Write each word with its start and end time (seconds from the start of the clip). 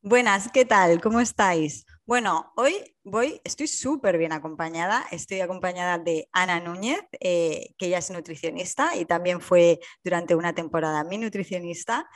Buenas, 0.00 0.50
¿qué 0.52 0.64
tal? 0.64 1.00
¿Cómo 1.00 1.20
estáis? 1.20 1.84
Bueno, 2.06 2.52
hoy 2.56 2.96
voy, 3.04 3.40
estoy 3.44 3.66
súper 3.68 4.16
bien 4.16 4.32
acompañada. 4.32 5.04
Estoy 5.10 5.40
acompañada 5.40 5.98
de 5.98 6.28
Ana 6.32 6.60
Núñez, 6.60 7.00
eh, 7.20 7.74
que 7.78 7.86
ella 7.86 7.98
es 7.98 8.10
nutricionista 8.10 8.96
y 8.96 9.04
también 9.04 9.40
fue 9.40 9.80
durante 10.04 10.34
una 10.34 10.54
temporada 10.54 11.04
mi 11.04 11.18
nutricionista. 11.18 12.08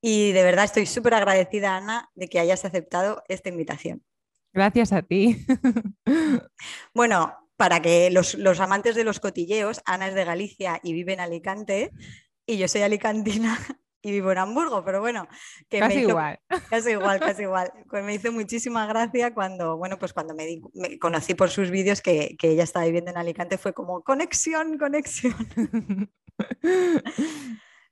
Y 0.00 0.32
de 0.32 0.42
verdad 0.44 0.64
estoy 0.64 0.86
súper 0.86 1.14
agradecida, 1.14 1.76
Ana, 1.76 2.10
de 2.14 2.28
que 2.28 2.40
hayas 2.40 2.64
aceptado 2.64 3.22
esta 3.28 3.48
invitación. 3.48 4.04
Gracias 4.52 4.92
a 4.92 5.02
ti. 5.02 5.44
bueno, 6.94 7.45
para 7.56 7.80
que 7.80 8.10
los, 8.10 8.34
los 8.34 8.60
amantes 8.60 8.94
de 8.94 9.04
los 9.04 9.20
cotilleos, 9.20 9.80
Ana 9.84 10.08
es 10.08 10.14
de 10.14 10.24
Galicia 10.24 10.80
y 10.82 10.92
vive 10.92 11.14
en 11.14 11.20
Alicante 11.20 11.92
y 12.46 12.58
yo 12.58 12.68
soy 12.68 12.82
alicantina 12.82 13.58
y 14.02 14.12
vivo 14.12 14.30
en 14.30 14.38
Hamburgo, 14.38 14.84
pero 14.84 15.00
bueno, 15.00 15.26
que 15.68 15.80
casi 15.80 16.00
igual. 16.00 16.38
Casi 16.70 16.90
igual, 16.92 17.18
casi 17.18 17.42
igual. 17.42 17.72
Pues 17.90 18.04
me 18.04 18.14
hizo 18.14 18.30
muchísima 18.30 18.86
gracia 18.86 19.34
cuando, 19.34 19.76
bueno, 19.76 19.98
pues 19.98 20.12
cuando 20.12 20.34
me, 20.34 20.60
conocí 21.00 21.34
por 21.34 21.50
sus 21.50 21.70
vídeos 21.70 22.00
que, 22.00 22.36
ella 22.40 22.62
estaba 22.62 22.86
viviendo 22.86 23.10
en 23.10 23.16
Alicante, 23.16 23.58
fue 23.58 23.72
como 23.72 24.02
conexión, 24.02 24.78
conexión. 24.78 25.34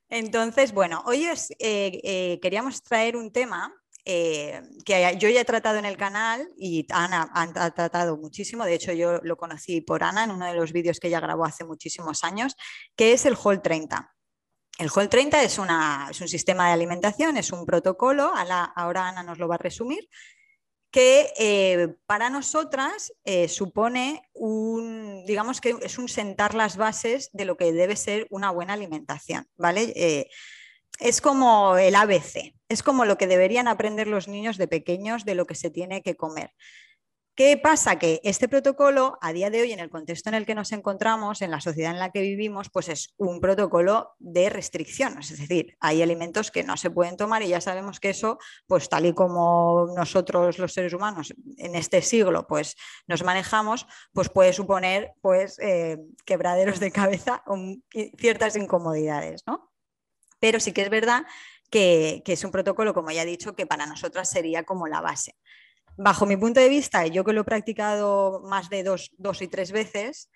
Entonces, 0.09 0.71
bueno, 0.71 1.03
hoy 1.05 1.25
eh, 1.25 1.35
eh, 1.59 2.39
queríamos 2.41 2.81
traer 2.81 3.17
un 3.17 3.31
tema 3.33 3.73
eh, 4.07 4.61
que 4.85 5.17
yo 5.17 5.29
ya 5.29 5.41
he 5.41 5.45
tratado 5.45 5.79
en 5.79 5.85
el 5.85 5.97
canal 5.97 6.47
y 6.57 6.85
Ana 6.91 7.27
ha, 7.33 7.71
tratado 7.71 8.17
muchísimo, 8.17 8.63
de 8.63 8.75
hecho 8.75 8.93
yo 8.93 9.19
lo 9.23 9.35
conocí 9.35 9.81
por 9.81 10.03
Ana 10.03 10.25
en 10.25 10.31
uno 10.31 10.45
de 10.45 10.53
los 10.53 10.71
vídeos 10.71 10.99
que 10.99 11.07
ella 11.07 11.19
grabó 11.19 11.43
hace 11.43 11.63
muchísimos 11.63 12.23
años, 12.23 12.55
que 12.95 13.13
es 13.13 13.25
el 13.25 13.35
Hall 13.35 13.63
30. 13.63 14.11
El 14.77 14.89
HOL 14.93 15.07
30 15.07 15.41
es, 15.41 15.57
un 15.57 16.27
sistema 16.27 16.67
de 16.67 16.73
alimentación, 16.73 17.37
es 17.37 17.51
un 17.51 17.65
protocolo, 17.65 18.33
ahora 18.75 19.07
Ana 19.07 19.23
nos 19.23 19.39
lo 19.39 19.47
va 19.47 19.55
a 19.55 19.57
resumir, 19.57 20.07
que 20.91 21.33
eh, 21.37 21.95
para 22.05 22.29
nosotras 22.29 23.13
eh, 23.23 23.47
supone 23.47 24.29
un, 24.33 25.25
digamos 25.25 25.61
que 25.61 25.77
es 25.81 25.97
un 25.97 26.09
sentar 26.09 26.53
las 26.53 26.75
bases 26.75 27.29
de 27.31 27.45
lo 27.45 27.55
que 27.57 27.71
debe 27.71 27.95
ser 27.95 28.27
una 28.29 28.51
buena 28.51 28.73
alimentación, 28.73 29.47
¿vale? 29.55 30.27
Es 30.99 31.21
como 31.21 31.77
el 31.77 31.95
ABC, 31.95 32.54
es 32.69 32.83
como 32.83 33.05
lo 33.05 33.17
que 33.17 33.27
deberían 33.27 33.67
aprender 33.67 34.07
los 34.07 34.27
niños 34.27 34.57
de 34.57 34.67
pequeños 34.67 35.25
de 35.25 35.35
lo 35.35 35.45
que 35.45 35.55
se 35.55 35.69
tiene 35.69 36.01
que 36.01 36.15
comer. 36.15 36.51
¿Qué 37.37 37.57
pasa? 37.57 37.99
Que 37.99 38.21
este 38.23 38.47
protocolo, 38.47 39.17
a 39.19 39.33
día 39.33 39.49
de 39.49 39.59
hoy, 39.59 39.73
en 39.73 39.81
el 39.81 39.89
contexto 39.89 40.29
en 40.29 40.35
el 40.35 40.45
que 40.45 40.55
nos 40.55 40.71
encontramos, 40.71 41.41
en 41.41 41.51
la 41.51 41.59
sociedad 41.59 41.91
en 41.91 41.99
la 41.99 42.11
que 42.11 42.21
vivimos, 42.21 42.69
pues 42.69 42.87
es 42.87 43.13
un 43.17 43.41
protocolo 43.41 44.15
de 44.19 44.49
restricciones. 44.49 45.31
Es 45.31 45.39
decir, 45.39 45.75
hay 45.81 46.01
alimentos 46.01 46.49
que 46.49 46.63
no 46.63 46.77
se 46.77 46.91
pueden 46.91 47.17
tomar 47.17 47.43
y 47.43 47.49
ya 47.49 47.59
sabemos 47.59 47.99
que 47.99 48.11
eso, 48.11 48.37
pues 48.67 48.87
tal 48.87 49.05
y 49.05 49.13
como 49.13 49.87
nosotros 49.97 50.57
los 50.59 50.71
seres 50.71 50.93
humanos 50.93 51.33
en 51.57 51.75
este 51.75 52.01
siglo, 52.01 52.47
pues 52.47 52.77
nos 53.05 53.21
manejamos, 53.25 53.85
pues 54.13 54.29
puede 54.29 54.53
suponer 54.53 55.11
pues 55.19 55.59
eh, 55.59 55.97
quebraderos 56.23 56.79
de 56.79 56.91
cabeza 56.93 57.43
o 57.47 57.57
ciertas 58.17 58.55
incomodidades, 58.55 59.43
¿no? 59.45 59.73
Pero 60.39 60.61
sí 60.61 60.71
que 60.71 60.83
es 60.83 60.89
verdad 60.89 61.25
que, 61.69 62.21
que 62.25 62.33
es 62.33 62.43
un 62.43 62.51
protocolo, 62.51 62.93
como 62.93 63.11
ya 63.11 63.23
he 63.23 63.25
dicho, 63.25 63.55
que 63.55 63.65
para 63.65 63.85
nosotras 63.85 64.29
sería 64.29 64.63
como 64.63 64.87
la 64.87 65.01
base 65.01 65.35
bajo 65.97 66.25
mi 66.25 66.37
punto 66.37 66.59
de 66.59 66.69
vista, 66.69 67.05
yo 67.07 67.23
que 67.23 67.33
lo 67.33 67.41
he 67.41 67.45
practicado 67.45 68.41
más 68.45 68.69
de 68.69 68.83
dos, 68.83 69.11
y 69.41 69.47
tres 69.47 69.71
veces, 69.71 70.29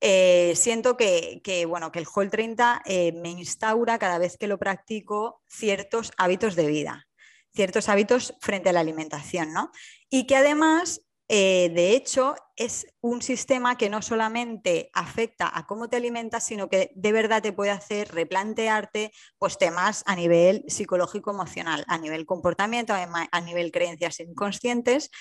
eh, 0.00 0.54
siento 0.56 0.96
que, 0.96 1.66
bueno, 1.68 1.92
que 1.92 1.98
el 1.98 2.06
Hall 2.14 2.30
30 2.30 2.82
eh, 2.84 3.12
me 3.12 3.30
instaura 3.30 3.98
cada 3.98 4.18
vez 4.18 4.36
que 4.38 4.46
lo 4.46 4.58
practico 4.58 5.42
ciertos 5.46 6.12
hábitos 6.16 6.56
de 6.56 6.66
vida, 6.66 7.08
ciertos 7.54 7.88
hábitos 7.88 8.34
frente 8.40 8.70
a 8.70 8.72
la 8.72 8.80
alimentación, 8.80 9.52
¿no? 9.52 9.70
Y 10.08 10.26
que 10.26 10.36
además 10.36 11.02
eh, 11.32 11.70
de 11.72 11.94
hecho, 11.94 12.34
es 12.56 12.88
un 13.00 13.22
sistema 13.22 13.78
que 13.78 13.88
no 13.88 14.02
solamente 14.02 14.90
afecta 14.92 15.48
a 15.56 15.64
cómo 15.64 15.88
te 15.88 15.96
alimentas, 15.96 16.44
sino 16.44 16.68
que 16.68 16.90
de 16.96 17.12
verdad 17.12 17.40
te 17.40 17.52
puede 17.52 17.70
hacer 17.70 18.12
replantearte 18.12 19.12
pues, 19.38 19.56
temas 19.56 20.02
a 20.06 20.16
nivel 20.16 20.64
psicológico-emocional, 20.66 21.84
a 21.86 21.98
nivel 21.98 22.26
comportamiento, 22.26 22.94
a 22.94 23.40
nivel 23.42 23.70
creencias 23.70 24.18
inconscientes, 24.18 25.12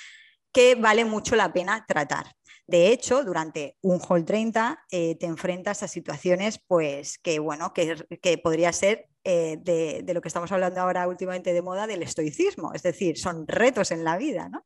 que 0.51 0.73
vale 0.73 1.05
mucho 1.05 1.35
la 1.35 1.53
pena 1.53 1.85
tratar. 1.87 2.33
De 2.65 2.87
hecho, 2.87 3.23
durante 3.23 3.77
un 3.81 4.01
Hall 4.01 4.25
30 4.25 4.85
eh, 4.89 5.15
te 5.19 5.27
enfrentas 5.27 5.83
a 5.83 5.87
situaciones 5.87 6.59
pues, 6.65 7.19
que, 7.19 7.37
bueno, 7.37 7.71
que, 7.71 8.39
podría 8.41 8.73
ser 8.73 9.09
eh, 9.23 9.57
de, 9.61 10.01
de, 10.03 10.13
lo 10.15 10.21
que 10.21 10.29
estamos 10.29 10.51
hablando 10.51 10.81
ahora 10.81 11.07
últimamente 11.07 11.53
de 11.53 11.61
moda 11.61 11.85
del 11.85 12.01
estoicismo, 12.01 12.73
es 12.73 12.81
decir, 12.81 13.19
son 13.19 13.47
retos 13.47 13.91
en 13.91 14.03
la 14.03 14.17
vida. 14.17 14.49
¿no? 14.49 14.65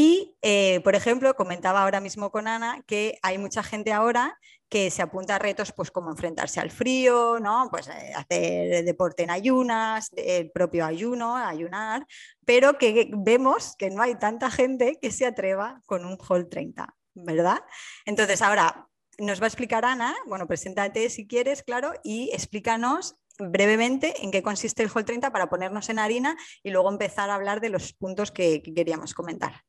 Y, 0.00 0.36
eh, 0.42 0.80
por 0.84 0.94
ejemplo, 0.94 1.34
comentaba 1.34 1.82
ahora 1.82 1.98
mismo 1.98 2.30
con 2.30 2.46
Ana 2.46 2.84
que 2.86 3.18
hay 3.20 3.36
mucha 3.36 3.64
gente 3.64 3.92
ahora 3.92 4.38
que 4.68 4.92
se 4.92 5.02
apunta 5.02 5.34
a 5.34 5.38
retos 5.40 5.72
pues 5.72 5.90
como 5.90 6.12
enfrentarse 6.12 6.60
al 6.60 6.70
frío, 6.70 7.40
¿no? 7.40 7.66
pues, 7.68 7.88
eh, 7.88 8.12
hacer 8.14 8.84
deporte 8.84 9.24
en 9.24 9.30
ayunas, 9.30 10.10
el 10.14 10.52
propio 10.52 10.86
ayuno, 10.86 11.34
ayunar, 11.34 12.06
pero 12.44 12.78
que 12.78 13.10
vemos 13.12 13.74
que 13.76 13.90
no 13.90 14.00
hay 14.00 14.14
tanta 14.14 14.52
gente 14.52 15.00
que 15.02 15.10
se 15.10 15.26
atreva 15.26 15.82
con 15.84 16.04
un 16.06 16.16
Hall 16.28 16.48
30, 16.48 16.94
¿verdad? 17.14 17.58
Entonces, 18.04 18.40
ahora 18.40 18.86
nos 19.18 19.40
va 19.40 19.46
a 19.46 19.48
explicar 19.48 19.84
Ana, 19.84 20.14
bueno, 20.26 20.46
preséntate 20.46 21.10
si 21.10 21.26
quieres, 21.26 21.64
claro, 21.64 21.92
y 22.04 22.30
explícanos 22.32 23.16
brevemente 23.36 24.14
en 24.22 24.30
qué 24.30 24.44
consiste 24.44 24.84
el 24.84 24.90
Hall 24.94 25.04
30 25.04 25.32
para 25.32 25.50
ponernos 25.50 25.88
en 25.88 25.98
harina 25.98 26.36
y 26.62 26.70
luego 26.70 26.88
empezar 26.88 27.30
a 27.30 27.34
hablar 27.34 27.60
de 27.60 27.70
los 27.70 27.94
puntos 27.94 28.30
que 28.30 28.62
queríamos 28.62 29.12
comentar. 29.12 29.64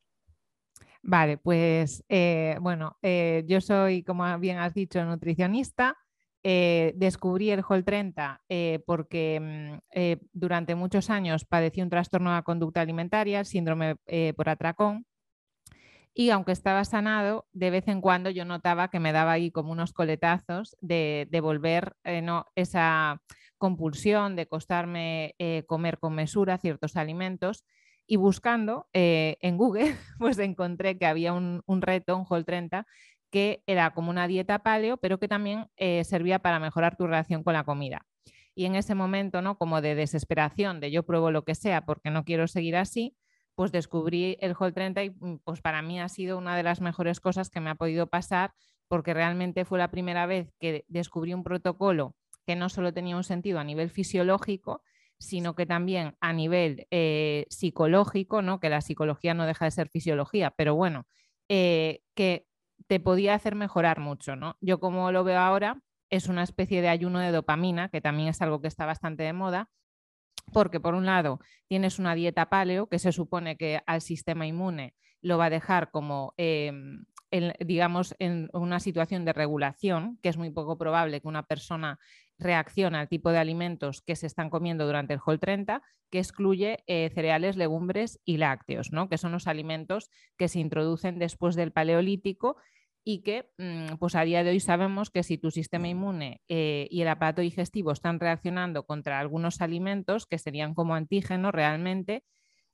Vale, 1.02 1.38
pues 1.38 2.04
eh, 2.08 2.56
bueno, 2.60 2.98
eh, 3.02 3.44
yo 3.46 3.60
soy, 3.60 4.02
como 4.02 4.38
bien 4.38 4.58
has 4.58 4.74
dicho, 4.74 5.02
nutricionista. 5.04 5.96
Eh, 6.42 6.94
descubrí 6.96 7.50
el 7.50 7.62
Hall 7.68 7.84
30 7.84 8.40
porque 8.86 9.78
mm, 9.92 10.26
durante 10.32 10.74
muchos 10.74 11.10
años 11.10 11.44
padecí 11.44 11.82
un 11.82 11.90
trastorno 11.90 12.30
de 12.30 12.36
la 12.36 12.42
conducta 12.42 12.80
alimentaria, 12.80 13.44
síndrome 13.44 13.96
por 14.36 14.48
atracón, 14.48 15.04
y 16.14 16.30
aunque 16.30 16.52
estaba 16.52 16.84
sanado, 16.84 17.46
de 17.52 17.70
vez 17.70 17.88
en 17.88 18.00
cuando 18.00 18.30
yo 18.30 18.44
notaba 18.44 18.88
que 18.88 19.00
me 19.00 19.12
daba 19.12 19.32
ahí 19.32 19.50
como 19.50 19.72
unos 19.72 19.92
coletazos 19.92 20.76
de, 20.80 21.28
de 21.30 21.40
volver 21.40 21.94
no, 22.22 22.46
esa 22.56 23.22
compulsión 23.58 24.34
de 24.34 24.46
costarme 24.46 25.34
comer 25.66 25.98
con 25.98 26.14
mesura 26.14 26.58
ciertos 26.58 26.96
alimentos 26.96 27.64
y 28.10 28.16
buscando 28.16 28.88
eh, 28.92 29.36
en 29.40 29.56
Google, 29.56 29.94
pues 30.18 30.36
encontré 30.40 30.98
que 30.98 31.06
había 31.06 31.32
un, 31.32 31.62
reto, 31.80 32.16
un 32.16 32.26
Hall 32.28 32.44
30, 32.44 32.84
que 33.30 33.62
era 33.68 33.92
como 33.94 34.10
una 34.10 34.26
dieta 34.26 34.64
paleo, 34.64 34.96
pero 34.96 35.20
que 35.20 35.28
también 35.28 35.68
eh, 35.76 36.02
servía 36.02 36.40
para 36.40 36.58
mejorar 36.58 36.96
tu 36.96 37.06
relación 37.06 37.44
con 37.44 37.54
la 37.54 37.62
comida. 37.62 38.04
Y 38.52 38.64
en 38.64 38.74
ese 38.74 38.96
momento, 38.96 39.42
¿no? 39.42 39.56
Como 39.58 39.80
de 39.80 39.94
desesperación, 39.94 40.80
de 40.80 40.90
yo 40.90 41.04
pruebo 41.04 41.30
lo 41.30 41.44
que 41.44 41.54
sea 41.54 41.82
porque 41.86 42.10
no 42.10 42.24
quiero 42.24 42.48
seguir 42.48 42.74
así, 42.74 43.16
pues 43.54 43.70
descubrí 43.70 44.36
el 44.40 44.56
Hall 44.58 44.74
30 44.74 45.04
y 45.04 45.10
mm, 45.10 45.38
pues 45.44 45.60
para 45.60 45.80
mí 45.80 46.00
ha 46.00 46.08
sido 46.08 46.36
una 46.36 46.56
de 46.56 46.64
las 46.64 46.80
mejores 46.80 47.20
cosas 47.20 47.48
que 47.48 47.60
me 47.60 47.70
ha 47.70 47.76
podido 47.76 48.08
pasar 48.08 48.54
porque 48.88 49.14
realmente 49.14 49.64
fue 49.64 49.78
la 49.78 49.92
primera 49.92 50.26
vez 50.26 50.52
que 50.58 50.84
descubrí 50.88 51.32
un 51.32 51.44
protocolo 51.44 52.16
que 52.44 52.56
no 52.56 52.70
solo 52.70 52.92
tenía 52.92 53.16
un 53.16 53.22
sentido 53.22 53.60
a 53.60 53.64
nivel 53.64 53.88
fisiológico, 53.88 54.82
sino 55.20 55.54
que 55.54 55.66
también 55.66 56.16
a 56.20 56.32
nivel 56.32 56.86
eh, 56.90 57.46
psicológico, 57.50 58.40
¿no? 58.40 58.58
que 58.58 58.70
la 58.70 58.80
psicología 58.80 59.34
no 59.34 59.46
deja 59.46 59.66
de 59.66 59.70
ser 59.70 59.90
fisiología, 59.90 60.50
pero 60.50 60.74
bueno, 60.74 61.06
eh, 61.48 62.00
que 62.14 62.46
te 62.86 63.00
podía 63.00 63.34
hacer 63.34 63.54
mejorar 63.54 64.00
mucho. 64.00 64.34
¿no? 64.34 64.56
Yo 64.62 64.80
como 64.80 65.12
lo 65.12 65.22
veo 65.22 65.38
ahora, 65.38 65.82
es 66.08 66.28
una 66.28 66.42
especie 66.42 66.80
de 66.80 66.88
ayuno 66.88 67.20
de 67.20 67.32
dopamina, 67.32 67.90
que 67.90 68.00
también 68.00 68.30
es 68.30 68.40
algo 68.40 68.62
que 68.62 68.68
está 68.68 68.86
bastante 68.86 69.22
de 69.22 69.34
moda, 69.34 69.68
porque 70.54 70.80
por 70.80 70.94
un 70.94 71.04
lado 71.04 71.38
tienes 71.68 71.98
una 71.98 72.14
dieta 72.14 72.48
paleo 72.48 72.88
que 72.88 72.98
se 72.98 73.12
supone 73.12 73.56
que 73.56 73.82
al 73.86 74.00
sistema 74.00 74.46
inmune 74.46 74.94
lo 75.20 75.36
va 75.36 75.44
a 75.44 75.50
dejar 75.50 75.90
como, 75.90 76.32
em, 76.38 77.04
digamos, 77.60 78.16
en 78.18 78.48
una 78.54 78.80
situación 78.80 79.26
de 79.26 79.34
regulación, 79.34 80.18
que 80.22 80.30
es 80.30 80.38
muy 80.38 80.50
poco 80.50 80.78
probable 80.78 81.20
que 81.20 81.28
una 81.28 81.44
persona 81.44 81.98
reacciona 82.40 83.00
al 83.00 83.08
tipo 83.08 83.30
de 83.30 83.38
alimentos 83.38 84.02
que 84.02 84.16
se 84.16 84.26
están 84.26 84.50
comiendo 84.50 84.86
durante 84.86 85.14
el 85.14 85.20
Hall 85.24 85.38
30, 85.38 85.82
que 86.10 86.18
excluye 86.18 86.82
eh, 86.86 87.10
cereales, 87.14 87.56
legumbres 87.56 88.20
y 88.24 88.38
lácteos, 88.38 88.92
¿no? 88.92 89.08
que 89.08 89.18
son 89.18 89.32
los 89.32 89.46
alimentos 89.46 90.10
que 90.36 90.48
se 90.48 90.58
introducen 90.58 91.18
después 91.18 91.54
del 91.54 91.72
paleolítico 91.72 92.56
y 93.04 93.22
que 93.22 93.50
mm, 93.58 93.96
pues 93.98 94.14
a 94.14 94.22
día 94.22 94.44
de 94.44 94.50
hoy 94.50 94.60
sabemos 94.60 95.10
que 95.10 95.22
si 95.22 95.38
tu 95.38 95.50
sistema 95.50 95.88
inmune 95.88 96.42
eh, 96.48 96.86
y 96.90 97.02
el 97.02 97.08
aparato 97.08 97.42
digestivo 97.42 97.92
están 97.92 98.20
reaccionando 98.20 98.84
contra 98.84 99.18
algunos 99.18 99.60
alimentos 99.60 100.26
que 100.26 100.38
serían 100.38 100.74
como 100.74 100.94
antígenos 100.94 101.52
realmente, 101.52 102.24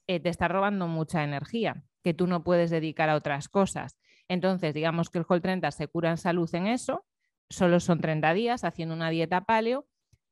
eh, 0.06 0.20
te 0.20 0.28
está 0.28 0.48
robando 0.48 0.86
mucha 0.88 1.24
energía 1.24 1.82
que 2.02 2.14
tú 2.14 2.26
no 2.26 2.44
puedes 2.44 2.70
dedicar 2.70 3.08
a 3.08 3.16
otras 3.16 3.48
cosas. 3.48 3.98
Entonces, 4.28 4.74
digamos 4.74 5.10
que 5.10 5.18
el 5.18 5.26
Whole 5.28 5.40
30 5.40 5.70
se 5.70 5.88
cura 5.88 6.10
en 6.10 6.16
salud 6.16 6.52
en 6.54 6.66
eso, 6.66 7.04
solo 7.48 7.80
son 7.80 8.00
30 8.00 8.34
días 8.34 8.64
haciendo 8.64 8.94
una 8.94 9.10
dieta 9.10 9.44
paleo, 9.44 9.86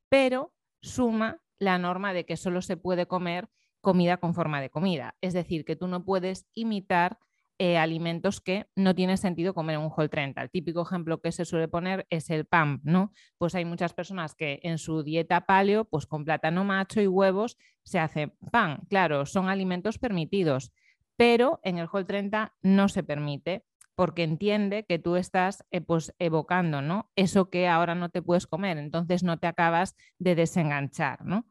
pero 0.09 0.53
suma 0.83 1.41
la 1.59 1.79
norma 1.79 2.13
de 2.13 2.27
que 2.27 2.37
solo 2.37 2.63
se 2.63 2.77
puede 2.77 3.07
comer 3.07 3.49
comida 3.81 4.17
con 4.17 4.35
forma 4.35 4.61
de 4.61 4.71
comida. 4.71 5.17
Es 5.21 5.33
decir, 5.33 5.65
que 5.65 5.77
tú 5.77 5.87
no 5.87 6.05
puedes 6.05 6.47
imitar 6.55 7.19
eh, 7.59 7.79
alimentos 7.79 8.41
que 8.41 8.67
no 8.75 8.97
tiene 8.97 9.17
sentido 9.17 9.55
comer 9.55 9.77
en 9.77 9.83
un 9.83 9.93
Whole 9.97 10.09
30. 10.09 10.43
El 10.43 10.51
típico 10.51 10.83
ejemplo 10.83 11.21
que 11.21 11.31
se 11.31 11.45
suele 11.45 11.69
poner 11.69 12.05
es 12.11 12.29
el 12.31 12.47
pan, 12.47 12.81
¿no? 12.83 13.13
Pues 13.39 13.55
hay 13.55 13.65
muchas 13.65 13.95
personas 13.95 14.35
que 14.35 14.59
en 14.65 14.79
su 14.79 15.05
dieta 15.05 15.47
paleo, 15.47 15.85
pues 15.85 16.07
con 16.07 16.25
plátano 16.25 16.65
macho 16.65 17.01
y 17.01 17.07
huevos 17.07 17.57
se 17.85 18.01
hace 18.01 18.35
pan. 18.51 18.81
Claro, 18.89 19.25
son 19.25 19.49
alimentos 19.49 19.99
permitidos, 19.99 20.73
pero 21.17 21.61
en 21.63 21.79
el 21.79 21.87
Whole 21.87 22.07
30 22.07 22.55
no 22.63 22.89
se 22.89 23.05
permite 23.05 23.65
porque 23.95 24.25
entiende 24.25 24.85
que 24.85 24.99
tú 24.99 25.17
estás 25.17 25.65
eh, 25.71 25.81
pues, 25.81 26.15
evocando 26.19 26.83
¿no? 26.83 27.11
eso 27.17 27.51
que 27.51 27.69
ahora 27.69 27.95
no 27.95 28.09
te 28.09 28.23
puedes 28.23 28.47
comer, 28.47 28.79
entonces 28.79 29.23
no 29.23 29.39
te 29.39 29.47
acabas 29.47 29.97
de 30.19 30.35
desenganchar. 30.35 31.25
¿no? 31.25 31.47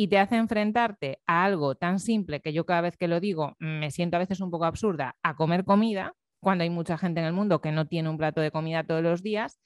y 0.00 0.06
te 0.06 0.20
hace 0.20 0.36
enfrentarte 0.36 1.20
a 1.26 1.44
algo 1.44 1.74
tan 1.74 1.98
simple 1.98 2.40
que 2.40 2.52
yo 2.52 2.64
cada 2.64 2.82
vez 2.82 2.96
que 2.96 3.08
lo 3.08 3.18
digo 3.18 3.56
me 3.58 3.90
siento 3.90 4.16
a 4.16 4.20
veces 4.20 4.40
un 4.40 4.48
poco 4.48 4.64
absurda, 4.64 5.16
a 5.24 5.34
comer 5.34 5.64
comida, 5.64 6.14
cuando 6.38 6.62
hay 6.62 6.70
mucha 6.70 6.96
gente 6.96 7.18
en 7.18 7.26
el 7.26 7.32
mundo 7.32 7.60
que 7.60 7.72
no 7.72 7.88
tiene 7.88 8.08
un 8.08 8.16
plato 8.16 8.40
de 8.40 8.52
comida 8.52 8.84
todos 8.84 9.02
los 9.02 9.24
días, 9.24 9.58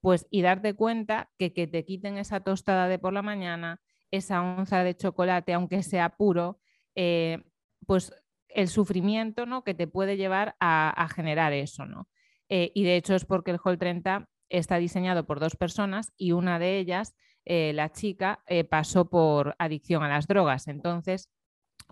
pues 0.00 0.28
y 0.30 0.42
darte 0.42 0.74
cuenta 0.74 1.30
que 1.38 1.52
que 1.52 1.66
te 1.66 1.84
quiten 1.84 2.18
esa 2.18 2.38
tostada 2.38 2.86
de 2.86 3.00
por 3.00 3.12
la 3.12 3.22
mañana, 3.22 3.80
esa 4.12 4.40
onza 4.40 4.84
de 4.84 4.96
chocolate, 4.96 5.54
aunque 5.54 5.82
sea 5.82 6.10
puro, 6.10 6.60
eh, 6.94 7.42
pues 7.84 8.12
el 8.54 8.68
sufrimiento 8.68 9.46
¿no? 9.46 9.62
que 9.64 9.74
te 9.74 9.86
puede 9.86 10.16
llevar 10.16 10.56
a, 10.60 11.08
generar 11.14 11.52
eso. 11.52 11.86
¿no? 11.86 12.08
Eh, 12.48 12.72
y 12.74 12.84
de 12.84 12.96
hecho 12.96 13.14
es 13.14 13.24
porque 13.24 13.50
el 13.50 13.60
Hall 13.62 13.78
30 13.78 14.28
está 14.48 14.76
diseñado 14.76 15.26
por 15.26 15.40
dos 15.40 15.56
personas 15.56 16.12
y 16.16 16.32
una 16.32 16.58
de 16.58 16.78
ellas 16.78 17.14
eh, 17.44 17.72
la 17.74 17.90
chica 17.90 18.42
eh, 18.46 18.64
pasó 18.64 19.08
por 19.08 19.54
adicción 19.58 20.02
a 20.02 20.08
las 20.08 20.26
drogas. 20.26 20.68
Entonces, 20.68 21.30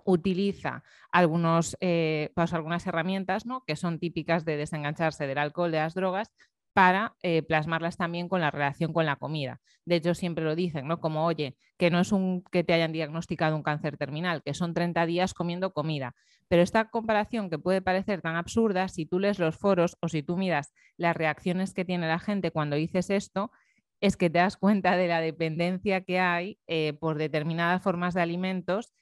utiliza 0.04 0.84
algunos, 1.10 1.76
pues, 1.80 2.52
algunas 2.52 2.86
herramientas 2.86 3.46
¿no? 3.46 3.64
que 3.66 3.76
son 3.76 3.98
típicas 3.98 4.44
de 4.44 4.56
desengancharse 4.56 5.26
del 5.26 5.38
alcohol, 5.38 5.70
de 5.70 5.78
las 5.78 5.94
drogas, 5.94 6.32
para 6.78 7.16
plasmarlas 7.48 7.96
también 7.96 8.28
con 8.28 8.40
la 8.40 8.52
relación 8.52 8.92
con 8.92 9.04
la 9.04 9.16
comida. 9.16 9.60
De 9.84 9.96
hecho, 9.96 10.14
siempre 10.14 10.44
lo 10.44 10.54
dicen, 10.54 10.86
¿no? 10.86 11.00
Como, 11.00 11.24
oye, 11.26 11.56
que 11.76 11.90
no 11.90 11.98
es 11.98 12.12
un 12.12 12.44
que 12.52 12.62
te 12.62 12.72
hayan 12.72 12.92
diagnosticado 12.92 13.56
un 13.56 13.64
cáncer 13.64 13.96
terminal, 13.96 14.44
que 14.44 14.54
son 14.54 14.74
30 14.74 15.04
días 15.04 15.34
comiendo 15.34 15.72
comida. 15.72 16.14
Pero 16.46 16.62
esta 16.62 16.88
comparación 16.88 17.50
que 17.50 17.58
puede 17.58 17.82
parecer 17.82 18.22
tan 18.22 18.36
absurda, 18.36 18.86
si 18.86 19.06
tú 19.06 19.18
lees 19.18 19.40
los 19.40 19.56
foros 19.56 19.96
o 20.00 20.08
si 20.08 20.22
tú 20.22 20.36
miras 20.36 20.72
las 20.96 21.16
reacciones 21.16 21.74
que 21.74 21.84
tiene 21.84 22.06
la 22.06 22.20
gente 22.20 22.52
cuando 22.52 22.76
dices 22.76 23.10
esto, 23.10 23.50
es 24.00 24.16
que 24.16 24.30
te 24.30 24.38
das 24.38 24.56
cuenta 24.56 24.96
de 24.96 25.08
la 25.08 25.20
dependencia 25.20 26.02
que 26.02 26.20
hay 26.20 26.60
eh, 26.68 26.92
por 26.92 27.18
determinadas 27.18 27.82
formas 27.82 28.14
de 28.14 28.22
alimentos 28.22 28.92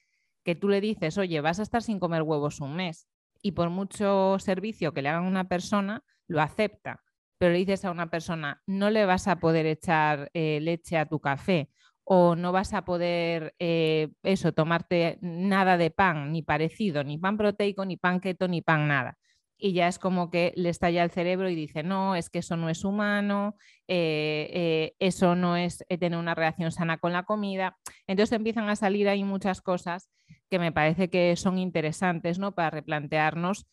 que 0.44 0.54
tú 0.54 0.70
le 0.70 0.80
dices, 0.80 1.18
oye, 1.18 1.42
vas 1.42 1.58
a 1.60 1.62
estar 1.62 1.82
sin 1.82 1.98
comer 1.98 2.22
huevos 2.22 2.62
un 2.62 2.74
mes 2.74 3.06
y 3.42 3.52
por 3.52 3.68
mucho 3.68 4.38
servicio 4.38 4.94
que 4.94 5.02
le 5.02 5.10
hagan 5.10 5.26
a 5.26 5.28
una 5.28 5.44
persona, 5.44 6.04
lo 6.26 6.40
acepta. 6.40 7.02
Pero 7.38 7.52
le 7.52 7.58
dices 7.58 7.84
a 7.84 7.90
una 7.90 8.10
persona, 8.10 8.62
no 8.66 8.90
le 8.90 9.04
vas 9.06 9.28
a 9.28 9.36
poder 9.36 9.66
echar 9.66 10.30
eh, 10.34 10.60
leche 10.62 10.96
a 10.96 11.06
tu 11.06 11.20
café 11.20 11.70
o 12.04 12.36
no 12.36 12.52
vas 12.52 12.72
a 12.72 12.84
poder 12.84 13.54
eh, 13.58 14.08
eso, 14.22 14.52
tomarte 14.52 15.18
nada 15.20 15.76
de 15.76 15.90
pan, 15.90 16.32
ni 16.32 16.42
parecido, 16.42 17.04
ni 17.04 17.18
pan 17.18 17.36
proteico, 17.36 17.84
ni 17.84 17.96
pan 17.96 18.20
keto, 18.20 18.48
ni 18.48 18.62
pan 18.62 18.88
nada 18.88 19.18
y 19.58 19.72
ya 19.72 19.88
es 19.88 19.98
como 19.98 20.30
que 20.30 20.52
le 20.56 20.68
estalla 20.68 21.02
el 21.02 21.10
cerebro 21.10 21.48
y 21.48 21.54
dice, 21.54 21.82
no, 21.82 22.14
es 22.14 22.30
que 22.30 22.40
eso 22.40 22.56
no 22.56 22.68
es 22.68 22.84
humano, 22.84 23.56
eh, 23.88 24.94
eso 24.98 25.34
no 25.34 25.56
es 25.56 25.84
tener 25.88 26.18
una 26.18 26.34
relación 26.34 26.72
sana 26.72 26.98
con 26.98 27.12
la 27.12 27.24
comida. 27.24 27.76
Entonces 28.06 28.36
empiezan 28.36 28.68
a 28.68 28.76
salir 28.76 29.08
ahí 29.08 29.24
muchas 29.24 29.62
cosas 29.62 30.10
que 30.50 30.58
me 30.58 30.72
parece 30.72 31.08
que 31.08 31.36
son 31.36 31.58
interesantes 31.58 32.38
¿no? 32.38 32.54
para 32.54 32.70
replantearnos 32.70 33.66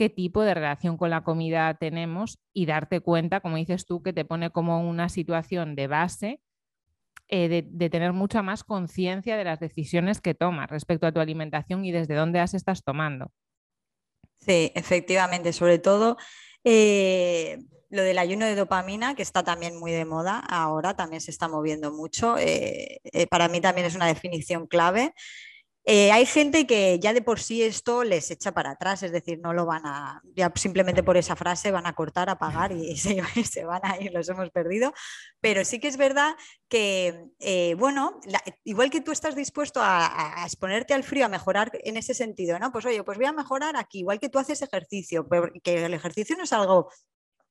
qué 0.00 0.08
tipo 0.08 0.40
de 0.44 0.54
relación 0.54 0.96
con 0.96 1.10
la 1.10 1.24
comida 1.24 1.74
tenemos 1.74 2.38
y 2.54 2.64
darte 2.64 3.00
cuenta, 3.00 3.40
como 3.40 3.58
dices 3.58 3.84
tú, 3.84 4.02
que 4.02 4.14
te 4.14 4.24
pone 4.24 4.48
como 4.48 4.88
una 4.88 5.10
situación 5.10 5.76
de 5.76 5.88
base 5.88 6.40
de, 7.28 7.66
de, 7.70 7.90
tener 7.90 8.14
mucha 8.14 8.40
más 8.40 8.64
conciencia 8.64 9.36
de 9.36 9.44
las 9.44 9.60
decisiones 9.60 10.22
que 10.22 10.32
tomas 10.32 10.70
respecto 10.70 11.06
a 11.06 11.12
tu 11.12 11.20
alimentación 11.20 11.84
y 11.84 11.92
desde 11.92 12.14
dónde 12.14 12.38
las 12.38 12.54
estás 12.54 12.82
tomando. 12.82 13.30
Sí, 14.38 14.72
efectivamente, 14.74 15.52
sobre 15.52 15.78
todo 15.78 16.16
eh, 16.64 17.58
lo 17.90 18.02
del 18.02 18.18
ayuno 18.18 18.46
de 18.46 18.54
dopamina, 18.54 19.14
que 19.14 19.22
está 19.22 19.44
también 19.44 19.78
muy 19.78 19.92
de 19.92 20.06
moda 20.06 20.38
ahora, 20.38 20.96
también 20.96 21.20
se 21.20 21.30
está 21.30 21.46
moviendo 21.46 21.92
mucho. 21.92 22.38
Eh, 22.38 23.02
eh, 23.04 23.26
para 23.26 23.48
mí 23.48 23.60
también 23.60 23.86
es 23.86 23.94
una 23.94 24.06
definición 24.06 24.66
clave. 24.66 25.12
Eh, 25.92 26.12
hay 26.12 26.24
gente 26.24 26.68
que 26.68 27.00
ya 27.00 27.12
de 27.12 27.20
por 27.20 27.40
sí 27.40 27.64
esto 27.64 28.04
les 28.04 28.30
echa 28.30 28.52
para 28.52 28.70
atrás, 28.70 29.02
es 29.02 29.10
decir, 29.10 29.40
no 29.42 29.52
lo 29.52 29.66
van 29.66 29.84
a, 29.84 30.22
ya 30.36 30.52
simplemente 30.54 31.02
por 31.02 31.16
esa 31.16 31.34
frase 31.34 31.72
van 31.72 31.84
a 31.84 31.94
cortar, 31.94 32.30
a 32.30 32.38
pagar 32.38 32.70
y 32.70 32.96
se, 32.96 33.64
van 33.64 33.80
a 33.82 34.00
ir, 34.00 34.12
los 34.12 34.28
hemos 34.28 34.50
perdido. 34.50 34.94
Pero 35.40 35.64
sí 35.64 35.80
que 35.80 35.88
es 35.88 35.96
verdad 35.96 36.36
que, 36.68 37.24
eh, 37.40 37.74
bueno, 37.76 38.20
igual 38.62 38.88
que 38.88 39.00
tú 39.00 39.10
estás 39.10 39.34
dispuesto 39.34 39.80
a, 39.82 40.44
exponerte 40.44 40.94
al 40.94 41.02
frío, 41.02 41.26
a 41.26 41.28
mejorar 41.28 41.72
en 41.82 41.96
ese 41.96 42.14
sentido, 42.14 42.56
¿no? 42.60 42.70
Pues 42.70 42.86
oye, 42.86 43.02
pues 43.02 43.18
voy 43.18 43.26
a 43.26 43.32
mejorar 43.32 43.76
aquí, 43.76 43.98
igual 43.98 44.20
que 44.20 44.28
tú 44.28 44.38
haces 44.38 44.62
ejercicio, 44.62 45.26
que 45.64 45.86
el 45.86 45.94
ejercicio 45.94 46.36
no 46.36 46.44
es 46.44 46.52
algo 46.52 46.88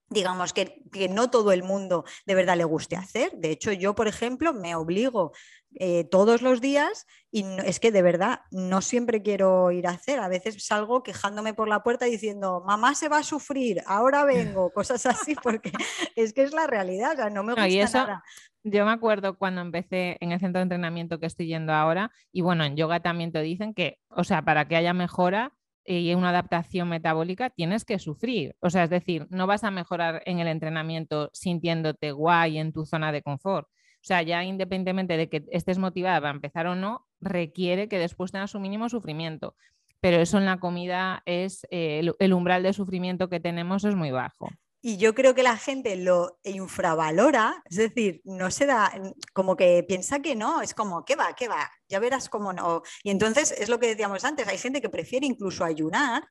digamos, 0.10 0.54
que, 0.54 0.82
que, 0.92 1.10
no 1.10 1.30
todo 1.30 1.52
el 1.52 1.64
mundo 1.64 2.06
de 2.26 2.36
verdad 2.36 2.58
le 2.58 2.64
guste 2.64 2.96
hacer. 2.96 3.32
De 3.34 3.52
hecho, 3.52 3.72
yo, 3.72 3.96
por 3.96 4.08
ejemplo, 4.08 4.54
me 4.54 4.76
obligo 4.76 5.32
eh, 5.76 6.04
todos 6.06 6.42
los 6.42 6.62
días 6.62 7.06
y 7.32 7.46
es 7.64 7.80
que 7.80 7.92
de 7.92 8.02
verdad 8.02 8.42
no 8.50 8.82
siempre 8.82 9.22
quiero 9.22 9.72
ir 9.72 9.86
a 9.86 9.92
hacer. 9.92 10.20
A 10.20 10.28
veces 10.28 10.66
salgo 10.66 11.04
quejándome 11.04 11.54
por 11.54 11.68
la 11.68 11.84
puerta 11.84 12.06
diciendo, 12.06 12.64
mamá 12.66 12.96
se 12.96 13.08
va 13.08 13.20
a 13.20 13.24
sufrir, 13.24 13.82
ahora 13.86 14.26
vengo, 14.26 14.72
cosas 14.72 15.06
así, 15.06 15.36
porque 15.44 15.72
es 16.16 16.34
que 16.34 16.42
es 16.42 16.54
la 16.54 16.66
realidad, 16.66 17.14
o 17.14 17.16
sea, 17.18 17.30
no 17.30 17.44
me 17.44 17.54
gusta 17.54 17.70
y 17.70 17.80
eso, 17.80 18.00
nada. 18.00 18.24
Yo 18.64 18.84
me 18.84 18.92
acuerdo 18.92 19.38
cuando 19.38 19.62
empecé 19.62 20.18
en 20.20 20.32
el 20.32 20.40
centro 20.40 20.60
de 20.60 20.64
entrenamiento 20.64 21.20
que 21.20 21.28
estoy 21.28 21.48
yendo 21.48 21.72
ahora, 21.72 22.12
y 22.32 22.42
bueno, 22.42 22.66
en 22.66 22.76
yoga 22.76 23.00
también 23.00 23.32
te 23.32 23.42
dicen 23.42 23.74
que, 23.74 24.00
o 24.10 24.24
sea, 24.24 24.42
para 24.42 24.68
que 24.68 24.76
haya 24.76 24.94
mejora, 24.94 25.54
y 25.86 26.14
una 26.14 26.30
adaptación 26.30 26.90
metabólica, 26.90 27.50
tienes 27.50 27.86
que 27.86 28.00
sufrir. 28.00 28.56
O 28.60 28.70
sea, 28.70 28.84
es 28.84 28.90
decir, 28.90 29.28
no 29.30 29.48
vas 29.48 29.64
a 29.64 29.72
mejorar 29.72 30.22
en 30.26 30.40
el 30.40 30.48
entrenamiento 30.48 31.30
sintiéndote 31.34 32.12
guay 32.12 32.58
en 32.58 32.74
tu 32.74 32.86
zona 32.86 33.12
de 33.12 33.22
confort. 33.22 33.68
O 33.68 34.04
sea, 34.04 34.22
ya 34.22 34.44
independientemente 34.44 35.18
de 35.18 35.30
que 35.30 35.46
estés 35.52 35.78
motivada 35.78 36.22
para 36.22 36.34
empezar 36.34 36.68
o 36.68 36.76
no, 36.76 37.08
requiere 37.20 37.90
que 37.90 37.98
después 37.98 38.32
tengas 38.32 38.56
un 38.56 38.62
mínimo 38.62 38.88
sufrimiento. 38.88 39.56
Pero 40.00 40.18
eso 40.18 40.38
en 40.38 40.46
la 40.46 40.60
comida 40.60 41.24
es, 41.26 41.68
eh, 41.72 42.10
el 42.20 42.34
umbral 42.34 42.64
de 42.64 42.72
sufrimiento 42.74 43.30
que 43.30 43.40
tenemos 43.40 43.84
es 43.84 43.96
muy 43.96 44.12
bajo. 44.12 44.50
Y 44.82 44.98
yo 44.98 45.14
creo 45.14 45.36
que 45.36 45.44
la 45.44 45.58
gente 45.58 45.96
lo 45.98 46.40
infravalora, 46.44 47.62
es 47.70 47.78
decir, 47.78 48.22
no 48.24 48.50
se 48.50 48.66
da, 48.66 48.92
como 49.34 49.58
que 49.58 49.84
piensa 49.84 50.22
que 50.22 50.36
no, 50.36 50.62
es 50.62 50.74
como, 50.74 51.04
¿qué 51.04 51.18
va? 51.18 51.36
¿Qué 51.36 51.50
va? 51.50 51.70
Ya 51.90 52.00
verás 52.00 52.30
cómo 52.30 52.54
no. 52.54 52.82
Y 53.04 53.10
entonces 53.10 53.52
es 53.52 53.68
lo 53.68 53.80
que 53.80 53.88
decíamos 53.88 54.24
antes, 54.24 54.48
hay 54.48 54.58
gente 54.58 54.82
que 54.82 54.90
prefiere 54.90 55.26
incluso 55.26 55.66
ayunar 55.66 56.24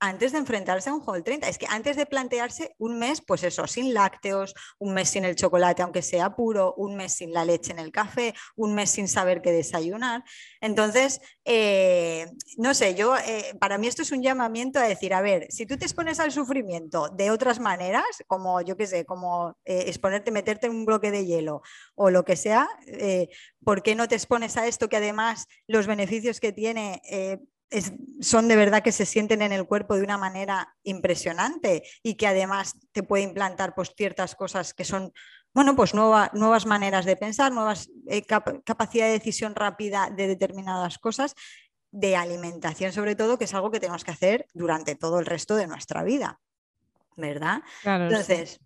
antes 0.00 0.32
de 0.32 0.38
enfrentarse 0.38 0.90
a 0.90 0.94
un 0.94 1.02
Whole 1.04 1.22
30. 1.22 1.48
Es 1.48 1.58
que 1.58 1.66
antes 1.68 1.96
de 1.96 2.06
plantearse 2.06 2.74
un 2.78 2.98
mes, 2.98 3.22
pues 3.26 3.42
eso, 3.42 3.66
sin 3.66 3.94
lácteos, 3.94 4.54
un 4.78 4.94
mes 4.94 5.08
sin 5.08 5.24
el 5.24 5.36
chocolate, 5.36 5.82
aunque 5.82 6.02
sea 6.02 6.34
puro, 6.34 6.74
un 6.76 6.96
mes 6.96 7.12
sin 7.12 7.32
la 7.32 7.44
leche 7.44 7.72
en 7.72 7.78
el 7.78 7.92
café, 7.92 8.34
un 8.56 8.74
mes 8.74 8.90
sin 8.90 9.08
saber 9.08 9.40
qué 9.42 9.52
desayunar. 9.52 10.22
Entonces, 10.60 11.20
eh, 11.44 12.26
no 12.58 12.74
sé, 12.74 12.94
yo, 12.94 13.16
eh, 13.16 13.54
para 13.60 13.78
mí 13.78 13.86
esto 13.86 14.02
es 14.02 14.12
un 14.12 14.22
llamamiento 14.22 14.78
a 14.78 14.88
decir, 14.88 15.14
a 15.14 15.22
ver, 15.22 15.46
si 15.50 15.66
tú 15.66 15.76
te 15.76 15.84
expones 15.84 16.20
al 16.20 16.32
sufrimiento 16.32 17.08
de 17.08 17.30
otras 17.30 17.60
maneras, 17.60 18.04
como 18.26 18.60
yo 18.60 18.76
qué 18.76 18.86
sé, 18.86 19.04
como 19.04 19.56
eh, 19.64 19.84
exponerte, 19.86 20.30
meterte 20.30 20.66
en 20.66 20.74
un 20.74 20.84
bloque 20.84 21.10
de 21.10 21.24
hielo 21.24 21.62
o 21.94 22.10
lo 22.10 22.24
que 22.24 22.36
sea, 22.36 22.68
¿por 23.64 23.82
qué 23.82 23.94
no 23.94 24.08
te 24.08 24.14
expones 24.14 24.56
a 24.56 24.66
esto 24.66 24.88
que 24.88 24.96
además 24.96 25.46
los 25.66 25.86
beneficios 25.86 26.40
que 26.40 26.52
tiene 26.52 27.00
son 28.20 28.48
de 28.48 28.56
verdad 28.56 28.82
que 28.82 28.92
se 28.92 29.06
sienten 29.06 29.42
en 29.42 29.52
el 29.52 29.66
cuerpo 29.66 29.96
de 29.96 30.02
una 30.02 30.18
manera 30.18 30.74
impresionante 30.82 31.82
y 32.02 32.14
que 32.14 32.26
además 32.26 32.74
te 32.92 33.02
puede 33.02 33.24
implantar 33.24 33.74
pues, 33.74 33.92
ciertas 33.96 34.34
cosas 34.34 34.72
que 34.72 34.84
son, 34.84 35.12
bueno, 35.52 35.74
pues 35.74 35.94
nuevas 35.94 36.66
maneras 36.66 37.04
de 37.04 37.16
pensar, 37.16 37.52
nuevas 37.52 37.90
eh, 38.08 38.22
capacidad 38.24 39.06
de 39.06 39.12
decisión 39.12 39.54
rápida 39.54 40.10
de 40.14 40.28
determinadas 40.28 40.98
cosas, 40.98 41.34
de 41.90 42.16
alimentación 42.16 42.92
sobre 42.92 43.16
todo, 43.16 43.38
que 43.38 43.44
es 43.44 43.54
algo 43.54 43.70
que 43.70 43.80
tenemos 43.80 44.04
que 44.04 44.10
hacer 44.10 44.46
durante 44.54 44.94
todo 44.94 45.18
el 45.18 45.26
resto 45.26 45.56
de 45.56 45.66
nuestra 45.66 46.04
vida, 46.04 46.40
¿verdad? 47.16 47.62
Entonces, 47.84 48.60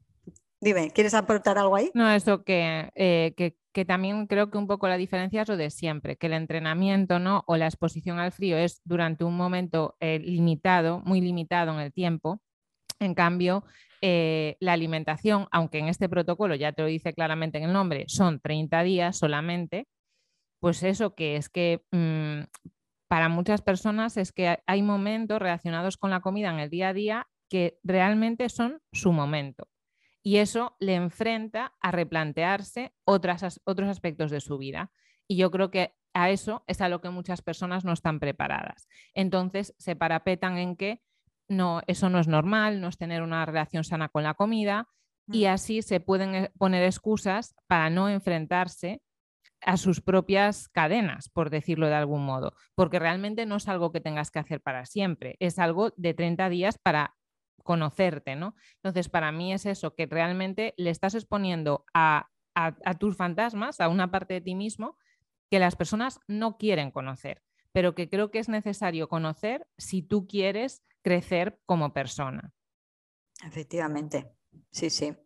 dime, 0.61 0.91
¿quieres 0.91 1.15
aportar 1.15 1.57
algo 1.59 1.77
ahí? 1.77 1.91
No, 1.95 2.11
eso 2.11 2.43
que, 2.45 2.91
eh, 2.95 3.33
que 3.37 3.57
que 3.73 3.85
también 3.85 4.27
creo 4.27 4.51
que 4.51 4.59
un 4.59 4.67
poco 4.67 4.89
la 4.89 4.97
diferencia 4.97 5.43
es 5.43 5.49
lo 5.49 5.57
de 5.57 5.71
siempre, 5.71 6.17
que 6.17 6.27
el 6.27 6.33
entrenamiento 6.33 7.19
¿no? 7.19 7.45
o 7.47 7.57
la 7.57 7.67
exposición 7.67 8.19
al 8.19 8.33
frío 8.33 8.57
es 8.57 8.81
durante 8.85 9.25
un 9.25 9.37
momento 9.37 9.97
eh, 10.01 10.19
limitado, 10.19 11.01
muy 11.05 11.21
limitado 11.21 11.73
en 11.73 11.81
el 11.81 11.93
tiempo, 11.93 12.41
En 12.99 13.15
cambio, 13.15 13.65
eh, 14.03 14.57
la 14.61 14.75
alimentación, 14.75 15.47
aunque 15.53 15.79
en 15.79 15.89
este 15.89 16.09
protocolo 16.09 16.55
ya 16.55 16.73
te 16.73 16.83
lo 16.83 16.89
dice 16.89 17.15
claramente 17.15 17.59
en 17.59 17.65
el 17.65 17.73
nombre, 17.73 18.05
son 18.09 18.41
30 18.41 18.83
días 18.83 19.17
solamente, 19.19 19.87
pues 20.61 20.83
eso 20.83 21.15
que 21.15 21.37
es 21.37 21.49
que 21.49 21.83
mm, 21.93 22.43
para 23.09 23.29
muchas 23.29 23.63
personas 23.63 24.17
es 24.17 24.33
que 24.33 24.59
hay 24.67 24.83
momentos 24.83 25.39
relacionados 25.41 25.97
con 25.97 26.11
la 26.11 26.21
comida 26.21 26.51
en 26.51 26.61
el 26.61 26.71
día 26.71 26.89
a 26.91 26.95
día 26.95 27.29
que 27.51 27.79
realmente 27.83 28.49
son 28.49 28.81
su 28.93 29.13
momento. 29.13 29.67
Y 30.23 30.37
eso 30.37 30.77
le 30.81 30.95
enfrenta 30.95 31.75
a 31.81 31.91
replantearse 31.91 32.93
otras, 33.05 33.61
otros 33.65 33.89
aspectos 33.89 34.31
de 34.31 34.41
su 34.41 34.59
vida. 34.59 34.91
Y 35.27 35.37
yo 35.37 35.51
creo 35.51 35.71
que 35.71 35.95
a 36.13 36.31
eso 36.31 36.65
es 36.67 36.81
a 36.81 36.89
lo 36.89 37.01
que 37.01 37.11
muchas 37.11 37.43
personas 37.43 37.85
no 37.85 37.93
están 37.93 38.21
preparadas. 38.21 38.89
Entonces 39.15 39.75
se 39.79 39.97
parapetan 39.97 40.59
en 40.59 40.77
que 40.77 41.01
no, 41.49 41.83
eso 41.87 42.11
no 42.11 42.19
es 42.19 42.29
normal, 42.29 42.81
no 42.81 42.89
es 42.89 42.99
tener 42.99 43.23
una 43.23 43.45
relación 43.47 43.85
sana 43.85 44.09
con 44.09 44.23
la 44.23 44.35
comida 44.35 44.89
y 45.27 45.47
mm. 45.47 45.49
así 45.49 45.83
se 45.83 46.01
pueden 46.01 46.35
eh, 46.35 46.51
poner 46.59 46.85
excusas 46.85 47.55
para 47.67 47.91
no 47.91 48.09
enfrentarse 48.09 49.03
a 49.63 49.77
sus 49.77 50.01
propias 50.01 50.69
cadenas, 50.69 51.29
por 51.29 51.51
decirlo 51.51 51.89
de 51.89 51.95
algún 51.95 52.25
modo, 52.25 52.55
porque 52.75 52.99
realmente 52.99 53.45
no 53.45 53.57
es 53.57 53.69
algo 53.69 53.93
que 53.93 54.01
tengas 54.01 54.31
que 54.31 54.39
hacer 54.39 54.63
para 54.63 54.87
siempre, 54.87 55.37
es 55.39 55.59
algo 55.59 55.93
de 55.97 56.15
30 56.15 56.49
días 56.49 56.79
para 56.79 57.15
conocerte, 57.63 58.37
¿no? 58.37 58.55
Entonces, 58.77 59.09
para 59.09 59.33
mí 59.33 59.53
es 59.53 59.67
eso, 59.67 59.95
que 59.95 60.07
realmente 60.07 60.75
le 60.77 60.91
estás 60.91 61.15
exponiendo 61.15 61.85
a, 61.95 62.29
tus 62.99 63.17
fantasmas, 63.17 63.81
a 63.81 63.89
una 63.89 64.11
parte 64.11 64.35
de 64.35 64.41
ti 64.41 64.55
mismo, 64.55 64.97
que 65.51 65.59
las 65.59 65.77
personas 65.77 66.21
no 66.27 66.59
quieren 66.59 66.91
conocer, 66.91 67.43
pero 67.73 67.95
que 67.95 68.09
creo 68.09 68.31
que 68.31 68.39
es 68.39 68.49
necesario 68.49 69.09
conocer 69.09 69.67
si 69.79 70.03
tú 70.03 70.27
quieres 70.27 70.83
crecer 71.03 71.61
como 71.67 71.93
persona. 71.93 72.53
Efectivamente, 73.45 74.31
sí, 74.71 74.91
sí. 74.91 75.17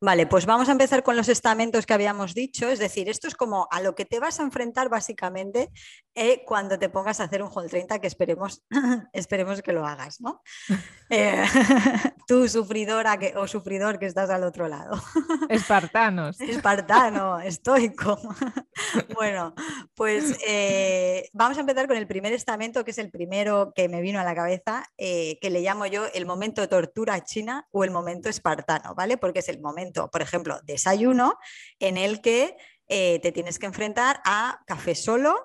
Vale, 0.00 0.28
pues 0.28 0.46
vamos 0.46 0.68
a 0.68 0.72
empezar 0.72 1.02
con 1.02 1.16
los 1.16 1.28
estamentos 1.28 1.84
que 1.84 1.92
habíamos 1.92 2.32
dicho. 2.32 2.68
Es 2.68 2.78
decir, 2.78 3.08
esto 3.08 3.26
es 3.26 3.34
como 3.34 3.66
a 3.72 3.80
lo 3.80 3.96
que 3.96 4.04
te 4.04 4.20
vas 4.20 4.38
a 4.38 4.44
enfrentar 4.44 4.88
básicamente 4.88 5.70
eh, 6.14 6.44
cuando 6.46 6.78
te 6.78 6.88
pongas 6.88 7.18
a 7.18 7.24
hacer 7.24 7.42
un 7.42 7.50
Hall 7.52 7.68
30, 7.68 7.98
que 7.98 8.06
esperemos, 8.06 8.62
esperemos 9.12 9.60
que 9.60 9.72
lo 9.72 9.86
hagas, 9.86 10.20
¿no? 10.20 10.42
Eh, 11.10 11.42
tú, 12.28 12.46
sufridora 12.48 13.18
que, 13.18 13.32
o 13.34 13.48
sufridor 13.48 13.98
que 13.98 14.04
estás 14.04 14.28
al 14.28 14.44
otro 14.44 14.68
lado. 14.68 15.02
Espartanos. 15.48 16.38
Espartano, 16.38 17.40
estoico. 17.40 18.20
bueno, 19.14 19.54
pues 19.94 20.38
eh, 20.46 21.30
vamos 21.32 21.56
a 21.56 21.62
empezar 21.62 21.88
con 21.88 21.96
el 21.96 22.06
primer 22.06 22.34
estamento, 22.34 22.84
que 22.84 22.90
es 22.90 22.98
el 22.98 23.10
primero 23.10 23.72
que 23.74 23.88
me 23.88 24.02
vino 24.02 24.20
a 24.20 24.22
la 24.22 24.34
cabeza, 24.34 24.84
que 24.98 25.38
le 25.50 25.62
llamo 25.62 25.86
yo 25.86 26.04
el 26.12 26.26
momento 26.26 26.60
de 26.60 26.68
tortura 26.68 27.24
china 27.24 27.66
o 27.70 27.84
el 27.84 27.90
momento 27.90 28.28
espartano, 28.28 28.94
¿vale? 28.94 29.16
Porque 29.16 29.38
es 29.38 29.48
el 29.48 29.62
momento 29.62 29.87
por 29.92 30.22
ejemplo, 30.22 30.60
desayuno, 30.64 31.38
en 31.78 31.96
el 31.96 32.20
que 32.20 32.56
eh, 32.88 33.20
te 33.20 33.32
tienes 33.32 33.58
que 33.58 33.66
enfrentar 33.66 34.20
a 34.24 34.60
café 34.66 34.94
solo, 34.94 35.36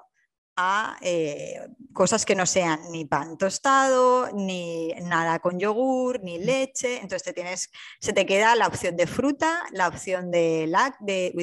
a 0.56 0.98
eh, 1.02 1.68
cosas 1.94 2.26
que 2.26 2.36
no 2.36 2.46
sean 2.46 2.80
ni 2.92 3.06
pan 3.06 3.38
tostado, 3.38 4.30
ni 4.34 4.94
nada 5.02 5.40
con 5.40 5.60
yogur, 5.60 6.22
ni 6.22 6.38
leche. 6.38 6.98
Entonces 6.98 7.24
te 7.24 7.34
tienes, 7.34 7.72
se 8.00 8.14
te 8.14 8.26
queda 8.26 8.56
la 8.56 8.68
opción 8.68 8.96
de 8.96 9.08
fruta, 9.08 9.64
la 9.72 9.88
opción 9.88 10.30
de, 10.30 10.68
lac, 10.68 11.00
de, 11.00 11.34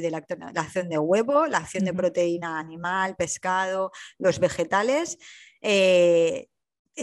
la 0.52 0.62
opción 0.62 0.88
de 0.88 0.98
huevo, 0.98 1.46
la 1.46 1.58
opción 1.58 1.84
de 1.84 1.92
proteína 1.92 2.58
animal, 2.58 3.16
pescado, 3.16 3.90
los 4.18 4.38
vegetales. 4.38 5.18
Eh, 5.60 6.49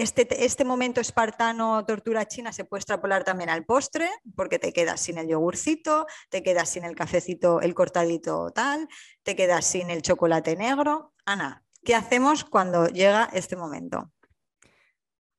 este, 0.01 0.45
este, 0.45 0.63
momento 0.63 1.01
espartano, 1.01 1.85
tortura 1.85 2.27
china, 2.27 2.51
se 2.51 2.65
puede 2.65 2.79
extrapolar 2.79 3.23
también 3.23 3.49
al 3.49 3.65
postre, 3.65 4.09
porque 4.35 4.59
te 4.59 4.73
quedas 4.73 5.01
sin 5.01 5.17
el 5.17 5.27
yogurcito, 5.27 6.05
te 6.29 6.43
quedas 6.43 6.69
sin 6.69 6.85
el 6.85 6.95
cafecito, 6.95 7.61
el 7.61 7.73
cortadito 7.73 8.51
tal, 8.51 8.87
te 9.23 9.35
quedas 9.35 9.65
sin 9.65 9.89
el 9.89 10.01
chocolate 10.01 10.55
negro. 10.55 11.13
Ana, 11.25 11.63
¿qué 11.83 11.95
hacemos 11.95 12.43
cuando 12.43 12.87
llega 12.87 13.29
este 13.33 13.55
momento? 13.55 14.11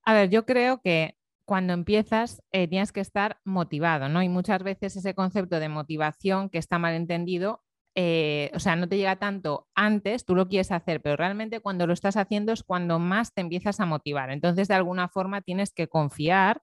A 0.04 0.14
ver, 0.14 0.30
yo 0.30 0.44
creo 0.44 0.80
que 0.80 1.16
cuando 1.44 1.72
empiezas 1.72 2.42
eh, 2.52 2.68
tienes 2.68 2.92
que 2.92 3.00
estar 3.00 3.40
motivado, 3.44 4.08
¿no? 4.08 4.22
Y 4.22 4.28
muchas 4.28 4.62
veces 4.62 4.96
ese 4.96 5.14
concepto 5.14 5.60
de 5.60 5.68
motivación 5.68 6.50
que 6.50 6.58
está 6.58 6.78
mal 6.78 6.94
entendido 6.94 7.62
eh, 7.94 8.50
o 8.54 8.60
sea, 8.60 8.76
no 8.76 8.88
te 8.88 8.96
llega 8.96 9.16
tanto 9.16 9.66
antes, 9.74 10.24
tú 10.24 10.34
lo 10.34 10.48
quieres 10.48 10.70
hacer, 10.70 11.00
pero 11.00 11.16
realmente 11.16 11.60
cuando 11.60 11.86
lo 11.86 11.92
estás 11.92 12.16
haciendo 12.16 12.52
es 12.52 12.62
cuando 12.62 12.98
más 12.98 13.34
te 13.34 13.40
empiezas 13.40 13.80
a 13.80 13.86
motivar. 13.86 14.30
Entonces, 14.30 14.68
de 14.68 14.74
alguna 14.74 15.08
forma 15.08 15.40
tienes 15.40 15.72
que 15.72 15.88
confiar 15.88 16.62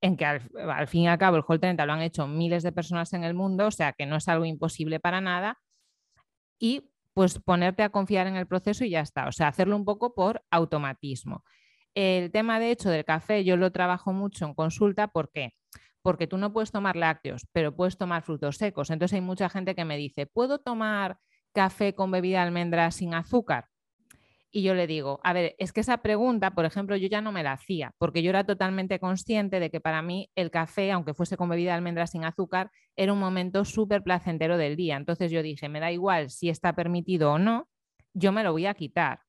en 0.00 0.16
que 0.16 0.24
al, 0.24 0.88
fin 0.88 1.02
y 1.02 1.08
al 1.08 1.18
cabo 1.18 1.36
el 1.36 1.44
Hall 1.46 1.60
30 1.60 1.84
lo 1.86 1.92
han 1.92 2.02
hecho 2.02 2.26
miles 2.26 2.62
de 2.62 2.72
personas 2.72 3.12
en 3.14 3.24
el 3.24 3.34
mundo, 3.34 3.66
o 3.66 3.70
sea, 3.70 3.92
que 3.92 4.06
no 4.06 4.16
es 4.16 4.28
algo 4.28 4.44
imposible 4.44 5.00
para 5.00 5.20
nada. 5.20 5.58
Y 6.58 6.90
pues 7.14 7.38
ponerte 7.38 7.82
a 7.82 7.88
confiar 7.88 8.26
en 8.26 8.36
el 8.36 8.46
proceso 8.46 8.84
y 8.84 8.90
ya 8.90 9.00
está, 9.00 9.26
o 9.26 9.32
sea, 9.32 9.48
hacerlo 9.48 9.76
un 9.76 9.84
poco 9.84 10.14
por 10.14 10.44
automatismo. 10.50 11.44
El 11.94 12.30
tema, 12.30 12.60
de 12.60 12.70
hecho, 12.70 12.90
del 12.90 13.06
café 13.06 13.42
yo 13.42 13.56
lo 13.56 13.72
trabajo 13.72 14.12
mucho 14.12 14.44
en 14.44 14.54
consulta, 14.54 15.08
porque 15.08 15.54
tú 16.28 16.38
no 16.38 16.52
puedes 16.52 16.70
tomar 16.70 16.94
lácteos, 16.96 17.46
pero 17.52 17.74
puedes 17.74 17.98
tomar 17.98 18.22
frutos 18.22 18.56
secos. 18.58 18.90
Entonces 18.90 19.14
hay 19.14 19.20
mucha 19.20 19.48
gente 19.48 19.74
que 19.74 19.84
me 19.84 19.96
dice, 19.96 20.26
¿puedo 20.26 20.60
tomar 20.60 21.18
café 21.52 21.94
con 21.94 22.12
bebida 22.12 22.38
de 22.38 22.46
almendra 22.46 22.90
sin 22.92 23.12
azúcar? 23.12 23.66
Y 24.52 24.62
yo 24.62 24.74
le 24.74 24.86
digo, 24.86 25.20
a 25.22 25.32
ver, 25.32 25.54
es 25.58 25.72
que 25.72 25.80
esa 25.80 25.98
pregunta, 25.98 26.52
por 26.52 26.64
ejemplo, 26.64 26.96
yo 26.96 27.08
ya 27.08 27.20
no 27.20 27.32
me 27.32 27.42
la 27.42 27.52
hacía, 27.52 27.92
porque 27.98 28.22
yo 28.22 28.30
era 28.30 28.44
totalmente 28.44 28.98
consciente 29.00 29.60
de 29.60 29.68
que 29.68 29.80
para 29.80 30.00
mí 30.00 30.30
el 30.34 30.50
café, 30.50 30.92
aunque 30.92 31.12
fuese 31.12 31.36
con 31.36 31.48
bebida 31.48 31.72
de 31.72 31.76
almendra 31.78 32.06
sin 32.06 32.24
azúcar, 32.24 32.70
era 32.94 33.12
un 33.12 33.18
momento 33.18 33.64
súper 33.64 34.02
placentero 34.02 34.56
del 34.56 34.76
día. 34.76 34.96
Entonces 34.96 35.30
yo 35.30 35.42
dije, 35.42 35.68
me 35.68 35.80
da 35.80 35.90
igual 35.90 36.30
si 36.30 36.48
está 36.48 36.74
permitido 36.74 37.32
o 37.32 37.38
no, 37.38 37.68
yo 38.14 38.32
me 38.32 38.44
lo 38.44 38.52
voy 38.52 38.66
a 38.66 38.74
quitar. 38.74 39.20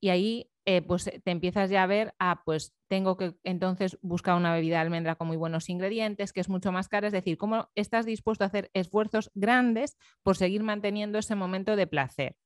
Y 0.00 0.10
ahí 0.10 0.50
eh, 0.70 0.82
pues 0.82 1.06
eh, 1.06 1.18
te 1.24 1.30
empiezas 1.30 1.70
ya 1.70 1.82
a 1.82 1.86
ver, 1.86 2.14
ah, 2.18 2.42
pues 2.44 2.74
tengo 2.88 3.16
que 3.16 3.34
entonces 3.42 3.96
buscar 4.02 4.36
una 4.36 4.52
bebida 4.52 4.76
de 4.76 4.82
almendra 4.82 5.14
con 5.14 5.26
muy 5.26 5.38
buenos 5.38 5.70
ingredientes, 5.70 6.34
que 6.34 6.40
es 6.40 6.50
mucho 6.50 6.72
más 6.72 6.88
cara, 6.88 7.06
es 7.06 7.12
decir, 7.14 7.38
cómo 7.38 7.70
estás 7.74 8.04
dispuesto 8.04 8.44
a 8.44 8.48
hacer 8.48 8.70
esfuerzos 8.74 9.30
grandes 9.34 9.96
por 10.22 10.36
seguir 10.36 10.62
manteniendo 10.62 11.18
ese 11.18 11.34
momento 11.36 11.74
de 11.74 11.86
placer, 11.86 12.36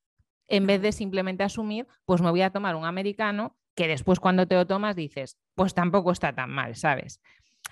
en 0.46 0.68
vez 0.68 0.80
de 0.80 0.92
simplemente 0.92 1.42
asumir, 1.42 1.88
pues 2.04 2.22
me 2.22 2.30
voy 2.30 2.42
a 2.42 2.50
tomar 2.50 2.76
un 2.76 2.84
americano, 2.84 3.56
que 3.74 3.88
después 3.88 4.20
cuando 4.20 4.46
te 4.46 4.54
lo 4.54 4.68
tomas 4.68 4.94
dices, 4.94 5.36
pues 5.56 5.74
tampoco 5.74 6.12
está 6.12 6.32
tan 6.32 6.50
mal, 6.50 6.76
¿sabes? 6.76 7.20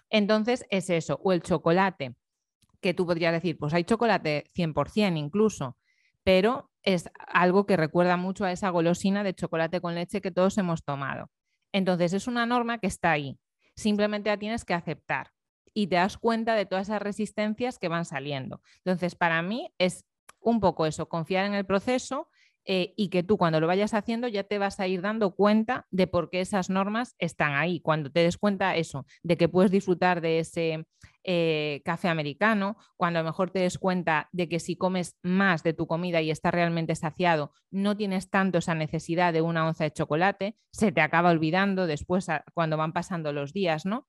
Entonces 0.08 0.66
es 0.68 0.90
eso, 0.90 1.20
o 1.22 1.32
el 1.32 1.42
chocolate, 1.42 2.16
que 2.80 2.92
tú 2.92 3.06
podrías 3.06 3.32
decir, 3.32 3.56
pues 3.56 3.72
hay 3.72 3.84
chocolate 3.84 4.50
100% 4.56 5.16
incluso, 5.16 5.76
pero 6.24 6.69
es 6.82 7.10
algo 7.26 7.66
que 7.66 7.76
recuerda 7.76 8.16
mucho 8.16 8.44
a 8.44 8.52
esa 8.52 8.70
golosina 8.70 9.22
de 9.22 9.34
chocolate 9.34 9.80
con 9.80 9.94
leche 9.94 10.20
que 10.20 10.30
todos 10.30 10.56
hemos 10.58 10.84
tomado. 10.84 11.30
Entonces 11.72 12.12
es 12.12 12.26
una 12.26 12.46
norma 12.46 12.78
que 12.78 12.86
está 12.86 13.12
ahí, 13.12 13.38
simplemente 13.76 14.30
la 14.30 14.38
tienes 14.38 14.64
que 14.64 14.74
aceptar 14.74 15.30
y 15.72 15.86
te 15.86 15.96
das 15.96 16.18
cuenta 16.18 16.54
de 16.54 16.66
todas 16.66 16.88
esas 16.88 17.02
resistencias 17.02 17.78
que 17.78 17.88
van 17.88 18.04
saliendo. 18.04 18.60
Entonces 18.84 19.14
para 19.14 19.40
mí 19.42 19.72
es 19.78 20.04
un 20.40 20.60
poco 20.60 20.86
eso, 20.86 21.08
confiar 21.08 21.46
en 21.46 21.54
el 21.54 21.66
proceso 21.66 22.28
eh, 22.64 22.92
y 22.96 23.08
que 23.08 23.22
tú 23.22 23.38
cuando 23.38 23.58
lo 23.58 23.66
vayas 23.66 23.94
haciendo 23.94 24.28
ya 24.28 24.44
te 24.44 24.58
vas 24.58 24.80
a 24.80 24.86
ir 24.86 25.00
dando 25.00 25.34
cuenta 25.34 25.86
de 25.90 26.06
por 26.06 26.28
qué 26.28 26.40
esas 26.40 26.68
normas 26.68 27.14
están 27.18 27.54
ahí. 27.54 27.80
Cuando 27.80 28.10
te 28.10 28.20
des 28.20 28.36
cuenta 28.36 28.76
eso, 28.76 29.06
de 29.22 29.36
que 29.36 29.48
puedes 29.48 29.70
disfrutar 29.70 30.20
de 30.20 30.40
ese 30.40 30.86
eh, 31.24 31.80
café 31.84 32.08
americano, 32.08 32.76
cuando 32.96 33.18
a 33.18 33.22
lo 33.22 33.28
mejor 33.28 33.50
te 33.50 33.60
des 33.60 33.78
cuenta 33.78 34.28
de 34.32 34.48
que 34.48 34.60
si 34.60 34.76
comes 34.76 35.16
más 35.22 35.62
de 35.62 35.72
tu 35.72 35.86
comida 35.86 36.20
y 36.20 36.30
estás 36.30 36.52
realmente 36.52 36.94
saciado, 36.94 37.52
no 37.70 37.96
tienes 37.96 38.28
tanto 38.28 38.58
esa 38.58 38.74
necesidad 38.74 39.32
de 39.32 39.42
una 39.42 39.66
onza 39.66 39.84
de 39.84 39.92
chocolate, 39.92 40.56
se 40.70 40.92
te 40.92 41.00
acaba 41.00 41.30
olvidando 41.30 41.86
después 41.86 42.26
cuando 42.52 42.76
van 42.76 42.92
pasando 42.92 43.32
los 43.32 43.52
días, 43.52 43.86
¿no? 43.86 44.06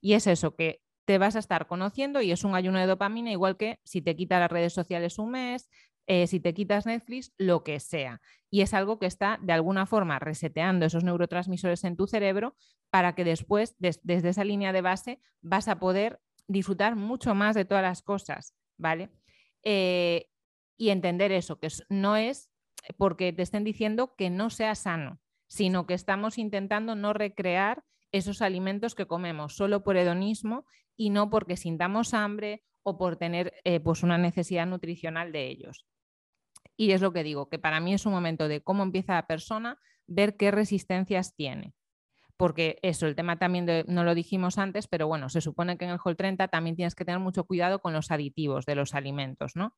Y 0.00 0.14
es 0.14 0.26
eso, 0.26 0.54
que 0.54 0.80
te 1.04 1.18
vas 1.18 1.34
a 1.34 1.40
estar 1.40 1.66
conociendo 1.66 2.20
y 2.20 2.30
es 2.30 2.44
un 2.44 2.54
ayuno 2.54 2.78
de 2.78 2.86
dopamina, 2.86 3.32
igual 3.32 3.56
que 3.56 3.80
si 3.82 4.00
te 4.00 4.14
quita 4.14 4.38
las 4.38 4.50
redes 4.50 4.72
sociales 4.72 5.18
un 5.18 5.32
mes, 5.32 5.68
eh, 6.12 6.26
si 6.26 6.40
te 6.40 6.54
quitas 6.54 6.86
Netflix, 6.86 7.32
lo 7.38 7.62
que 7.62 7.78
sea. 7.78 8.20
Y 8.50 8.62
es 8.62 8.74
algo 8.74 8.98
que 8.98 9.06
está 9.06 9.38
de 9.40 9.52
alguna 9.52 9.86
forma 9.86 10.18
reseteando 10.18 10.84
esos 10.84 11.04
neurotransmisores 11.04 11.84
en 11.84 11.96
tu 11.96 12.08
cerebro 12.08 12.56
para 12.90 13.14
que 13.14 13.22
después, 13.22 13.76
desde 13.78 14.28
esa 14.28 14.42
línea 14.42 14.72
de 14.72 14.80
base, 14.80 15.20
vas 15.40 15.68
a 15.68 15.78
poder 15.78 16.20
disfrutar 16.48 16.96
mucho 16.96 17.36
más 17.36 17.54
de 17.54 17.64
todas 17.64 17.84
las 17.84 18.02
cosas, 18.02 18.56
¿vale? 18.76 19.10
Eh, 19.62 20.26
y 20.76 20.88
entender 20.88 21.30
eso, 21.30 21.60
que 21.60 21.68
no 21.88 22.16
es 22.16 22.50
porque 22.96 23.32
te 23.32 23.42
estén 23.42 23.62
diciendo 23.62 24.16
que 24.16 24.30
no 24.30 24.50
sea 24.50 24.74
sano, 24.74 25.20
sino 25.46 25.86
que 25.86 25.94
estamos 25.94 26.38
intentando 26.38 26.96
no 26.96 27.12
recrear 27.12 27.84
esos 28.10 28.42
alimentos 28.42 28.96
que 28.96 29.06
comemos 29.06 29.54
solo 29.54 29.84
por 29.84 29.96
hedonismo 29.96 30.66
y 30.96 31.10
no 31.10 31.30
porque 31.30 31.56
sintamos 31.56 32.14
hambre 32.14 32.64
o 32.82 32.98
por 32.98 33.14
tener 33.14 33.52
eh, 33.62 33.78
pues 33.78 34.02
una 34.02 34.18
necesidad 34.18 34.66
nutricional 34.66 35.30
de 35.30 35.46
ellos. 35.46 35.86
Y 36.80 36.92
es 36.92 37.02
lo 37.02 37.12
que 37.12 37.22
digo, 37.22 37.50
que 37.50 37.58
para 37.58 37.78
mí 37.78 37.92
es 37.92 38.06
un 38.06 38.12
momento 38.14 38.48
de 38.48 38.62
cómo 38.62 38.82
empieza 38.82 39.12
la 39.12 39.26
persona, 39.26 39.78
ver 40.06 40.38
qué 40.38 40.50
resistencias 40.50 41.36
tiene. 41.36 41.74
porque 42.38 42.78
eso, 42.80 43.06
el 43.06 43.14
tema 43.16 43.38
también 43.38 43.66
no 43.86 44.02
lo 44.02 44.14
dijimos 44.14 44.56
antes, 44.56 44.88
pero 44.88 45.06
bueno, 45.06 45.28
se 45.28 45.42
supone 45.42 45.76
que 45.76 45.84
en 45.84 45.90
el 45.90 45.98
Hall 46.02 46.16
30 46.16 46.48
también 46.48 46.76
tienes 46.76 46.94
que 46.94 47.04
tener 47.04 47.20
mucho 47.20 47.44
cuidado 47.44 47.80
con 47.80 47.92
los 47.92 48.10
aditivos 48.10 48.64
de 48.64 48.76
los 48.76 48.94
alimentos, 48.94 49.56
¿no? 49.56 49.76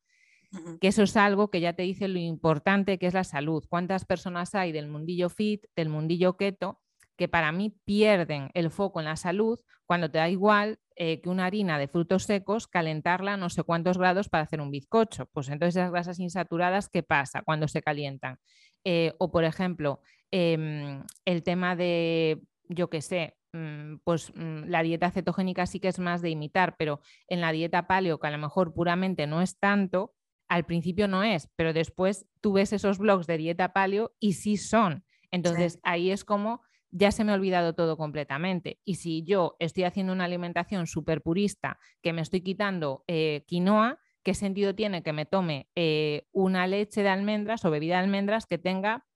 Que 0.80 0.88
eso 0.88 1.02
es 1.02 1.16
algo 1.16 1.50
que 1.50 1.61
ya 1.61 1.73
te 1.73 1.82
dice 1.85 2.09
lo 2.09 2.21
importante 2.21 2.99
que 2.99 3.09
es 3.09 3.14
la 3.14 3.25
salud. 3.25 3.64
¿Cuántas 3.68 4.04
personas 4.04 4.54
hay 4.54 4.71
del 4.71 4.88
mundillo 4.88 5.30
fit, 5.30 5.64
del 5.75 5.88
mundillo 5.88 6.37
keto, 6.37 6.81
que 7.23 7.29
para 7.29 7.52
mí 7.52 7.71
pierden 7.85 8.50
el 8.52 8.69
foco 8.73 8.99
en 8.99 9.07
la 9.07 9.14
salud 9.14 9.61
cuando 9.87 10.11
te 10.11 10.19
da 10.19 10.29
igual 10.29 10.81
eh, 10.97 11.21
que 11.21 11.29
una 11.29 11.47
harina 11.47 11.79
de 11.79 11.87
frutos 11.87 12.25
secos, 12.25 12.67
calentarla 12.67 13.35
a 13.35 13.37
no 13.37 13.49
sé 13.49 13.62
cuántos 13.62 13.97
grados 13.97 14.29
para 14.29 14.43
hacer 14.43 14.61
un 14.61 14.73
bizcocho? 14.73 15.26
Pues 15.26 15.49
entonces 15.49 15.76
esas 15.76 15.93
grasas 15.93 16.19
insaturadas, 16.19 16.88
¿qué 16.88 17.05
pasa 17.05 17.43
cuando 17.43 17.69
se 17.69 17.81
calientan? 17.81 18.41
Eh, 18.83 19.14
o 19.21 19.31
por 19.31 19.45
ejemplo, 19.45 20.00
em, 20.33 21.05
el 21.25 21.45
tema 21.45 21.76
de 21.76 22.43
yo 22.69 22.91
qué 22.91 23.00
sé, 23.00 23.37
mm, 23.52 23.99
pues 24.02 24.33
mm, 24.35 24.64
la 24.64 24.83
dieta 24.83 25.12
cetogénica 25.12 25.67
sí 25.67 25.79
que 25.79 25.87
es 25.87 26.00
más 26.00 26.23
de 26.23 26.31
imitar, 26.31 26.75
pero 26.76 27.02
en 27.29 27.41
la 27.41 27.52
dieta 27.52 27.87
paleo, 27.87 28.19
que 28.19 28.26
a 28.26 28.33
lo 28.33 28.38
mejor 28.38 28.75
puramente 28.75 29.29
no 29.29 29.43
es 29.43 29.61
tanto, 29.61 30.12
al 30.49 30.64
principio 30.64 31.07
no 31.07 31.23
es, 31.23 31.49
pero 31.55 31.73
después 31.73 32.26
tú 32.41 32.55
ves 32.55 32.73
esos 32.73 32.99
blogs 32.99 33.29
de 33.29 33.38
dieta 33.38 33.73
paleo 33.73 34.12
y 34.19 34.33
sí 34.33 34.57
son. 34.57 35.05
Entonces 35.31 35.79
ahí 35.85 36.11
es 36.11 36.25
como 36.25 36.62
ya 36.92 37.11
se 37.11 37.25
me 37.25 37.32
ha 37.32 37.34
olvidado 37.34 37.75
todo 37.75 37.96
completamente. 37.96 38.78
Y 38.84 38.96
si 38.96 39.25
yo 39.25 39.56
estoy 39.58 39.84
haciendo 39.84 40.12
una 40.12 40.25
alimentación 40.25 40.87
súper 40.87 41.22
purista, 41.22 41.78
que 42.02 42.12
me 42.12 42.20
estoy 42.20 42.42
quitando 42.42 43.02
eh, 43.08 43.44
quinoa, 43.46 43.99
¿qué 44.22 44.34
sentido 44.34 44.75
tiene 44.75 45.02
que 45.02 45.12
me 45.12 45.26
tome 45.26 45.68
eh, 45.75 46.28
una 46.32 46.66
leche 46.66 47.02
de 47.02 47.08
almendras 47.08 47.64
o 47.64 47.70
bebida 47.70 47.94
de 47.94 48.04
almendras 48.04 48.46
que 48.46 48.58
tenga 48.58 49.06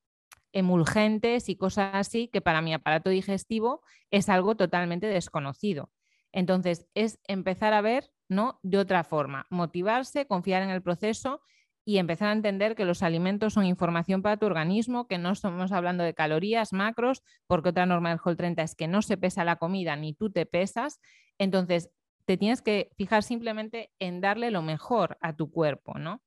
emulgentes 0.53 1.51
y 1.51 1.57
cosas 1.57 1.91
así 1.95 2.29
que 2.29 2.41
para 2.41 2.63
mi 2.63 2.73
aparato 2.73 3.11
digestivo 3.11 3.83
es 4.11 4.31
algo 4.31 4.57
totalmente 4.57 5.07
desconocido. 5.07 5.93
Entonces, 6.33 6.87
es 6.95 7.21
empezar 7.29 7.75
a 7.75 7.83
ver 7.83 8.11
¿no? 8.29 8.59
de 8.63 8.79
otra 8.79 9.05
forma, 9.05 9.47
motivarse, 9.51 10.27
confiar 10.27 10.63
en 10.63 10.71
el 10.71 10.83
proceso 10.83 11.43
y 11.87 11.99
empezar 11.99 12.29
a 12.29 12.33
entender 12.33 12.75
que 12.75 12.85
los 12.85 13.03
alimentos 13.03 13.55
son 13.55 13.65
información 13.65 14.21
para 14.21 14.37
tu 14.37 14.45
organismo, 14.45 15.07
que 15.07 15.19
no 15.19 15.31
estamos 15.31 15.71
hablando 15.71 16.03
de 16.03 16.15
calorías, 16.15 16.73
macros, 16.73 17.23
porque 17.47 17.69
otra 17.69 17.87
norma 17.87 18.11
del 18.11 18.19
Hall 18.23 18.37
30 18.37 18.63
es 18.63 18.75
que 18.75 18.89
no 18.89 19.01
se 19.01 19.17
pesa 19.17 19.45
la 19.45 19.57
comida 19.57 19.95
ni 19.95 20.13
tú 20.13 20.31
te 20.31 20.47
pesas. 20.47 21.01
Entonces, 21.39 21.91
te 22.25 22.37
tienes 22.37 22.61
que 22.61 22.91
fijar 22.97 23.23
simplemente 23.23 23.93
en 24.01 24.21
darle 24.21 24.51
lo 24.51 24.63
mejor 24.63 25.17
a 25.21 25.37
tu 25.37 25.51
cuerpo, 25.53 25.97
¿no? 25.97 26.23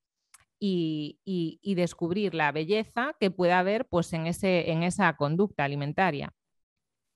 y, 0.60 1.74
descubrir 1.76 2.34
la 2.34 2.52
belleza 2.52 3.16
que 3.20 3.32
pueda 3.32 3.60
haber 3.60 3.86
pues, 3.86 4.14
en, 4.14 4.28
ese, 4.28 4.72
en 4.72 4.84
esa 4.84 5.16
conducta 5.16 5.64
alimentaria. 5.64 6.34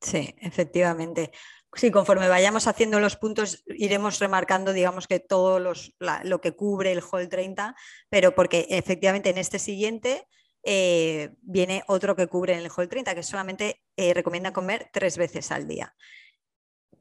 Sí, 0.04 0.36
efectivamente. 0.40 1.32
Sí, 1.76 1.90
conforme 1.90 2.28
vayamos 2.28 2.68
haciendo 2.68 3.00
los 3.00 3.16
puntos, 3.16 3.64
iremos 3.66 4.20
remarcando, 4.20 4.74
digamos 4.74 5.08
que 5.08 5.20
todo 5.20 5.60
lo 5.60 6.42
que 6.42 6.52
cubre 6.56 6.92
el 6.92 7.02
Hall 7.02 7.30
30, 7.30 7.76
pero 8.10 8.36
porque 8.36 8.68
efectivamente 8.70 9.32
en 9.32 9.40
este 9.40 9.58
siguiente 9.58 10.28
eh, 10.64 11.32
viene 11.42 11.84
otro 11.88 12.16
que 12.16 12.28
cubre 12.28 12.56
el 12.56 12.70
Hall 12.70 12.90
30, 12.90 13.16
que 13.16 13.24
solamente 13.24 13.82
eh, 13.98 14.14
recomienda 14.14 14.54
comer 14.54 14.90
tres 14.94 15.18
veces 15.18 15.52
al 15.52 15.68
día. 15.68 15.96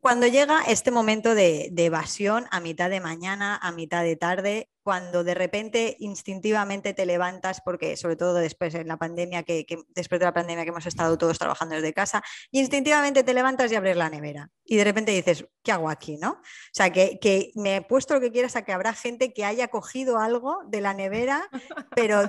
Cuando 0.01 0.27
llega 0.27 0.63
este 0.67 0.91
momento 0.91 1.35
de 1.35 1.71
evasión 1.77 2.47
a 2.51 2.61
mitad 2.61 2.89
de 2.89 3.01
mañana, 3.01 3.57
a 3.57 3.73
mitad 3.73 4.03
de 4.03 4.17
tarde, 4.17 4.71
cuando 4.83 5.25
de 5.25 5.35
repente 5.35 5.97
instintivamente 6.01 6.95
te 6.95 7.07
levantas, 7.07 7.61
porque 7.61 7.97
sobre 7.97 8.17
todo 8.17 8.35
después 8.35 8.75
en 8.75 8.89
la 8.89 8.97
pandemia, 8.97 9.43
que, 9.43 9.67
después 9.95 10.19
de 10.19 10.27
la 10.27 10.35
pandemia 10.35 10.65
que 10.65 10.71
hemos 10.71 10.87
estado 10.87 11.19
todos 11.19 11.39
trabajando 11.39 11.75
desde 11.75 11.93
casa, 11.93 12.23
instintivamente 12.51 13.23
te 13.23 13.35
levantas 13.35 13.71
y 13.73 13.77
abres 13.77 13.97
la 13.97 14.11
nevera. 14.11 14.51
Y 14.65 14.77
de 14.77 14.85
repente 14.85 15.13
dices, 15.13 15.47
¿qué 15.63 15.73
hago 15.73 15.89
aquí? 15.89 16.17
¿no? 16.17 16.31
O 16.31 16.73
sea, 16.73 16.91
que, 16.91 17.19
que 17.21 17.53
me 17.55 17.77
he 17.77 17.83
puesto 17.83 18.15
lo 18.15 18.21
que 18.21 18.33
quieras 18.33 18.57
a 18.57 18.63
que 18.63 18.73
habrá 18.73 18.93
gente 18.93 19.33
que 19.33 19.45
haya 19.45 19.69
cogido 19.69 20.19
algo 20.19 20.63
de 20.67 20.81
la 20.81 20.95
nevera, 20.95 21.49
pero, 21.95 22.23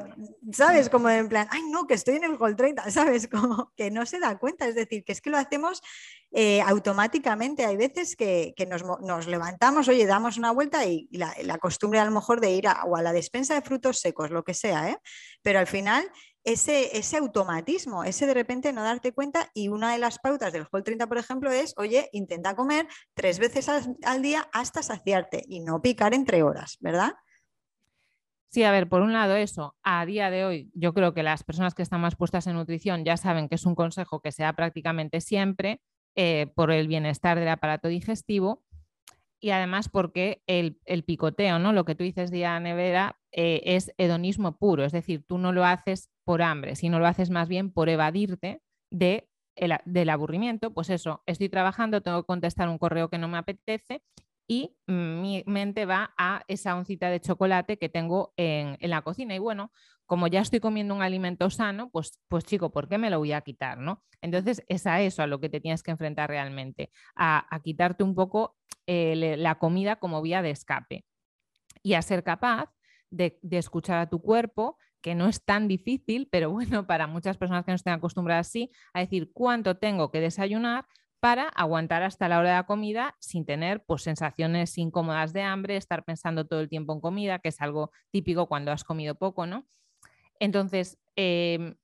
¿sabes? 0.51 0.89
Como 0.89 1.09
en 1.09 1.29
plan, 1.29 1.47
ay, 1.51 1.61
no, 1.69 1.87
que 1.87 1.93
estoy 1.93 2.15
en 2.15 2.23
el 2.23 2.37
Gol 2.37 2.55
30, 2.55 2.89
¿sabes? 2.91 3.27
Como 3.27 3.71
que 3.75 3.91
no 3.91 4.05
se 4.05 4.19
da 4.19 4.37
cuenta. 4.37 4.67
Es 4.67 4.75
decir, 4.75 5.03
que 5.03 5.11
es 5.11 5.21
que 5.21 5.29
lo 5.29 5.37
hacemos 5.37 5.81
eh, 6.31 6.61
automáticamente. 6.61 7.65
Hay 7.65 7.77
veces 7.77 8.15
que, 8.15 8.53
nos, 8.67 9.27
levantamos, 9.27 9.87
oye, 9.87 10.05
damos 10.05 10.37
una 10.37 10.51
vuelta 10.51 10.85
y 10.85 11.07
la, 11.11 11.33
la 11.43 11.57
costumbre 11.57 11.99
a 11.99 12.05
lo 12.05 12.11
mejor 12.11 12.41
de 12.43 12.51
ir 12.51 12.67
a, 12.67 12.83
o 12.83 12.95
a 12.95 13.01
la 13.01 13.13
despensa 13.13 13.55
de 13.55 13.61
frutos 13.61 13.99
secos, 13.99 14.29
lo 14.29 14.43
que 14.43 14.53
sea, 14.53 14.89
¿eh? 14.89 14.97
pero 15.41 15.59
al 15.59 15.67
final 15.67 16.05
ese, 16.43 16.97
ese, 16.97 17.17
automatismo, 17.17 18.03
ese 18.03 18.27
de 18.27 18.33
repente 18.33 18.73
no 18.73 18.83
darte 18.83 19.13
cuenta 19.13 19.49
y 19.53 19.69
una 19.69 19.93
de 19.93 19.97
las 19.97 20.19
pautas 20.19 20.51
del 20.51 20.67
Hall 20.69 20.83
30, 20.83 21.07
por 21.07 21.17
ejemplo, 21.17 21.51
es, 21.51 21.73
oye, 21.77 22.09
intenta 22.11 22.55
comer 22.55 22.87
tres 23.13 23.39
veces 23.39 23.69
al, 23.69 24.21
día 24.21 24.49
hasta 24.51 24.83
saciarte 24.83 25.43
y 25.47 25.61
no 25.61 25.81
picar 25.81 26.13
entre 26.13 26.43
horas, 26.43 26.77
¿verdad? 26.81 27.13
Sí, 28.49 28.63
a 28.63 28.71
ver, 28.71 28.87
por 28.87 29.01
un 29.01 29.13
lado 29.13 29.35
eso, 29.35 29.75
a 29.83 30.05
día 30.05 30.29
de 30.29 30.45
hoy 30.45 30.69
yo 30.75 30.93
creo 30.93 31.13
que 31.13 31.23
las 31.23 31.43
personas 31.43 31.73
que 31.73 31.81
están 31.81 32.01
más 32.01 32.15
puestas 32.15 32.45
en 32.45 32.55
nutrición 32.55 33.03
ya 33.03 33.17
saben 33.17 33.47
que 33.47 33.55
es 33.55 33.65
un 33.65 33.73
consejo 33.73 34.21
que 34.21 34.31
se 34.31 34.43
da 34.43 34.53
prácticamente 34.53 35.21
siempre 35.21 35.81
eh, 36.15 36.47
por 36.53 36.71
el 36.71 36.87
bienestar 36.87 37.39
del 37.39 37.47
aparato 37.47 37.87
digestivo 37.87 38.61
y 39.43 39.51
además 39.51 39.89
porque 39.89 40.41
el, 40.47 40.79
picoteo, 41.05 41.59
¿no? 41.59 41.73
Lo 41.73 41.83
que 41.83 41.95
tú 41.95 42.05
dices 42.05 42.31
de 42.31 42.47
nevera 42.61 43.19
eh, 43.33 43.61
es 43.65 43.91
hedonismo 43.97 44.57
puro, 44.57 44.85
es 44.85 44.93
decir, 44.93 45.25
tú 45.27 45.37
no 45.37 45.51
lo 45.51 45.65
haces 45.65 46.09
por 46.23 46.41
hambre, 46.41 46.77
sino 46.77 46.97
lo 46.97 47.07
haces 47.07 47.29
más 47.29 47.49
bien 47.49 47.69
por 47.69 47.89
evadirte 47.89 48.61
de 48.89 49.27
del 49.85 50.09
aburrimiento, 50.09 50.73
pues 50.73 50.89
eso, 50.89 51.21
estoy 51.27 51.47
trabajando, 51.47 52.01
tengo 52.01 52.23
que 52.23 52.25
contestar 52.25 52.69
un 52.69 52.79
correo 52.79 53.09
que 53.09 53.19
no 53.19 53.27
me 53.27 53.37
apetece 53.37 54.01
y 54.47 54.75
mi 54.87 55.43
mente 55.45 55.85
va 55.85 56.13
a 56.17 56.43
esa 56.47 56.75
oncita 56.75 57.09
de 57.09 57.21
chocolate 57.21 57.77
que 57.77 57.89
tengo 57.89 58.33
en, 58.37 58.77
la 58.81 59.01
cocina. 59.01 59.35
Y 59.35 59.39
bueno, 59.39 59.71
como 60.05 60.27
ya 60.27 60.41
estoy 60.41 60.59
comiendo 60.59 60.93
un 60.93 61.01
alimento 61.01 61.49
sano, 61.49 61.89
pues, 61.89 62.19
pues 62.27 62.43
chico, 62.43 62.71
¿por 62.71 62.89
qué 62.89 62.97
me 62.97 63.09
lo 63.09 63.19
voy 63.19 63.31
a 63.31 63.41
quitar? 63.41 63.77
¿no? 63.77 64.03
Entonces 64.21 64.63
es 64.67 64.85
a 64.85 65.01
eso 65.01 65.23
a 65.23 65.27
lo 65.27 65.39
que 65.39 65.49
te 65.49 65.61
tienes 65.61 65.83
que 65.83 65.91
enfrentar 65.91 66.29
realmente, 66.29 66.91
a, 67.15 67.47
quitarte 67.63 68.03
un 68.03 68.15
poco 68.15 68.57
eh, 68.85 69.35
la 69.37 69.55
comida 69.55 69.95
como 69.95 70.21
vía 70.21 70.41
de 70.41 70.51
escape 70.51 71.05
y 71.81 71.93
a 71.93 72.01
ser 72.01 72.23
capaz 72.23 72.69
de, 73.09 73.39
de 73.41 73.57
escuchar 73.57 73.99
a 73.99 74.09
tu 74.09 74.21
cuerpo, 74.21 74.77
que 75.01 75.15
no 75.15 75.27
es 75.27 75.43
tan 75.43 75.67
difícil, 75.67 76.27
pero 76.31 76.49
bueno, 76.51 76.85
para 76.87 77.07
muchas 77.07 77.37
personas 77.37 77.63
que 77.63 77.71
no 77.71 77.75
estén 77.75 77.93
acostumbradas 77.93 78.47
así, 78.47 78.71
a 78.93 78.99
decir 78.99 79.31
cuánto 79.33 79.77
tengo 79.77 80.11
que 80.11 80.19
desayunar 80.19 80.85
para 81.23 81.47
aguantar 81.47 82.03
hasta 82.03 82.27
la 82.27 82.37
hora 82.37 82.49
de 82.49 82.55
la 82.55 82.65
comida 82.65 83.15
sin 83.21 83.45
tener 83.45 83.85
pues, 83.85 84.01
sensaciones 84.01 84.77
incómodas 84.77 85.31
de 85.31 85.41
hambre, 85.41 85.77
estar 85.77 86.03
pensando 86.03 86.45
todo 86.45 86.59
el 86.59 86.67
tiempo 86.67 86.91
en 86.91 86.99
comida, 86.99 87.39
que 87.39 87.47
es 87.47 87.61
algo 87.61 87.91
típico 88.11 88.49
cuando 88.49 88.73
has 88.73 88.83
comido 88.83 89.15
poco, 89.15 89.47
¿no? 89.47 89.65
Entonces, 90.41 90.99
em, 91.15 91.75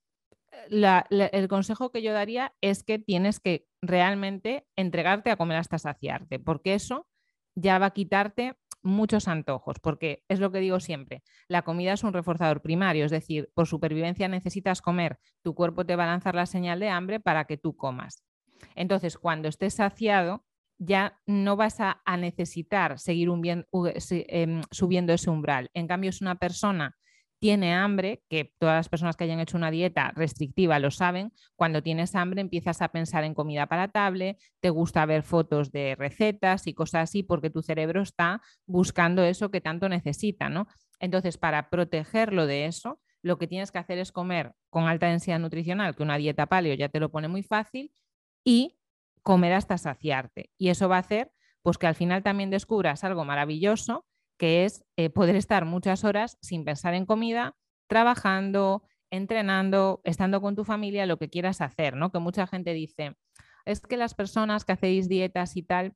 el 0.68 1.48
consejo 1.48 1.90
que 1.90 2.02
yo 2.02 2.12
daría 2.12 2.52
es 2.60 2.82
que 2.82 2.98
tienes 2.98 3.40
que 3.40 3.66
realmente 3.80 4.66
entregarte 4.76 5.30
a 5.30 5.36
comer 5.36 5.56
hasta 5.56 5.78
saciarte, 5.78 6.38
porque 6.38 6.74
eso 6.74 7.08
ya 7.54 7.78
va 7.78 7.86
a 7.86 7.94
quitarte 7.94 8.58
muchos 8.82 9.26
antojos, 9.26 9.78
porque 9.80 10.22
es 10.28 10.38
lo 10.38 10.52
que 10.52 10.58
digo 10.60 10.80
siempre, 10.80 11.22
la 11.48 11.62
comida 11.62 11.94
es 11.94 12.04
un 12.04 12.12
reforzador 12.12 12.60
primario, 12.60 13.06
es 13.06 13.10
decir, 13.10 13.48
por 13.54 13.66
supervivencia 13.66 14.28
necesitas 14.28 14.82
comer, 14.82 15.18
tu 15.40 15.54
cuerpo 15.54 15.86
te 15.86 15.96
va 15.96 16.04
a 16.04 16.08
lanzar 16.08 16.34
la 16.34 16.44
señal 16.44 16.78
de 16.78 16.90
hambre 16.90 17.20
para 17.20 17.46
que 17.46 17.56
tú 17.56 17.74
comas. 17.74 18.22
Entonces, 18.74 19.18
cuando 19.18 19.48
estés 19.48 19.74
saciado, 19.74 20.44
ya 20.78 21.20
no 21.26 21.56
vas 21.56 21.76
a, 21.80 22.00
necesitar 22.16 22.98
seguir 22.98 23.28
em, 23.28 24.62
subiendo 24.70 25.12
ese 25.12 25.30
umbral. 25.30 25.70
En 25.74 25.86
cambio, 25.86 26.10
es 26.10 26.22
una 26.22 26.36
persona 26.36 26.96
tiene 27.40 27.74
hambre, 27.74 28.22
que 28.28 28.52
todas 28.58 28.76
las 28.76 28.88
personas 28.90 29.16
que 29.16 29.24
hayan 29.24 29.40
hecho 29.40 29.56
una 29.56 29.70
dieta 29.70 30.12
restrictiva 30.14 30.78
lo 30.78 30.90
saben, 30.90 31.32
cuando 31.56 31.82
tienes 31.82 32.14
hambre 32.14 32.42
empiezas 32.42 32.82
a 32.82 32.88
pensar 32.88 33.24
en 33.24 33.34
comida 33.34 33.66
palatable, 33.66 34.36
te 34.60 34.68
gusta 34.68 35.06
ver 35.06 35.22
fotos 35.22 35.72
de 35.72 35.96
recetas 35.96 36.66
y 36.66 36.74
cosas 36.74 37.04
así 37.04 37.22
porque 37.22 37.48
tu 37.48 37.62
cerebro 37.62 38.02
está 38.02 38.42
buscando 38.66 39.24
eso 39.24 39.50
que 39.50 39.62
tanto 39.62 39.88
necesita, 39.88 40.50
¿no? 40.50 40.66
Entonces, 41.00 41.38
para 41.38 41.70
protegerlo 41.70 42.46
de 42.46 42.66
eso, 42.66 43.00
lo 43.22 43.38
que 43.38 43.46
tienes 43.46 43.72
que 43.72 43.78
hacer 43.78 43.98
es 43.98 44.12
comer 44.12 44.52
con 44.68 44.84
alta 44.84 45.06
densidad 45.06 45.38
nutricional, 45.38 45.96
que 45.96 46.02
una 46.02 46.18
dieta 46.18 46.44
paleo 46.44 46.74
ya 46.74 46.90
te 46.90 47.00
lo 47.00 47.10
pone 47.10 47.28
muy 47.28 47.42
fácil, 47.42 47.90
y 48.44 48.78
comer 49.22 49.52
hasta 49.52 49.78
saciarte. 49.78 50.50
Y 50.58 50.68
eso 50.68 50.88
va 50.88 50.96
a 50.96 51.00
hacer 51.00 51.32
pues 51.62 51.78
que 51.78 51.86
al 51.86 51.94
final 51.94 52.22
también 52.22 52.50
descubras 52.50 53.04
algo 53.04 53.24
maravilloso, 53.24 54.06
que 54.38 54.64
es 54.64 54.84
eh, 54.96 55.10
poder 55.10 55.36
estar 55.36 55.64
muchas 55.64 56.04
horas 56.04 56.38
sin 56.40 56.64
pensar 56.64 56.94
en 56.94 57.04
comida, 57.04 57.56
trabajando, 57.86 58.82
entrenando, 59.10 60.00
estando 60.04 60.40
con 60.40 60.56
tu 60.56 60.64
familia, 60.64 61.06
lo 61.06 61.18
que 61.18 61.28
quieras 61.28 61.60
hacer, 61.60 61.96
¿no? 61.96 62.10
Que 62.10 62.18
mucha 62.18 62.46
gente 62.46 62.72
dice, 62.72 63.16
es 63.66 63.80
que 63.80 63.96
las 63.96 64.14
personas 64.14 64.64
que 64.64 64.72
hacéis 64.72 65.08
dietas 65.08 65.56
y 65.56 65.62
tal, 65.62 65.94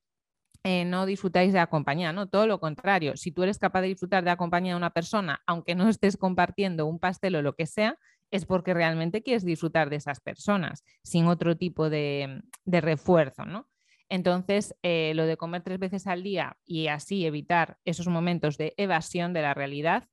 eh, 0.63 0.83
no 0.83 1.05
disfrutáis 1.05 1.53
de 1.53 1.59
la 1.59 1.67
compañía, 1.67 2.11
¿no? 2.11 2.27
Todo 2.27 2.47
lo 2.47 2.59
contrario, 2.59 3.17
si 3.17 3.31
tú 3.31 3.43
eres 3.43 3.59
capaz 3.59 3.81
de 3.81 3.87
disfrutar 3.87 4.23
de 4.23 4.31
la 4.31 4.37
compañía 4.37 4.73
de 4.73 4.77
una 4.77 4.89
persona, 4.89 5.41
aunque 5.45 5.75
no 5.75 5.87
estés 5.87 6.17
compartiendo 6.17 6.85
un 6.87 6.99
pastel 6.99 7.35
o 7.35 7.41
lo 7.41 7.55
que 7.55 7.67
sea, 7.67 7.97
es 8.35 8.45
porque 8.45 8.73
realmente 8.73 9.23
quieres 9.23 9.45
disfrutar 9.45 9.89
de 9.89 9.95
esas 9.97 10.19
personas, 10.19 10.83
sin 11.03 11.27
otro 11.27 11.57
tipo 11.57 11.89
de, 11.89 12.41
refuerzo, 12.65 13.45
¿no? 13.45 13.67
Entonces, 14.07 14.75
eh, 14.83 15.13
lo 15.15 15.25
de 15.25 15.37
comer 15.37 15.63
tres 15.63 15.79
veces 15.79 16.05
al 16.05 16.21
día 16.21 16.57
y 16.65 16.87
así 16.87 17.25
evitar 17.25 17.77
esos 17.85 18.07
momentos 18.07 18.57
de 18.57 18.73
evasión 18.77 19.33
de 19.33 19.41
la 19.41 19.53
realidad 19.55 20.07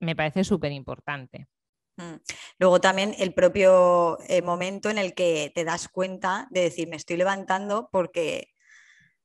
me 0.00 0.16
parece 0.16 0.42
súper 0.42 0.72
importante. 0.72 1.46
Mm. 1.96 2.16
Luego 2.58 2.80
también 2.80 3.14
el 3.18 3.34
propio 3.34 4.18
eh, 4.28 4.42
momento 4.42 4.90
en 4.90 4.98
el 4.98 5.14
que 5.14 5.52
te 5.54 5.64
das 5.64 5.88
cuenta 5.88 6.48
de 6.50 6.62
decir, 6.62 6.88
me 6.88 6.96
estoy 6.96 7.16
levantando 7.16 7.88
porque, 7.92 8.48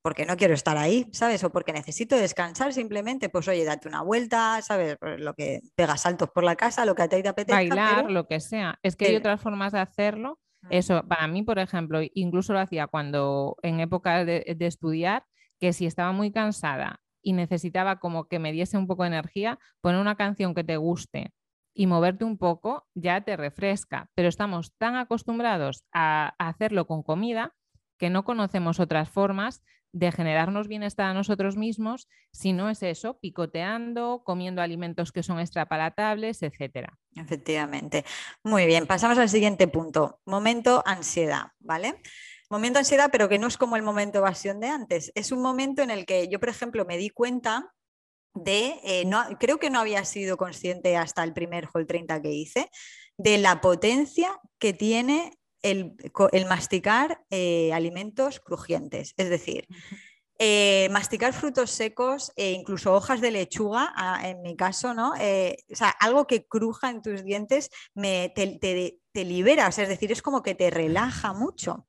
porque 0.06 0.28
no 0.28 0.38
quiero 0.38 0.54
estar 0.54 0.78
ahí, 0.78 1.08
¿sabes? 1.12 1.44
O 1.44 1.52
porque 1.52 1.74
necesito 1.74 2.16
descansar 2.16 2.74
simplemente, 2.74 3.28
pues 3.28 3.48
oye, 3.48 3.66
date 3.66 3.88
una 3.88 4.04
vuelta, 4.04 4.62
¿sabes? 4.62 4.98
Lo 5.18 5.34
que 5.34 5.62
pegas 5.74 6.02
saltos 6.02 6.30
por 6.30 6.44
la 6.44 6.56
casa, 6.56 6.86
lo 6.86 6.94
que 6.94 7.02
a 7.02 7.10
ti 7.10 7.24
te 7.24 7.30
apetezca. 7.30 7.56
Bailar, 7.56 8.12
lo 8.12 8.28
que 8.28 8.40
sea. 8.40 8.78
Es 8.84 8.96
que 8.96 9.08
hay 9.08 9.16
otras 9.16 9.42
formas 9.42 9.72
de 9.72 9.80
hacerlo. 9.80 10.38
Mm. 10.62 10.68
Eso, 10.70 11.04
para 11.08 11.26
mí, 11.28 11.42
por 11.42 11.58
ejemplo, 11.58 12.02
incluso 12.14 12.54
lo 12.54 12.60
hacía 12.60 12.86
cuando 12.86 13.58
en 13.64 13.80
época 13.80 14.24
de, 14.24 14.56
de 14.56 14.68
estudiar, 14.68 15.26
que 15.60 15.74
si 15.74 15.88
estaba 15.88 16.12
muy 16.12 16.32
cansada 16.32 17.02
y 17.24 17.34
necesitaba 17.34 17.98
como 17.98 18.28
que 18.28 18.38
me 18.38 18.52
diese 18.52 18.78
un 18.78 18.86
poco 18.86 19.02
de 19.02 19.08
energía, 19.08 19.58
poner 19.82 20.00
una 20.00 20.18
canción 20.18 20.54
que 20.54 20.64
te 20.64 20.78
guste 20.78 21.34
y 21.74 21.88
moverte 21.88 22.26
un 22.26 22.38
poco 22.38 22.86
ya 22.94 23.22
te 23.22 23.38
refresca, 23.38 24.12
pero 24.14 24.30
estamos 24.30 24.72
tan 24.78 24.98
acostumbrados 24.98 25.84
a, 25.92 26.36
hacerlo 26.38 26.86
con 26.86 27.02
comida 27.02 27.56
que 27.98 28.12
no 28.12 28.24
conocemos 28.24 28.80
otras 28.80 29.10
formas 29.10 29.64
de 29.96 30.12
generarnos 30.12 30.68
bienestar 30.68 31.06
a 31.06 31.14
nosotros 31.14 31.56
mismos 31.56 32.10
si 32.34 32.52
no 32.52 32.70
es 32.70 32.84
eso, 32.84 33.18
picoteando, 33.18 34.24
comiendo 34.26 34.62
alimentos 34.62 35.14
que 35.14 35.24
son 35.24 35.40
extrapalatables, 35.40 36.44
etc. 36.44 36.90
Efectivamente. 37.16 38.04
Muy 38.44 38.66
bien, 38.66 38.88
pasamos 38.88 39.18
al 39.18 39.30
siguiente 39.30 39.70
punto. 39.70 40.20
Momento 40.26 40.84
ansiedad, 40.86 41.54
¿vale? 41.60 42.02
Momento 42.50 42.80
ansiedad, 42.80 43.08
pero 43.10 43.30
que 43.30 43.40
no 43.40 43.48
es 43.48 43.56
como 43.56 43.78
el 43.78 43.84
momento 43.84 44.18
evasión 44.18 44.60
de 44.60 44.68
antes. 44.68 45.14
Es 45.16 45.32
un 45.32 45.42
momento 45.42 45.82
en 45.82 45.92
el 45.92 46.06
que 46.06 46.28
yo, 46.28 46.42
por 46.42 46.50
ejemplo, 46.50 46.84
me 46.84 46.98
di 46.98 47.10
cuenta 47.10 47.74
de, 48.34 48.82
eh, 48.84 49.06
no, 49.06 49.24
creo 49.40 49.60
que 49.60 49.70
no 49.70 49.80
había 49.80 50.04
sido 50.04 50.36
consciente 50.36 50.98
hasta 50.98 51.24
el 51.24 51.32
primer 51.32 51.70
Hall 51.74 51.88
30 51.88 52.22
que 52.22 52.34
hice, 52.34 52.70
de 53.18 53.38
la 53.38 53.62
potencia 53.62 54.38
que 54.60 54.74
tiene 54.74 55.32
el, 55.72 56.46
masticar 56.48 57.24
eh, 57.30 57.72
alimentos 57.74 58.40
crujientes. 58.40 59.14
Es 59.18 59.30
decir, 59.30 59.68
eh, 60.40 60.90
masticar 60.92 61.34
frutos 61.34 61.72
secos 61.72 62.32
e 62.36 62.52
incluso 62.52 62.94
hojas 62.94 63.22
de 63.22 63.32
lechuga, 63.32 63.94
ah, 63.96 64.28
en 64.28 64.42
mi 64.42 64.56
caso, 64.56 64.94
¿no? 64.94 65.12
o 65.12 65.76
sea, 65.76 65.90
algo 66.00 66.28
que 66.28 66.46
cruja 66.46 66.90
en 66.90 67.02
tus 67.02 67.24
dientes 67.24 67.70
me, 67.94 68.32
te, 68.36 68.48
te, 68.60 69.00
te 69.12 69.24
liberas, 69.26 69.80
es 69.80 69.88
decir, 69.88 70.12
es 70.12 70.22
como 70.22 70.44
que 70.44 70.56
te 70.56 70.70
relaja 70.70 71.34
mucho. 71.34 71.88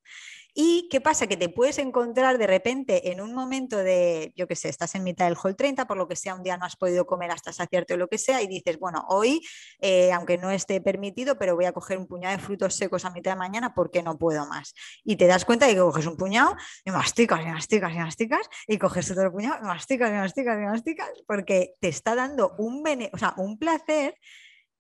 ¿Y 0.59 0.89
qué 0.91 1.03
pasa? 1.03 1.27
Que 1.27 1.37
te 1.37 1.51
puedes 1.51 1.77
encontrar 1.77 2.39
de 2.39 2.47
repente 2.47 3.13
en 3.13 3.21
un 3.21 3.35
momento 3.35 3.77
de, 3.77 4.33
yo 4.37 4.49
qué 4.49 4.57
sé, 4.57 4.71
estás 4.71 4.95
en 4.95 5.05
mitad 5.05 5.27
del 5.27 5.37
hall 5.37 5.55
30, 5.55 5.87
por 5.87 5.99
lo 5.99 6.09
que 6.09 6.17
sea, 6.17 6.35
un 6.35 6.43
día 6.43 6.57
no 6.57 6.65
has 6.65 6.77
podido 6.77 7.05
comer 7.05 7.31
hasta 7.31 7.53
saciarte 7.53 7.93
o 7.93 7.99
lo 7.99 8.09
que 8.09 8.17
sea, 8.17 8.41
y 8.41 8.47
dices, 8.47 8.79
bueno, 8.79 9.05
hoy, 9.11 9.43
eh, 9.81 10.13
aunque 10.13 10.39
no 10.39 10.51
esté 10.51 10.81
permitido, 10.81 11.37
pero 11.37 11.57
voy 11.57 11.67
a 11.67 11.73
coger 11.73 11.99
un 11.99 12.07
puñado 12.07 12.35
de 12.35 12.43
frutos 12.43 12.75
secos 12.75 13.05
a 13.05 13.11
mitad 13.11 13.33
de 13.33 13.37
mañana 13.37 13.75
porque 13.75 14.03
no 14.03 14.17
puedo 14.17 14.47
más. 14.47 14.73
Y 15.05 15.17
te 15.17 15.27
das 15.27 15.45
cuenta 15.45 15.67
de 15.67 15.75
que 15.75 15.81
coges 15.81 16.07
un 16.07 16.17
puñado 16.17 16.57
y 16.87 16.91
masticas 16.91 17.43
y 17.43 17.49
masticas 17.49 17.93
y 17.93 17.99
masticas, 17.99 18.49
y 18.67 18.79
coges 18.79 19.11
otro 19.11 19.31
puñado 19.31 19.59
y 19.61 19.67
masticas 19.67 20.09
y 20.09 20.15
masticas 20.15 20.59
masticas, 20.59 21.11
porque 21.27 21.75
te 21.81 21.89
está 21.89 22.15
dando 22.15 22.55
un, 22.57 22.83
o 23.13 23.19
sea, 23.19 23.35
un 23.37 23.59
placer 23.59 24.19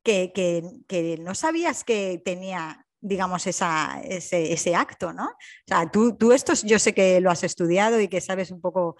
que, 0.03 0.33
que, 0.35 0.63
que 0.89 1.19
no 1.19 1.35
sabías 1.35 1.85
que 1.85 2.23
tenía 2.25 2.86
digamos, 3.07 3.47
esa, 3.47 4.01
ese, 4.03 4.75
acto, 4.75 5.13
¿no? 5.13 5.27
O 5.27 5.67
sea, 5.67 5.91
tú, 5.91 6.17
tú 6.17 6.33
esto 6.33 6.53
yo 6.65 6.79
sé 6.79 6.93
que 6.93 7.21
lo 7.21 7.31
has 7.31 7.45
estudiado 7.45 8.01
y 8.01 8.09
que 8.09 8.21
sabes 8.21 8.51
un 8.51 8.61
poco 8.61 8.97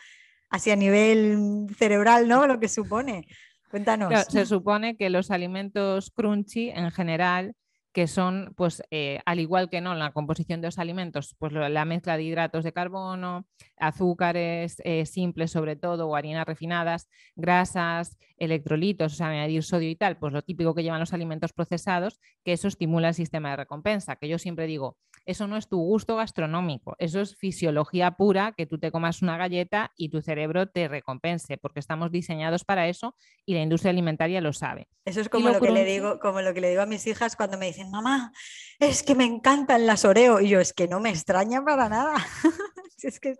así 0.49 0.71
a 0.71 0.77
nivel 0.77 1.67
cerebral, 1.77 2.29
¿no? 2.29 2.47
Lo 2.47 2.61
que 2.61 2.69
supone. 2.69 3.27
Cuéntanos. 3.71 4.27
se 4.29 4.47
supone 4.47 4.97
que 4.97 5.11
los 5.11 5.31
alimentos 5.31 6.11
crunchy 6.11 6.71
en 6.71 6.91
general 6.93 7.55
que 7.97 8.09
son, 8.09 8.53
pues, 8.59 8.83
eh, 8.91 9.21
al 9.25 9.41
igual 9.41 9.71
que 9.71 9.81
no, 9.81 9.95
la 9.95 10.13
composición 10.13 10.61
de 10.61 10.67
los 10.67 10.79
alimentos, 10.79 11.35
pues 11.39 11.55
la 11.55 11.85
mezcla 11.87 12.19
de 12.19 12.25
hidratos 12.25 12.63
de 12.63 12.75
carbono, 12.75 13.47
azúcares 13.79 14.83
eh, 14.85 15.07
simples 15.07 15.51
sobre 15.51 15.77
todo, 15.77 16.07
o 16.07 16.15
harinas 16.15 16.47
refinadas, 16.47 17.09
grasas, 17.37 18.19
electrolitos, 18.37 19.15
o 19.15 19.17
sea, 19.17 19.29
añadir 19.29 19.63
sodio 19.63 19.89
y 19.89 19.97
tal, 19.97 20.19
pues 20.19 20.35
lo 20.35 20.43
típico 20.43 20.75
que 20.75 20.83
llevan 20.83 21.01
los 21.01 21.15
alimentos 21.15 21.55
procesados, 21.55 22.21
que 22.45 22.53
eso 22.53 22.69
estimula 22.69 23.09
el 23.09 23.15
sistema 23.15 23.49
de 23.53 23.57
recompensa, 23.57 24.17
que 24.17 24.29
yo 24.29 24.39
siempre 24.39 24.67
digo, 24.67 24.99
eso 25.25 25.47
no 25.47 25.57
es 25.57 25.67
tu 25.67 25.79
gusto 25.79 26.17
gastronómico, 26.17 26.97
eso 26.99 27.21
es 27.21 27.35
fisiología 27.37 28.11
pura, 28.13 28.53
que 28.57 28.67
tú 28.67 28.79
te 28.79 28.93
comas 28.93 29.23
una 29.23 29.39
galleta 29.39 29.93
y 29.97 30.11
tu 30.11 30.21
cerebro 30.21 30.69
te 30.69 30.87
recompense, 30.87 31.57
porque 31.57 31.81
estamos 31.81 32.13
diseñados 32.13 32.65
para 32.65 32.89
eso 32.89 33.17
y 33.47 33.55
la 33.55 33.63
industria 33.63 33.91
alimentaria 33.91 34.41
lo 34.41 34.53
sabe. 34.53 34.87
Eso 35.05 35.21
es 35.21 35.29
como 35.29 35.51
lo, 35.51 35.61
que 35.61 35.71
le 35.71 35.85
digo, 35.85 36.19
como 36.19 36.41
lo 36.43 36.53
que 36.53 36.61
le 36.61 36.71
digo 36.71 36.83
a 36.83 36.87
mis 36.87 37.07
hijas 37.07 37.37
cuando 37.37 37.57
me 37.57 37.67
dicen, 37.67 37.86
mamá, 37.91 38.33
es 38.79 39.03
que 39.03 39.15
me 39.15 39.25
encantan 39.25 39.87
las 39.87 40.05
Oreo. 40.05 40.41
Y 40.41 40.49
yo, 40.49 40.61
es 40.61 40.73
que 40.73 40.89
no 40.89 41.01
me 41.01 41.11
extraña 41.11 41.65
para 41.65 41.89
nada. 41.89 42.15
es 43.03 43.21
que 43.21 43.37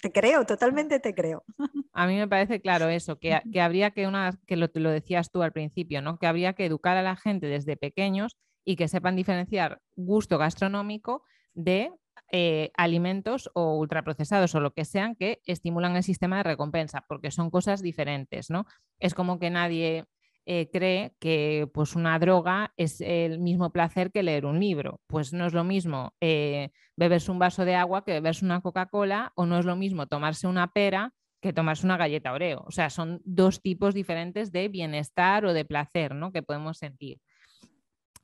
te 0.00 0.12
creo, 0.12 0.46
totalmente 0.46 1.00
te 1.00 1.14
creo. 1.14 1.44
A 1.92 2.06
mí 2.06 2.16
me 2.16 2.28
parece 2.28 2.60
claro 2.60 2.88
eso, 2.88 3.18
que, 3.18 3.40
habría 3.60 3.90
que, 3.90 4.06
una, 4.06 4.38
que 4.46 4.56
lo, 4.56 4.68
lo 4.74 4.90
decías 4.90 5.30
tú 5.30 5.42
al 5.42 5.52
principio, 5.52 6.02
¿no? 6.02 6.18
que 6.18 6.26
habría 6.26 6.54
que 6.54 6.66
educar 6.66 6.96
a 6.96 7.02
la 7.02 7.16
gente 7.16 7.46
desde 7.46 7.76
pequeños 7.76 8.36
y 8.64 8.76
que 8.76 8.88
sepan 8.88 9.16
diferenciar 9.16 9.80
gusto 9.94 10.38
gastronómico 10.38 11.22
de 11.52 11.90
eh, 12.32 12.72
alimentos 12.76 13.50
o 13.54 13.76
ultraprocesados 13.76 14.54
o 14.54 14.60
lo 14.60 14.72
que 14.72 14.84
sean 14.84 15.14
que 15.14 15.40
estimulan 15.46 15.96
el 15.96 16.02
sistema 16.02 16.38
de 16.38 16.44
recompensa, 16.44 17.04
porque 17.06 17.30
son 17.30 17.50
cosas 17.50 17.82
diferentes, 17.82 18.50
¿no? 18.50 18.66
Es 18.98 19.14
como 19.14 19.38
que 19.38 19.50
nadie 19.50 20.06
eh, 20.46 20.68
cree 20.72 21.14
que 21.18 21.68
pues, 21.72 21.96
una 21.96 22.18
droga 22.18 22.72
es 22.76 23.00
el 23.00 23.38
mismo 23.38 23.70
placer 23.70 24.12
que 24.12 24.22
leer 24.22 24.46
un 24.46 24.60
libro. 24.60 25.00
Pues 25.06 25.32
no 25.32 25.46
es 25.46 25.52
lo 25.52 25.64
mismo 25.64 26.14
eh, 26.20 26.70
beberse 26.96 27.30
un 27.30 27.38
vaso 27.38 27.64
de 27.64 27.74
agua 27.74 28.04
que 28.04 28.12
beberse 28.12 28.44
una 28.44 28.60
Coca-Cola 28.60 29.32
o 29.36 29.46
no 29.46 29.58
es 29.58 29.64
lo 29.64 29.76
mismo 29.76 30.06
tomarse 30.06 30.46
una 30.46 30.68
pera 30.72 31.12
que 31.40 31.52
tomarse 31.52 31.84
una 31.84 31.98
galleta 31.98 32.32
Oreo. 32.32 32.64
O 32.66 32.70
sea, 32.70 32.88
son 32.88 33.20
dos 33.24 33.60
tipos 33.60 33.92
diferentes 33.92 34.50
de 34.50 34.68
bienestar 34.68 35.44
o 35.44 35.52
de 35.52 35.66
placer 35.66 36.14
¿no? 36.14 36.32
que 36.32 36.42
podemos 36.42 36.78
sentir. 36.78 37.20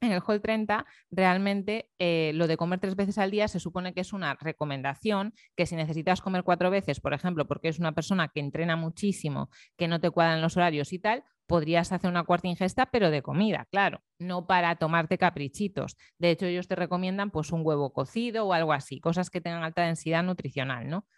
En 0.00 0.12
el 0.12 0.22
Hall 0.26 0.40
30, 0.40 0.86
realmente 1.10 1.90
eh, 1.98 2.32
lo 2.34 2.46
de 2.46 2.56
comer 2.56 2.80
tres 2.80 2.96
veces 2.96 3.18
al 3.18 3.30
día 3.30 3.48
se 3.48 3.60
supone 3.60 3.92
que 3.92 4.00
es 4.00 4.14
una 4.14 4.34
recomendación, 4.34 5.34
que 5.54 5.66
si 5.66 5.76
necesitas 5.76 6.22
comer 6.22 6.42
cuatro 6.42 6.70
veces, 6.70 7.00
por 7.00 7.12
ejemplo, 7.12 7.46
porque 7.46 7.68
es 7.68 7.78
una 7.78 7.92
persona 7.92 8.28
que 8.28 8.40
entrena 8.40 8.76
muchísimo, 8.76 9.50
que 9.76 9.88
no 9.88 10.00
te 10.00 10.10
cuadran 10.10 10.40
los 10.40 10.56
horarios 10.56 10.94
y 10.94 10.98
tal, 10.98 11.22
podrías 11.50 11.90
hacer 11.90 12.08
una 12.08 12.22
cuarta 12.22 12.46
ingesta, 12.46 12.86
pero 12.92 13.10
de 13.10 13.22
comida, 13.22 13.66
claro, 13.72 14.04
no 14.20 14.46
para 14.46 14.76
tomarte 14.76 15.18
caprichitos. 15.18 15.96
De 16.16 16.30
hecho, 16.30 16.46
ellos 16.46 16.68
te 16.68 16.76
recomiendan 16.76 17.32
pues 17.32 17.50
un 17.50 17.62
huevo 17.66 17.92
cocido 17.92 18.46
o 18.46 18.52
algo 18.52 18.72
así, 18.72 19.00
cosas 19.00 19.30
que 19.30 19.40
tengan 19.40 19.64
alta 19.64 19.82
densidad 19.82 20.22
nutricional, 20.22 20.88
¿no? 20.88 21.08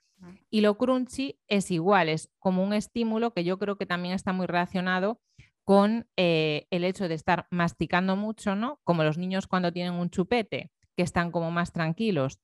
Y 0.48 0.62
lo 0.62 0.78
crunchy 0.78 1.38
es 1.48 1.70
igual, 1.70 2.08
es 2.08 2.30
como 2.38 2.64
un 2.64 2.72
estímulo 2.72 3.34
que 3.34 3.44
yo 3.44 3.58
creo 3.58 3.76
que 3.76 3.84
también 3.84 4.14
está 4.14 4.32
muy 4.32 4.46
relacionado 4.46 5.20
con 5.64 6.08
eh, 6.16 6.66
el 6.70 6.84
hecho 6.84 7.08
de 7.08 7.14
estar 7.14 7.46
masticando 7.50 8.16
mucho, 8.16 8.54
¿no? 8.54 8.80
Como 8.84 9.04
los 9.04 9.18
niños 9.18 9.46
cuando 9.46 9.70
tienen 9.70 9.92
un 9.92 10.08
chupete, 10.08 10.70
que 10.96 11.02
están 11.02 11.30
como 11.30 11.50
más 11.50 11.72
tranquilos. 11.72 12.40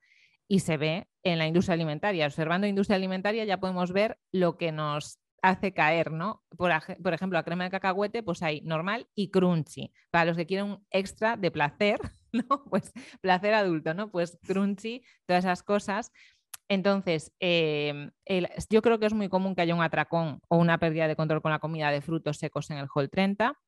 Y 0.46 0.61
se 0.61 0.77
ve 0.77 1.09
en 1.22 1.38
la 1.38 1.46
industria 1.46 1.74
alimentaria. 1.74 2.27
Observando 2.27 2.66
industria 2.66 2.96
alimentaria 2.96 3.44
ya 3.46 3.61
podemos 3.61 3.92
ver 3.92 4.18
lo 4.31 4.59
que 4.59 4.72
nos 4.72 5.18
hace 5.42 5.72
caer, 5.72 6.12
¿no? 6.12 6.42
Por, 6.57 6.70
ejemplo, 6.70 7.38
la 7.38 7.42
crema 7.42 7.64
de 7.64 7.70
cacahuete, 7.70 8.22
pues 8.22 8.42
hay 8.42 8.61
normal 8.62 9.09
y 9.14 9.31
crunchy. 9.31 9.92
Para 10.11 10.27
los 10.27 10.37
que 10.37 10.46
quieren 10.46 10.66
un 10.66 10.87
extra 10.90 11.37
de 11.37 11.51
placer, 11.51 12.01
¿no? 12.33 12.64
Pues 12.68 12.92
placer 13.20 13.55
adulto, 13.55 13.94
¿no? 13.94 14.11
Pues 14.11 14.38
crunchy, 14.46 15.03
todas 15.27 15.44
esas 15.44 15.62
cosas. 15.62 16.12
Entonces, 16.68 17.33
em, 17.40 18.11
yo 18.68 18.83
creo 18.83 18.98
que 18.98 19.07
es 19.07 19.14
muy 19.14 19.29
común 19.29 19.55
que 19.55 19.62
haya 19.62 19.74
un 19.74 19.83
atracón 19.83 20.40
o 20.48 20.59
una 20.59 20.79
pérdida 20.79 21.09
de 21.09 21.16
control 21.16 21.40
con 21.40 21.51
la 21.51 21.61
comida 21.61 21.90
de 21.90 22.03
frutos 22.03 22.37
secos 22.37 22.70
en 22.70 22.77
el 22.77 22.88
Hall 22.94 23.09
30, 23.09 23.59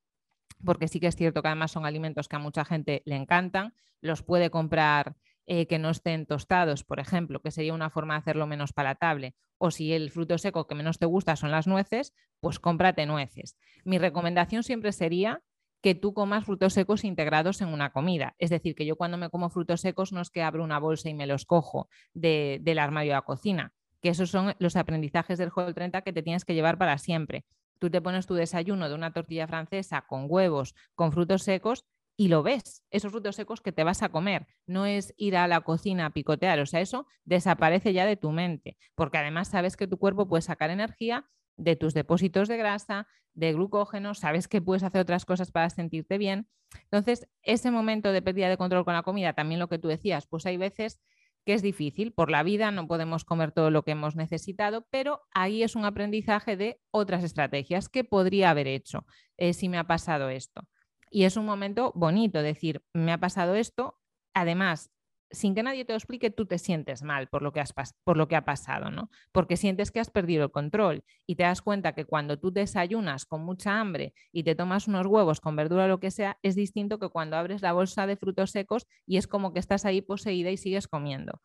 porque 0.64 0.88
sí 0.88 1.00
que 1.00 1.06
es 1.06 1.16
cierto 1.16 1.40
que 1.40 1.48
además 1.48 1.70
son 1.70 1.86
alimentos 1.86 2.28
que 2.28 2.36
a 2.36 2.40
mucha 2.40 2.64
gente 2.64 3.02
le 3.06 3.16
encantan, 3.16 3.74
los 4.02 4.22
puede 4.22 4.50
comprar 4.50 5.16
eh, 5.52 5.66
que 5.66 5.80
no 5.80 5.90
estén 5.90 6.26
tostados, 6.26 6.84
por 6.84 7.00
ejemplo, 7.00 7.42
que 7.42 7.50
sería 7.50 7.74
una 7.74 7.90
forma 7.90 8.14
de 8.14 8.18
hacerlo 8.18 8.46
menos 8.46 8.72
palatable. 8.72 9.34
O 9.58 9.72
si 9.72 9.92
el 9.92 10.12
fruto 10.12 10.38
seco 10.38 10.68
que 10.68 10.76
menos 10.76 11.00
te 11.00 11.06
gusta 11.06 11.34
son 11.34 11.50
las 11.50 11.66
nueces, 11.66 12.14
pues 12.38 12.60
cómprate 12.60 13.04
nueces. 13.04 13.56
Mi 13.82 13.98
recomendación 13.98 14.62
siempre 14.62 14.92
sería 14.92 15.42
que 15.82 15.96
tú 15.96 16.14
comas 16.14 16.44
frutos 16.44 16.74
secos 16.74 17.02
integrados 17.02 17.62
en 17.62 17.68
una 17.70 17.90
comida. 17.90 18.36
Es 18.38 18.50
decir, 18.50 18.76
que 18.76 18.86
yo 18.86 18.94
cuando 18.94 19.18
me 19.18 19.28
como 19.28 19.50
frutos 19.50 19.80
secos 19.80 20.12
no 20.12 20.20
es 20.20 20.30
que 20.30 20.40
abro 20.40 20.62
una 20.62 20.78
bolsa 20.78 21.08
y 21.08 21.14
me 21.14 21.26
los 21.26 21.46
cojo 21.46 21.88
del 22.14 22.78
armario 22.78 23.10
de 23.10 23.16
la 23.16 23.22
cocina, 23.22 23.72
que 24.00 24.10
esos 24.10 24.30
son 24.30 24.54
los 24.60 24.76
aprendizajes 24.76 25.36
del 25.36 25.50
juego 25.50 25.74
30 25.74 26.02
que 26.02 26.12
te 26.12 26.22
tienes 26.22 26.44
que 26.44 26.54
llevar 26.54 26.78
para 26.78 26.96
siempre. 26.96 27.44
Tú 27.80 27.90
te 27.90 28.00
pones 28.00 28.28
tu 28.28 28.34
desayuno 28.34 28.88
de 28.88 28.94
una 28.94 29.12
tortilla 29.12 29.48
francesa 29.48 30.02
con 30.02 30.26
huevos, 30.28 30.76
con 30.94 31.10
frutos 31.10 31.42
secos 31.42 31.86
y 32.20 32.28
lo 32.28 32.42
ves, 32.42 32.84
esos 32.90 33.12
frutos 33.12 33.36
secos 33.36 33.62
que 33.62 33.72
te 33.72 33.82
vas 33.82 34.02
a 34.02 34.10
comer. 34.10 34.46
No 34.66 34.84
es 34.84 35.14
ir 35.16 35.38
a 35.38 35.48
la 35.48 35.62
cocina 35.62 36.04
a 36.04 36.10
picotear, 36.10 36.60
o 36.60 36.66
sea, 36.66 36.82
eso 36.82 37.06
desaparece 37.24 37.94
ya 37.94 38.04
de 38.04 38.18
tu 38.18 38.30
mente, 38.30 38.76
porque 38.94 39.16
además 39.16 39.48
sabes 39.48 39.74
que 39.74 39.86
tu 39.86 39.96
cuerpo 39.96 40.28
puede 40.28 40.42
sacar 40.42 40.68
energía 40.68 41.30
de 41.56 41.76
tus 41.76 41.94
depósitos 41.94 42.46
de 42.46 42.58
grasa, 42.58 43.06
de 43.32 43.54
glucógeno, 43.54 44.12
sabes 44.12 44.48
que 44.48 44.60
puedes 44.60 44.82
hacer 44.82 45.00
otras 45.00 45.24
cosas 45.24 45.50
para 45.50 45.70
sentirte 45.70 46.18
bien. 46.18 46.46
Entonces, 46.82 47.26
ese 47.42 47.70
momento 47.70 48.12
de 48.12 48.20
pérdida 48.20 48.50
de 48.50 48.58
control 48.58 48.84
con 48.84 48.92
la 48.92 49.02
comida, 49.02 49.32
también 49.32 49.58
lo 49.58 49.70
que 49.70 49.78
tú 49.78 49.88
decías, 49.88 50.26
pues 50.26 50.44
hay 50.44 50.58
veces 50.58 51.00
que 51.46 51.54
es 51.54 51.62
difícil, 51.62 52.12
por 52.12 52.30
la 52.30 52.42
vida 52.42 52.70
no 52.70 52.86
podemos 52.86 53.24
comer 53.24 53.50
todo 53.50 53.70
lo 53.70 53.82
que 53.82 53.92
hemos 53.92 54.14
necesitado, 54.14 54.86
pero 54.90 55.22
ahí 55.32 55.62
es 55.62 55.74
un 55.74 55.86
aprendizaje 55.86 56.58
de 56.58 56.82
otras 56.90 57.24
estrategias 57.24 57.88
que 57.88 58.04
podría 58.04 58.50
haber 58.50 58.66
hecho 58.66 59.06
eh, 59.38 59.54
si 59.54 59.70
me 59.70 59.78
ha 59.78 59.84
pasado 59.84 60.28
esto. 60.28 60.68
Y 61.10 61.24
es 61.24 61.36
un 61.36 61.44
momento 61.44 61.92
bonito 61.94 62.40
decir, 62.40 62.82
me 62.94 63.12
ha 63.12 63.18
pasado 63.18 63.56
esto, 63.56 63.98
además, 64.32 64.90
sin 65.32 65.54
que 65.54 65.62
nadie 65.62 65.84
te 65.84 65.92
lo 65.92 65.96
explique, 65.96 66.30
tú 66.30 66.46
te 66.46 66.58
sientes 66.58 67.02
mal 67.02 67.28
por 67.28 67.42
lo 67.42 67.52
que, 67.52 67.60
has 67.60 67.72
por 68.04 68.16
lo 68.16 68.28
que 68.28 68.36
ha 68.36 68.44
pasado, 68.44 68.90
¿no? 68.90 69.10
Porque 69.32 69.56
sientes 69.56 69.90
que 69.90 70.00
has 70.00 70.10
perdido 70.10 70.44
el 70.44 70.50
control 70.50 71.04
y 71.26 71.36
te 71.36 71.44
das 71.44 71.62
cuenta 71.62 71.92
que 71.94 72.04
cuando 72.04 72.38
tú 72.38 72.52
desayunas 72.52 73.26
con 73.26 73.44
mucha 73.44 73.78
hambre 73.78 74.12
y 74.32 74.42
te 74.42 74.54
tomas 74.54 74.88
unos 74.88 75.06
huevos 75.06 75.40
con 75.40 75.56
verdura 75.56 75.84
o 75.84 75.88
lo 75.88 76.00
que 76.00 76.10
sea, 76.10 76.38
es 76.42 76.56
distinto 76.56 76.98
que 76.98 77.08
cuando 77.08 77.36
abres 77.36 77.62
la 77.62 77.72
bolsa 77.72 78.06
de 78.06 78.16
frutos 78.16 78.50
secos 78.50 78.86
y 79.06 79.18
es 79.18 79.26
como 79.26 79.52
que 79.52 79.60
estás 79.60 79.84
ahí 79.84 80.00
poseída 80.00 80.50
y 80.50 80.56
sigues 80.56 80.88
comiendo. 80.88 81.40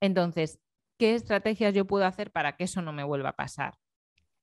Entonces, 0.00 0.60
¿qué 0.98 1.14
estrategias 1.14 1.74
yo 1.74 1.86
puedo 1.86 2.06
hacer 2.06 2.30
para 2.30 2.56
que 2.56 2.64
eso 2.64 2.82
no 2.82 2.92
me 2.92 3.04
vuelva 3.04 3.30
a 3.30 3.36
pasar? 3.36 3.74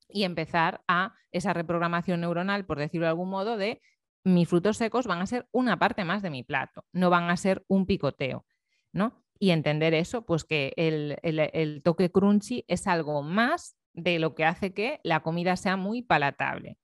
Y 0.09 0.23
empezar 0.23 0.83
a 0.89 1.13
esa 1.31 1.53
reprogramación 1.53 2.19
neuronal, 2.21 2.65
por 2.65 2.77
decirlo 2.77 3.05
de 3.05 3.11
algún 3.11 3.29
modo, 3.29 3.55
de 3.55 3.81
mis 4.23 4.47
frutos 4.47 4.77
secos 4.77 5.07
van 5.07 5.21
a 5.21 5.27
ser 5.27 5.47
una 5.51 5.79
parte 5.79 6.03
más 6.03 6.21
de 6.21 6.29
mi 6.29 6.43
plato, 6.43 6.85
no 6.91 7.09
van 7.09 7.29
a 7.29 7.37
ser 7.37 7.63
un 7.67 7.85
picoteo, 7.85 8.45
¿no? 8.91 9.23
Y 9.39 9.51
entender 9.51 9.93
eso, 9.93 10.25
pues 10.25 10.43
que 10.43 10.73
el, 10.77 11.81
toque 11.83 12.11
crunchy 12.11 12.63
es 12.67 12.87
algo 12.87 13.23
más 13.23 13.75
de 13.93 14.19
lo 14.19 14.35
que 14.35 14.45
hace 14.45 14.73
que 14.73 14.99
la 15.03 15.21
comida 15.21 15.57
sea 15.57 15.77
muy 15.77 16.03
palatable. 16.03 16.77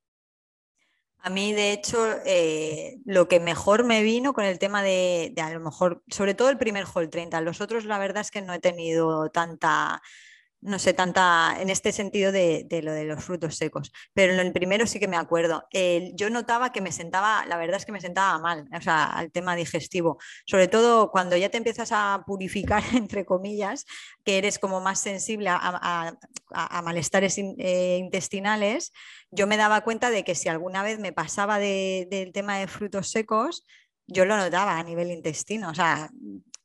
A 1.20 1.30
mí, 1.30 1.52
de 1.54 1.74
hecho, 1.74 1.98
eh, 2.26 2.98
lo 3.06 3.28
que 3.28 3.40
mejor 3.40 3.84
me 3.84 4.02
vino 4.02 4.34
con 4.34 4.46
el 4.46 4.60
tema 4.60 4.82
de, 4.82 5.32
de, 5.36 5.42
a 5.42 5.52
lo 5.52 5.60
mejor, 5.60 6.04
sobre 6.08 6.36
todo 6.36 6.50
el 6.50 6.58
primer 6.58 6.86
Hall 6.86 7.10
30, 7.10 7.42
los 7.42 7.60
otros 7.60 7.86
la 7.86 8.00
verdad 8.00 8.22
es 8.22 8.32
que 8.32 8.42
no 8.42 8.54
he 8.54 8.60
tenido 8.60 9.30
tanta, 9.30 10.02
no 10.68 10.80
sé, 10.80 10.94
tanta 10.94 11.56
en 11.60 11.70
este 11.70 11.94
sentido 11.94 12.32
de, 12.34 12.68
lo 12.84 12.92
de 12.92 13.06
los 13.06 13.24
frutos 13.24 13.56
secos, 13.56 13.94
pero 14.14 14.34
en 14.34 14.40
el 14.40 14.52
primero 14.52 14.86
sí 14.86 15.00
que 15.00 15.08
me 15.08 15.16
acuerdo. 15.16 15.66
yo 16.14 16.30
notaba 16.30 16.72
que 16.74 16.82
me 16.82 16.92
sentaba, 16.92 17.46
la 17.46 17.58
verdad 17.58 17.78
es 17.78 17.86
que 17.86 17.94
me 17.94 18.02
sentaba 18.02 18.38
mal, 18.38 18.68
o 18.78 18.82
sea, 18.82 19.06
al 19.06 19.32
tema 19.32 19.56
digestivo, 19.56 20.18
sobre 20.46 20.68
todo 20.68 21.10
cuando 21.10 21.38
ya 21.38 21.50
te 21.50 21.58
empiezas 21.58 21.92
a 21.94 22.24
purificar, 22.28 22.84
entre 22.94 23.26
comillas, 23.26 23.86
que 24.26 24.38
eres 24.38 24.60
como 24.60 24.82
más 24.82 25.00
sensible 25.00 25.50
a, 25.50 26.18
malestares 26.84 27.38
eh, 27.38 27.98
intestinales, 28.00 28.92
yo 29.32 29.48
me 29.48 29.58
daba 29.58 29.82
cuenta 29.82 30.10
de 30.10 30.24
que 30.24 30.36
si 30.36 30.50
alguna 30.50 30.84
vez 30.84 31.00
me 31.00 31.14
pasaba 31.14 31.60
del 31.60 32.32
tema 32.34 32.58
de 32.58 32.68
frutos 32.68 33.10
secos, 33.10 33.64
yo 34.06 34.26
lo 34.26 34.36
notaba 34.38 34.78
a 34.78 34.84
nivel 34.84 35.12
intestino, 35.12 35.70
o 35.70 35.76
sea, 35.76 36.10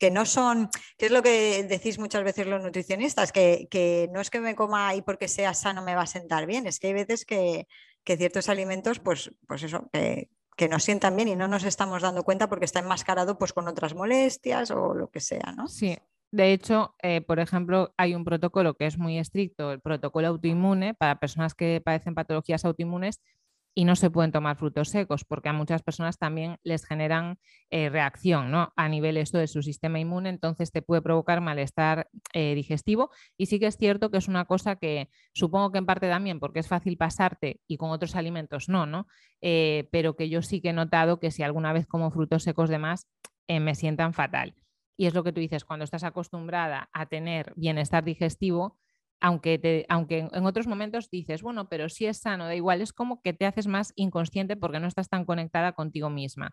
que 0.03 0.11
no 0.11 0.27
son, 0.27 0.69
que 0.99 1.07
es 1.07 1.13
lo 1.13 1.23
que 1.23 1.63
decís 1.63 2.01
muchas 2.01 2.25
veces 2.25 2.49
los 2.49 2.61
nutricionistas, 2.61 3.31
que, 3.31 4.09
no 4.13 4.21
es 4.21 4.31
que 4.31 4.41
me 4.41 4.57
coma 4.57 4.97
y 4.97 5.03
porque 5.03 5.29
sea 5.29 5.55
sano 5.55 5.81
me 5.81 5.95
va 5.95 6.03
a 6.03 6.07
sentar 6.09 6.45
bien, 6.45 6.67
es 6.67 6.81
que 6.81 6.89
hay 6.89 6.93
veces 6.93 7.25
que, 7.25 7.69
ciertos 8.05 8.49
alimentos, 8.49 8.99
pues, 8.99 9.31
pues 9.47 9.63
eso, 9.63 9.89
que 9.93 10.69
nos 10.69 10.83
sientan 10.83 11.15
bien 11.15 11.29
y 11.29 11.37
no 11.37 11.47
nos 11.47 11.63
estamos 11.63 12.03
dando 12.03 12.25
cuenta 12.25 12.49
porque 12.49 12.65
está 12.65 12.81
enmascarado 12.81 13.39
pues, 13.39 13.53
con 13.53 13.69
otras 13.69 13.95
molestias 13.95 14.73
o 14.73 14.93
lo 14.93 15.09
que 15.09 15.21
sea, 15.21 15.55
¿no? 15.57 15.69
Sí. 15.69 15.97
De 16.33 16.53
hecho, 16.53 16.97
eh, 17.01 17.21
por 17.21 17.39
ejemplo, 17.39 17.95
hay 17.97 18.17
un 18.17 18.25
protocolo 18.25 18.75
que 18.75 18.87
es 18.87 18.99
muy 18.99 19.21
estricto, 19.21 19.71
el 19.71 19.81
protocolo 19.81 20.27
autoinmune 20.27 20.95
para 20.95 21.21
personas 21.21 21.55
que 21.55 21.81
padecen 21.81 22.17
patologías 22.17 22.65
autoinmunes, 22.65 23.21
y 23.75 23.85
no 23.85 23.97
se 23.97 24.11
pueden 24.11 24.33
tomar 24.33 24.57
frutos 24.57 24.91
secos 24.91 25.25
porque 25.25 25.49
a 25.49 25.53
muchas 25.53 25.83
personas 25.83 26.19
también 26.19 26.59
les 26.63 26.85
generan 26.85 27.39
eh, 27.71 27.89
reacción 27.89 28.51
¿no? 28.51 28.73
a 28.77 28.89
nivel 28.89 29.17
esto 29.17 29.39
de 29.39 29.47
su 29.47 29.63
sistema 29.63 29.99
inmune, 29.99 30.29
entonces 30.29 30.73
te 30.73 30.83
puede 30.83 31.03
provocar 31.03 31.41
malestar 31.41 32.09
eh, 32.35 32.55
digestivo 32.55 33.11
y 33.37 33.47
sí 33.47 33.59
que 33.59 33.67
es 33.67 33.77
cierto 33.77 34.11
que 34.11 34.19
es 34.19 34.29
una 34.29 34.45
cosa 34.45 34.77
que 34.77 35.09
supongo 35.33 35.73
que 35.73 35.79
en 35.79 35.87
parte 35.87 36.09
también 36.09 36.39
porque 36.39 36.61
es 36.61 36.69
fácil 36.69 36.97
pasarte 36.97 37.61
y 37.67 37.79
con 37.79 37.91
otros 37.91 38.15
alimentos 38.15 38.69
no, 38.69 38.87
¿no? 38.87 39.07
Eh, 39.41 39.89
pero 39.91 40.17
que 40.17 40.29
yo 40.29 40.43
sí 40.43 40.61
que 40.61 40.71
he 40.71 40.75
notado 40.75 41.19
que 41.19 41.31
si 41.31 41.43
alguna 41.43 41.73
vez 41.73 41.87
como 41.87 42.11
frutos 42.11 42.43
secos 42.43 42.69
de 42.69 42.79
más 42.79 43.09
me 43.49 43.75
sientan 43.75 44.15
fatal. 44.15 44.55
Y 44.97 45.07
es 45.07 45.15
lo 45.15 45.25
que 45.25 45.33
tú 45.33 45.41
dices, 45.41 45.65
cuando 45.65 45.85
estás 45.85 46.05
acostumbrada 46.05 46.89
a 46.95 47.05
tener 47.07 47.53
bienestar 47.57 48.03
digestivo, 48.03 48.79
aunque, 49.23 49.87
aunque 49.89 50.29
en 50.33 50.47
otros 50.47 50.67
momentos 50.67 51.09
dices, 51.09 51.43
bueno, 51.43 51.69
pero 51.69 51.89
si 51.89 52.07
es 52.07 52.19
sano, 52.19 52.47
da 52.47 52.57
igual, 52.57 52.83
es 52.83 52.93
como 52.93 53.23
que 53.23 53.33
te 53.33 53.47
haces 53.47 53.69
más 53.69 53.93
inconsciente 53.95 54.57
porque 54.57 54.81
no 54.81 54.89
estás 54.89 55.09
tan 55.09 55.25
conectada 55.25 55.73
contigo 55.73 56.11
misma. 56.11 56.51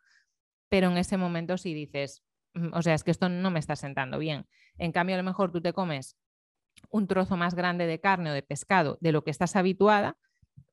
Pero 0.69 0.91
en 0.91 0.97
ese 0.97 1.17
momento 1.17 1.57
sí 1.57 1.73
dices, 1.73 2.23
mm, 2.53 2.69
o 2.73 2.81
sea, 2.83 2.93
es 2.93 3.03
que 3.03 3.09
esto 3.09 3.27
no 3.27 3.49
me 3.49 3.57
está 3.59 3.75
sentando 3.75 4.19
bien. 4.19 4.45
En 4.77 4.91
cambio, 4.91 5.15
a 5.15 5.17
lo 5.17 5.23
mejor 5.23 5.51
tú 5.51 5.61
te 5.61 5.73
comes 5.73 6.15
un 6.91 7.07
trozo 7.07 7.37
más 7.37 7.55
grande 7.55 7.87
de 7.87 7.99
carne 7.99 8.29
o 8.29 8.33
de 8.33 8.43
pescado 8.43 8.99
de 9.01 9.11
lo 9.11 9.23
que 9.23 9.31
estás 9.31 9.55
habituada 9.55 10.15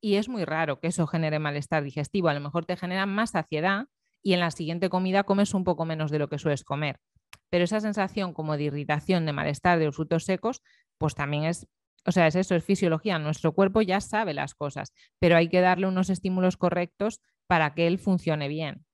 y 0.03 0.17
es 0.17 0.29
muy 0.29 0.45
raro 0.45 0.79
que 0.81 0.89
eso 0.89 1.07
genere 1.07 1.39
malestar 1.39 1.83
digestivo. 1.83 2.29
A 2.29 2.35
lo 2.35 2.41
mejor 2.41 2.67
te 2.67 2.77
genera 2.77 3.07
más 3.07 3.31
saciedad 3.31 3.87
y 4.23 4.35
en 4.35 4.41
la 4.41 4.51
siguiente 4.51 4.91
comida 4.91 5.25
comes 5.25 5.55
un 5.55 5.65
poco 5.65 5.87
menos 5.87 6.11
de 6.11 6.19
lo 6.19 6.29
que 6.29 6.39
sueles 6.39 6.63
comer. 6.63 7.01
Pero 7.49 7.65
esa 7.65 7.81
sensación 7.81 8.35
como 8.35 8.59
de 8.59 8.65
irritación, 8.65 9.25
de 9.25 9.33
malestar 9.33 9.79
de 9.79 9.87
los 9.87 9.97
frutos 9.97 10.25
secos, 10.25 10.63
pues 10.99 11.15
también 11.15 11.45
es 11.45 11.67
o 12.07 12.13
sea, 12.13 12.27
es 12.27 12.37
eso, 12.37 12.55
es 12.55 12.65
fisiología. 12.65 13.19
Nuestro 13.19 13.53
cuerpo 13.53 13.83
ya 13.83 14.01
sabe 14.01 14.35
las 14.35 14.55
cosas, 14.55 14.93
pero 15.19 15.37
hay 15.37 15.49
que 15.49 15.61
darle 15.61 15.87
unos 15.87 16.11
estímulos 16.11 16.57
correctos 16.57 17.21
para 17.47 17.75
que 17.75 17.87
él 17.87 17.99
funcione 17.99 18.49
bien. 18.49 18.85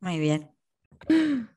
Muy 0.00 0.18
bien. 0.18 0.50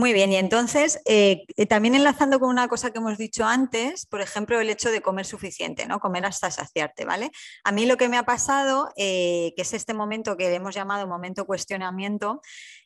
Muy 0.00 0.14
bien, 0.14 0.32
y 0.32 0.36
entonces 0.36 0.98
eh, 1.04 1.44
eh, 1.58 1.66
también 1.66 1.94
enlazando 1.94 2.40
con 2.40 2.48
una 2.48 2.68
cosa 2.68 2.90
que 2.90 3.00
hemos 3.00 3.18
dicho 3.18 3.44
antes, 3.44 4.06
por 4.06 4.22
ejemplo, 4.22 4.58
el 4.58 4.70
hecho 4.70 4.90
de 4.90 5.02
comer 5.02 5.26
suficiente, 5.26 5.84
¿no? 5.84 6.00
Comer 6.00 6.24
hasta 6.24 6.50
saciarte, 6.50 7.04
¿vale? 7.04 7.30
A 7.64 7.70
mí 7.70 7.84
lo 7.84 7.98
que 7.98 8.08
me 8.08 8.16
ha 8.16 8.22
pasado, 8.22 8.88
eh, 8.96 9.52
que 9.56 9.60
es 9.60 9.74
este 9.74 9.92
momento 9.92 10.38
que 10.38 10.54
hemos 10.54 10.74
llamado 10.74 11.06
momento 11.06 11.44
cuestionamiento, 11.44 12.40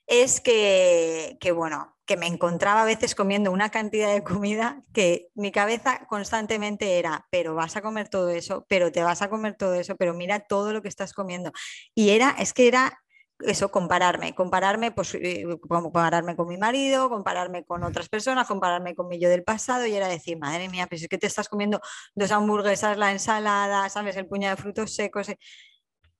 es 0.09 0.41
que, 0.41 1.39
bueno, 1.55 1.97
que 2.05 2.17
me 2.17 2.27
encontraba 2.27 2.83
a 2.83 2.85
veces 2.85 3.15
comiendo 3.15 3.53
una 3.53 3.71
cantidad 3.71 4.13
de 4.13 4.25
comida 4.25 4.83
que 4.93 5.29
mi 5.37 5.53
cabeza 5.53 6.07
constantemente 6.09 6.99
era, 6.99 7.27
pero 7.31 7.55
vas 7.55 7.77
a 7.77 7.83
comer 7.83 8.09
todo 8.09 8.31
eso, 8.31 8.67
pero 8.69 8.91
te 8.91 9.05
vas 9.05 9.23
a 9.23 9.31
comer 9.31 9.55
todo 9.55 9.75
eso, 9.75 9.95
pero 9.95 10.15
mira 10.15 10.41
todo 10.41 10.73
lo 10.73 10.83
que 10.83 10.89
estás 10.89 11.13
comiendo. 11.13 11.53
Y 11.95 12.11
era, 12.11 12.35
es 12.41 12.53
que 12.53 12.67
era 12.67 13.04
eso, 13.41 13.71
compararme, 13.71 14.35
compararme, 14.35 14.93
pues, 14.93 15.15
eh, 15.15 15.45
compararme 15.69 16.37
con 16.37 16.49
mi 16.49 16.57
marido, 16.57 17.09
compararme 17.09 17.65
con 17.65 17.83
otras 17.83 18.09
personas, 18.09 18.47
compararme 18.47 18.95
con 18.95 19.09
mi 19.09 19.19
yo 19.19 19.29
del 19.29 19.43
pasado 19.43 19.87
y 19.87 19.95
era 19.95 20.09
decir, 20.09 20.39
madre 20.39 20.69
mía, 20.69 20.87
pues 20.89 21.03
es 21.03 21.09
que 21.09 21.19
te 21.19 21.27
estás 21.27 21.49
comiendo 21.49 21.81
dos 22.15 22.31
hamburguesas, 22.31 22.97
la 22.97 23.13
ensalada, 23.13 23.89
sabes, 23.89 24.17
el 24.17 24.27
puñado 24.27 24.57
de 24.57 24.63
frutos 24.63 24.95
secos. 24.95 25.29
Eh, 25.29 25.39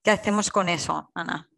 ¿Qué 0.03 0.11
hacemos 0.11 0.51
con 0.51 0.69
eso, 0.69 1.09
Ana? 1.15 1.49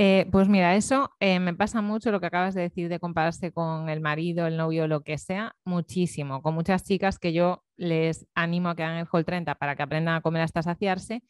Eh, 0.00 0.26
pues 0.30 0.48
mira, 0.48 0.76
eso 0.76 1.10
me 1.20 1.54
pasa 1.54 1.82
mucho 1.82 2.12
lo 2.12 2.20
que 2.20 2.26
acabas 2.26 2.54
de 2.54 2.62
decir 2.62 2.88
de 2.88 3.00
compararse 3.00 3.52
con 3.52 3.88
el 3.88 4.00
marido, 4.00 4.46
el 4.46 4.56
novio, 4.56 4.86
lo 4.86 5.02
que 5.02 5.18
sea, 5.18 5.56
muchísimo. 5.64 6.40
Con 6.40 6.54
muchas 6.54 6.84
chicas 6.84 7.18
que 7.18 7.32
yo 7.32 7.64
les 7.76 8.26
animo 8.34 8.68
a 8.68 8.76
que 8.76 8.84
hagan 8.84 8.98
el 8.98 9.08
Hall 9.10 9.24
30 9.24 9.56
para 9.56 9.74
que 9.74 9.82
aprendan 9.82 10.14
a 10.14 10.20
comer 10.20 10.42
hasta 10.42 10.62
saciarse 10.62 11.22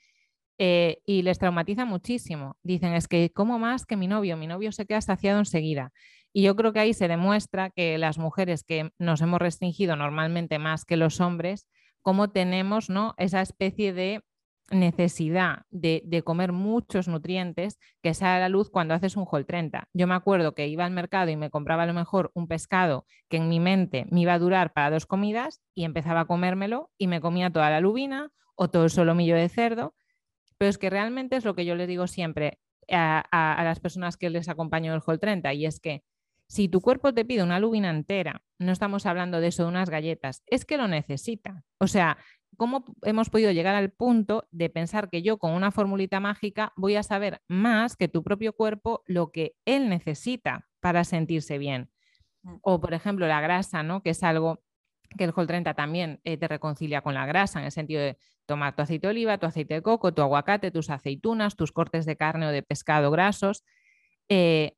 eh, 0.59 0.99
y 1.07 1.23
les 1.23 1.39
traumatiza 1.39 1.85
muchísimo. 1.85 2.57
Dicen, 2.63 2.95
es 2.95 3.09
que 3.09 3.31
como 3.31 3.59
más 3.59 3.87
que 3.87 3.97
mi 3.97 4.09
novio, 4.09 4.37
mi 4.37 4.47
novio 4.47 4.73
se 4.73 4.87
queda 4.87 5.01
saciado 5.01 5.39
enseguida. 5.39 5.93
Y 6.33 6.43
yo 6.43 6.57
creo 6.57 6.73
que 6.73 6.81
ahí 6.81 6.95
se 6.95 7.09
demuestra 7.09 7.71
que 7.71 7.97
las 7.99 8.19
mujeres 8.19 8.65
que 8.65 8.91
nos 8.99 9.21
hemos 9.21 9.41
restringido 9.41 9.97
normalmente 9.97 10.59
más 10.59 10.85
que 10.85 10.97
los 10.97 11.21
hombres, 11.21 11.67
cómo 12.03 12.31
tenemos 12.31 12.91
¿no? 12.91 13.15
esa 13.19 13.41
especie 13.41 13.93
de 13.93 14.23
necesidad 14.71 15.63
de, 15.71 16.23
comer 16.25 16.53
muchos 16.53 17.09
nutrientes 17.09 17.79
que 18.03 18.13
sale 18.15 18.37
a 18.37 18.41
la 18.41 18.49
luz 18.49 18.71
cuando 18.71 18.95
haces 18.95 19.17
un 19.17 19.27
Hall 19.31 19.47
30. 19.47 19.89
Yo 19.95 20.07
me 20.07 20.15
acuerdo 20.15 20.55
que 20.55 20.69
iba 20.69 20.85
al 20.85 20.91
mercado 20.91 21.31
y 21.31 21.37
me 21.37 21.51
compraba 21.51 21.85
a 21.85 21.87
lo 21.87 21.95
mejor 21.95 22.31
un 22.35 22.49
pescado 22.49 23.07
que 23.29 23.39
en 23.39 23.49
mi 23.49 23.61
mente 23.61 24.07
me 24.11 24.21
iba 24.21 24.35
a 24.35 24.39
durar 24.39 24.73
para 24.73 24.91
dos 24.91 25.07
comidas 25.07 25.63
y 25.75 25.85
empezaba 25.85 26.21
a 26.21 26.25
comérmelo 26.27 26.91
y 26.99 27.07
me 27.07 27.21
comía 27.21 27.51
toda 27.51 27.71
la 27.71 27.81
lubina 27.81 28.31
o 28.57 28.69
todo 28.69 28.85
el 28.85 28.91
solomillo 28.91 29.37
de 29.37 29.49
cerdo 29.49 29.95
pero 30.59 30.69
es 30.69 30.79
que 30.79 30.91
realmente 30.91 31.37
es 31.37 31.45
lo 31.45 31.55
que 31.55 31.65
yo 31.65 31.75
les 31.75 31.89
digo 31.89 32.07
siempre 32.07 32.59
a, 32.91 33.63
las 33.65 33.81
personas 33.81 34.17
que 34.17 34.31
les 34.31 34.49
acompaño 34.49 34.95
el 34.95 35.03
Hall 35.05 35.21
30 35.21 35.53
y 35.55 35.67
es 35.67 35.81
que 35.81 36.03
si 36.47 36.69
tu 36.69 36.81
cuerpo 36.81 37.13
te 37.13 37.25
pide 37.25 37.43
una 37.43 37.61
lubina 37.61 37.91
entera, 37.91 38.43
no 38.59 38.73
estamos 38.73 39.05
hablando 39.05 39.41
de 39.41 39.49
eso 39.49 39.65
de 39.65 39.69
unas 39.69 39.91
galletas, 39.91 40.43
es 40.47 40.65
que 40.65 40.79
lo 40.79 40.89
necesita. 40.89 41.63
O 41.79 41.87
sea, 41.87 42.17
¿cómo 42.57 42.85
hemos 43.03 43.29
podido 43.29 43.53
llegar 43.53 43.75
al 43.75 43.91
punto 43.91 44.49
de 44.51 44.71
pensar 44.71 45.11
que 45.11 45.21
yo 45.21 45.39
con 45.39 45.53
una 45.53 45.71
formulita 45.71 46.21
mágica 46.21 46.73
voy 46.75 46.97
a 46.97 47.03
saber 47.03 47.43
más 47.49 47.97
que 47.97 48.09
tu 48.09 48.23
propio 48.23 48.55
cuerpo 48.55 49.03
lo 49.07 49.31
que 49.31 49.57
él 49.67 49.91
necesita 49.91 50.67
para 50.81 51.05
sentirse 51.05 51.59
bien? 51.59 51.91
Mm. 52.43 52.57
O, 52.63 52.81
por 52.81 52.95
ejemplo, 52.95 53.27
la 53.27 53.43
grasa, 53.43 53.83
¿no? 53.83 54.03
Que 54.03 54.11
es 54.11 54.23
algo 54.23 54.63
que 55.17 55.25
el 55.25 55.33
Whole 55.35 55.47
30 55.47 55.75
también 55.75 56.21
eh, 56.25 56.37
te 56.37 56.49
reconcilia 56.49 57.01
con 57.01 57.15
la 57.15 57.27
grasa, 57.27 57.59
en 57.59 57.65
el 57.67 57.73
sentido 57.73 58.01
de 58.01 58.19
tomar 58.47 58.75
tu 58.75 58.83
aceite 58.83 59.07
de 59.07 59.11
oliva, 59.11 59.39
tu 59.39 59.47
aceite 59.47 59.75
de 59.75 59.83
coco, 59.83 60.13
tu 60.13 60.23
aguacate, 60.23 60.71
tus 60.71 60.91
aceitunas, 60.91 61.57
tus 61.57 61.73
cortes 61.73 62.07
de 62.07 62.17
carne 62.17 62.47
o 62.47 62.51
de 62.51 62.63
pescado 62.63 63.11
grasos. 63.11 63.65
Eh, 64.29 64.75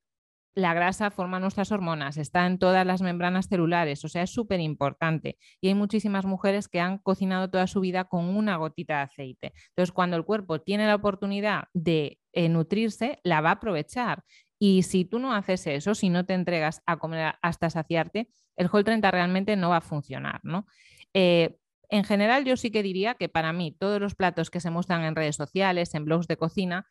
la 0.55 0.75
grasa 0.75 1.11
forma 1.11 1.39
nuestras 1.39 1.71
hormonas, 1.71 2.17
está 2.17 2.47
en 2.47 2.59
todas 2.59 2.85
las 2.85 3.03
membranas 3.03 3.49
celulares, 3.49 4.05
o 4.05 4.09
sea, 4.09 4.23
es 4.23 4.31
súper 4.31 4.61
importante. 4.61 5.39
Y 5.61 5.69
hay 5.69 5.75
muchísimas 5.75 6.27
mujeres 6.27 6.69
que 6.69 6.81
han 6.81 6.99
cocinado 6.99 7.49
toda 7.51 7.67
su 7.67 7.81
vida 7.81 8.05
con 8.05 8.25
una 8.25 8.57
gotita 8.57 8.97
de 8.97 9.03
aceite. 9.03 9.53
Entonces, 9.69 9.93
cuando 9.93 10.17
el 10.17 10.25
cuerpo 10.25 10.61
tiene 10.61 10.87
la 10.87 10.97
oportunidad 10.97 11.65
de 11.73 12.19
eh, 12.33 12.49
nutrirse, 12.49 13.21
la 13.23 13.41
va 13.41 13.51
a 13.51 13.55
aprovechar. 13.55 14.25
Y 14.63 14.83
si 14.83 15.07
tú 15.07 15.19
no 15.19 15.35
haces 15.35 15.67
eso, 15.67 15.95
si 15.95 16.11
no 16.11 16.27
te 16.27 16.35
entregas 16.35 16.83
a 16.85 16.99
comer 16.99 17.35
hasta 17.41 17.71
saciarte, 17.71 18.29
el 18.57 18.69
Whole 18.71 18.85
30 18.85 19.11
realmente 19.11 19.57
no 19.57 19.71
va 19.71 19.79
a 19.79 19.81
funcionar, 19.81 20.41
¿no? 20.45 20.67
Eh, 21.15 21.57
en 21.89 22.05
general, 22.05 22.45
yo 22.45 22.57
sí 22.57 22.71
que 22.71 22.83
diría 22.83 23.15
que 23.15 23.31
para 23.31 23.55
mí 23.55 23.73
todos 23.73 24.01
los 24.01 24.15
platos 24.15 24.51
que 24.51 24.61
se 24.61 24.71
muestran 24.71 25.03
en 25.03 25.17
redes 25.17 25.35
sociales, 25.35 25.95
en 25.95 26.05
blogs 26.05 26.29
de 26.29 26.37
cocina, 26.37 26.87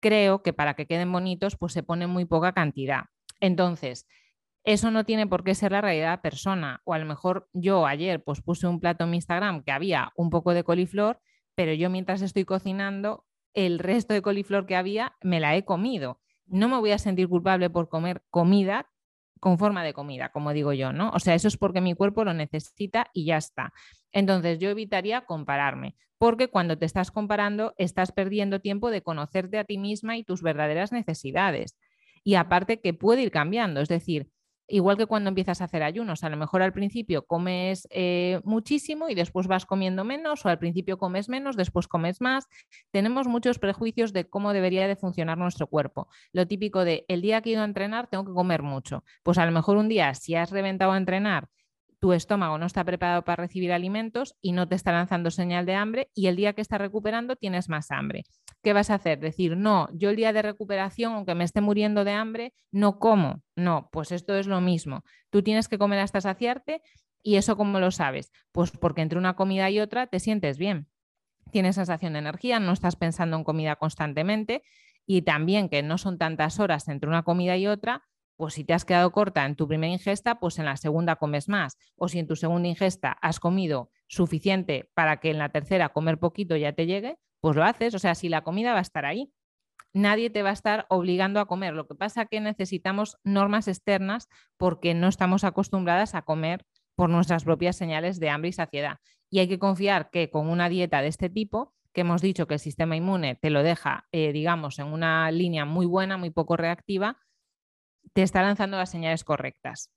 creo 0.00 0.42
que 0.42 0.54
para 0.54 0.74
que 0.74 0.86
queden 0.86 1.12
bonitos, 1.12 1.56
pues 1.56 1.74
se 1.74 1.82
pone 1.82 2.06
muy 2.06 2.24
poca 2.24 2.52
cantidad. 2.52 3.04
Entonces, 3.38 4.06
eso 4.64 4.90
no 4.90 5.04
tiene 5.04 5.26
por 5.26 5.44
qué 5.44 5.54
ser 5.54 5.72
la 5.72 5.82
realidad 5.82 6.22
persona. 6.22 6.80
O 6.84 6.94
a 6.94 6.98
lo 6.98 7.04
mejor 7.04 7.48
yo 7.52 7.86
ayer 7.86 8.24
pues 8.24 8.40
puse 8.40 8.66
un 8.66 8.80
plato 8.80 9.04
en 9.04 9.10
mi 9.10 9.16
Instagram 9.18 9.62
que 9.62 9.72
había 9.72 10.10
un 10.16 10.30
poco 10.30 10.54
de 10.54 10.64
coliflor, 10.64 11.20
pero 11.54 11.74
yo 11.74 11.90
mientras 11.90 12.22
estoy 12.22 12.44
cocinando, 12.44 13.26
el 13.52 13.78
resto 13.78 14.14
de 14.14 14.22
coliflor 14.22 14.66
que 14.66 14.76
había 14.76 15.16
me 15.22 15.38
la 15.38 15.54
he 15.54 15.64
comido. 15.64 16.20
No 16.50 16.68
me 16.68 16.78
voy 16.78 16.90
a 16.90 16.98
sentir 16.98 17.28
culpable 17.28 17.70
por 17.70 17.88
comer 17.88 18.22
comida 18.30 18.90
con 19.38 19.58
forma 19.58 19.82
de 19.82 19.94
comida, 19.94 20.30
como 20.30 20.52
digo 20.52 20.72
yo, 20.72 20.92
¿no? 20.92 21.10
O 21.10 21.18
sea, 21.18 21.34
eso 21.34 21.48
es 21.48 21.56
porque 21.56 21.80
mi 21.80 21.94
cuerpo 21.94 22.24
lo 22.24 22.34
necesita 22.34 23.06
y 23.14 23.24
ya 23.24 23.38
está. 23.38 23.72
Entonces, 24.12 24.58
yo 24.58 24.68
evitaría 24.68 25.22
compararme, 25.22 25.96
porque 26.18 26.48
cuando 26.48 26.76
te 26.76 26.84
estás 26.84 27.10
comparando, 27.10 27.72
estás 27.78 28.12
perdiendo 28.12 28.60
tiempo 28.60 28.90
de 28.90 29.02
conocerte 29.02 29.58
a 29.58 29.64
ti 29.64 29.78
misma 29.78 30.16
y 30.18 30.24
tus 30.24 30.42
verdaderas 30.42 30.92
necesidades. 30.92 31.78
Y 32.22 32.34
aparte 32.34 32.80
que 32.80 32.92
puede 32.92 33.22
ir 33.22 33.30
cambiando, 33.30 33.80
es 33.80 33.88
decir, 33.88 34.28
igual 34.70 34.96
que 34.96 35.06
cuando 35.06 35.28
empiezas 35.28 35.60
a 35.60 35.64
hacer 35.64 35.82
ayunos, 35.82 36.24
a 36.24 36.28
lo 36.30 36.36
mejor 36.36 36.62
al 36.62 36.72
principio 36.72 37.26
comes 37.26 37.86
eh, 37.90 38.40
muchísimo 38.44 39.08
y 39.08 39.14
después 39.14 39.46
vas 39.46 39.66
comiendo 39.66 40.04
menos, 40.04 40.44
o 40.46 40.48
al 40.48 40.58
principio 40.58 40.98
comes 40.98 41.28
menos, 41.28 41.56
después 41.56 41.88
comes 41.88 42.20
más. 42.20 42.48
Tenemos 42.90 43.26
muchos 43.26 43.58
prejuicios 43.58 44.12
de 44.12 44.28
cómo 44.28 44.52
debería 44.52 44.88
de 44.88 44.96
funcionar 44.96 45.38
nuestro 45.38 45.66
cuerpo. 45.66 46.08
Lo 46.32 46.46
típico 46.46 46.84
de 46.84 47.04
el 47.08 47.20
día 47.20 47.42
que 47.42 47.50
he 47.50 47.52
ido 47.52 47.62
a 47.62 47.66
entrenar 47.66 48.06
tengo 48.06 48.24
que 48.24 48.32
comer 48.32 48.62
mucho. 48.62 49.04
Pues 49.22 49.38
a 49.38 49.46
lo 49.46 49.52
mejor 49.52 49.76
un 49.76 49.88
día, 49.88 50.14
si 50.14 50.34
has 50.34 50.50
reventado 50.50 50.92
a 50.92 50.96
entrenar 50.96 51.48
tu 52.00 52.14
estómago 52.14 52.58
no 52.58 52.66
está 52.66 52.82
preparado 52.82 53.22
para 53.22 53.42
recibir 53.42 53.72
alimentos 53.72 54.34
y 54.40 54.52
no 54.52 54.66
te 54.66 54.74
está 54.74 54.90
lanzando 54.90 55.30
señal 55.30 55.66
de 55.66 55.74
hambre 55.74 56.10
y 56.14 56.26
el 56.26 56.36
día 56.36 56.54
que 56.54 56.62
estás 56.62 56.80
recuperando 56.80 57.36
tienes 57.36 57.68
más 57.68 57.90
hambre. 57.90 58.24
¿Qué 58.62 58.72
vas 58.72 58.90
a 58.90 58.94
hacer? 58.94 59.20
Decir, 59.20 59.56
no, 59.56 59.88
yo 59.92 60.10
el 60.10 60.16
día 60.16 60.32
de 60.32 60.42
recuperación, 60.42 61.12
aunque 61.12 61.34
me 61.34 61.44
esté 61.44 61.60
muriendo 61.60 62.04
de 62.04 62.12
hambre, 62.12 62.54
no 62.72 62.98
como. 62.98 63.42
No, 63.54 63.88
pues 63.92 64.12
esto 64.12 64.34
es 64.34 64.46
lo 64.46 64.60
mismo. 64.60 65.04
Tú 65.28 65.42
tienes 65.42 65.68
que 65.68 65.78
comer 65.78 66.00
hasta 66.00 66.20
saciarte 66.20 66.82
y 67.22 67.36
eso 67.36 67.56
cómo 67.56 67.80
lo 67.80 67.90
sabes? 67.90 68.32
Pues 68.52 68.70
porque 68.70 69.02
entre 69.02 69.18
una 69.18 69.36
comida 69.36 69.70
y 69.70 69.80
otra 69.80 70.06
te 70.06 70.20
sientes 70.20 70.56
bien. 70.58 70.88
Tienes 71.52 71.76
sensación 71.76 72.14
de 72.14 72.20
energía, 72.20 72.60
no 72.60 72.72
estás 72.72 72.96
pensando 72.96 73.36
en 73.36 73.44
comida 73.44 73.76
constantemente 73.76 74.62
y 75.06 75.22
también 75.22 75.68
que 75.68 75.82
no 75.82 75.98
son 75.98 76.18
tantas 76.18 76.60
horas 76.60 76.88
entre 76.88 77.08
una 77.08 77.24
comida 77.24 77.56
y 77.56 77.66
otra, 77.66 78.04
pues 78.40 78.54
si 78.54 78.64
te 78.64 78.72
has 78.72 78.86
quedado 78.86 79.12
corta 79.12 79.44
en 79.44 79.54
tu 79.54 79.68
primera 79.68 79.92
ingesta, 79.92 80.40
pues 80.40 80.58
en 80.58 80.64
la 80.64 80.78
segunda 80.78 81.16
comes 81.16 81.46
más. 81.50 81.76
O 81.94 82.08
si 82.08 82.18
en 82.18 82.26
tu 82.26 82.36
segunda 82.36 82.70
ingesta 82.70 83.12
has 83.20 83.38
comido 83.38 83.90
suficiente 84.08 84.90
para 84.94 85.18
que 85.18 85.30
en 85.30 85.36
la 85.36 85.50
tercera 85.50 85.90
comer 85.90 86.16
poquito 86.16 86.56
ya 86.56 86.72
te 86.72 86.86
llegue, 86.86 87.18
pues 87.42 87.54
lo 87.54 87.64
haces. 87.64 87.94
O 87.94 87.98
sea, 87.98 88.14
si 88.14 88.30
la 88.30 88.40
comida 88.40 88.72
va 88.72 88.78
a 88.78 88.80
estar 88.80 89.04
ahí, 89.04 89.30
nadie 89.92 90.30
te 90.30 90.42
va 90.42 90.48
a 90.48 90.54
estar 90.54 90.86
obligando 90.88 91.38
a 91.38 91.44
comer. 91.44 91.74
Lo 91.74 91.86
que 91.86 91.94
pasa 91.94 92.22
es 92.22 92.28
que 92.30 92.40
necesitamos 92.40 93.18
normas 93.24 93.68
externas 93.68 94.26
porque 94.56 94.94
no 94.94 95.08
estamos 95.08 95.44
acostumbradas 95.44 96.14
a 96.14 96.22
comer 96.22 96.64
por 96.96 97.10
nuestras 97.10 97.44
propias 97.44 97.76
señales 97.76 98.20
de 98.20 98.30
hambre 98.30 98.48
y 98.48 98.52
saciedad. 98.52 99.00
Y 99.28 99.40
hay 99.40 99.48
que 99.48 99.58
confiar 99.58 100.08
que 100.08 100.30
con 100.30 100.48
una 100.48 100.70
dieta 100.70 101.02
de 101.02 101.08
este 101.08 101.28
tipo, 101.28 101.74
que 101.92 102.00
hemos 102.00 102.22
dicho 102.22 102.46
que 102.46 102.54
el 102.54 102.60
sistema 102.60 102.96
inmune 102.96 103.34
te 103.34 103.50
lo 103.50 103.62
deja, 103.62 104.08
eh, 104.12 104.32
digamos, 104.32 104.78
en 104.78 104.86
una 104.86 105.30
línea 105.30 105.66
muy 105.66 105.84
buena, 105.84 106.16
muy 106.16 106.30
poco 106.30 106.56
reactiva, 106.56 107.18
te 108.12 108.22
está 108.22 108.42
lanzando 108.42 108.76
las 108.76 108.90
señales 108.90 109.24
correctas. 109.24 109.90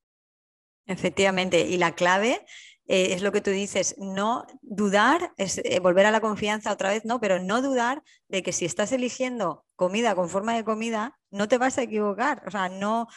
Efectivamente, 0.86 1.62
y 1.62 1.78
la 1.78 1.96
clave 1.96 2.46
eh, 2.88 3.14
es 3.14 3.22
lo 3.22 3.32
que 3.32 3.42
tú 3.42 3.52
dices, 3.52 3.96
no 3.98 4.46
dudar, 4.62 5.32
es 5.38 5.60
eh, 5.64 5.80
volver 5.80 6.06
a 6.06 6.12
la 6.12 6.20
confianza 6.20 6.72
otra 6.72 6.90
vez, 6.90 7.06
no, 7.06 7.20
pero 7.22 7.40
no 7.40 7.62
dudar 7.62 8.04
de 8.28 8.44
que 8.44 8.52
si 8.52 8.66
estás 8.66 8.92
eligiendo 8.92 9.66
comida 9.76 10.16
con 10.16 10.30
forma 10.30 10.54
de 10.56 10.66
comida, 10.66 11.18
no 11.32 11.48
te 11.48 11.58
vas 11.58 11.78
a 11.78 11.84
equivocar. 11.84 12.44
O 12.46 12.52
sea, 12.52 12.68
no, 12.68 13.08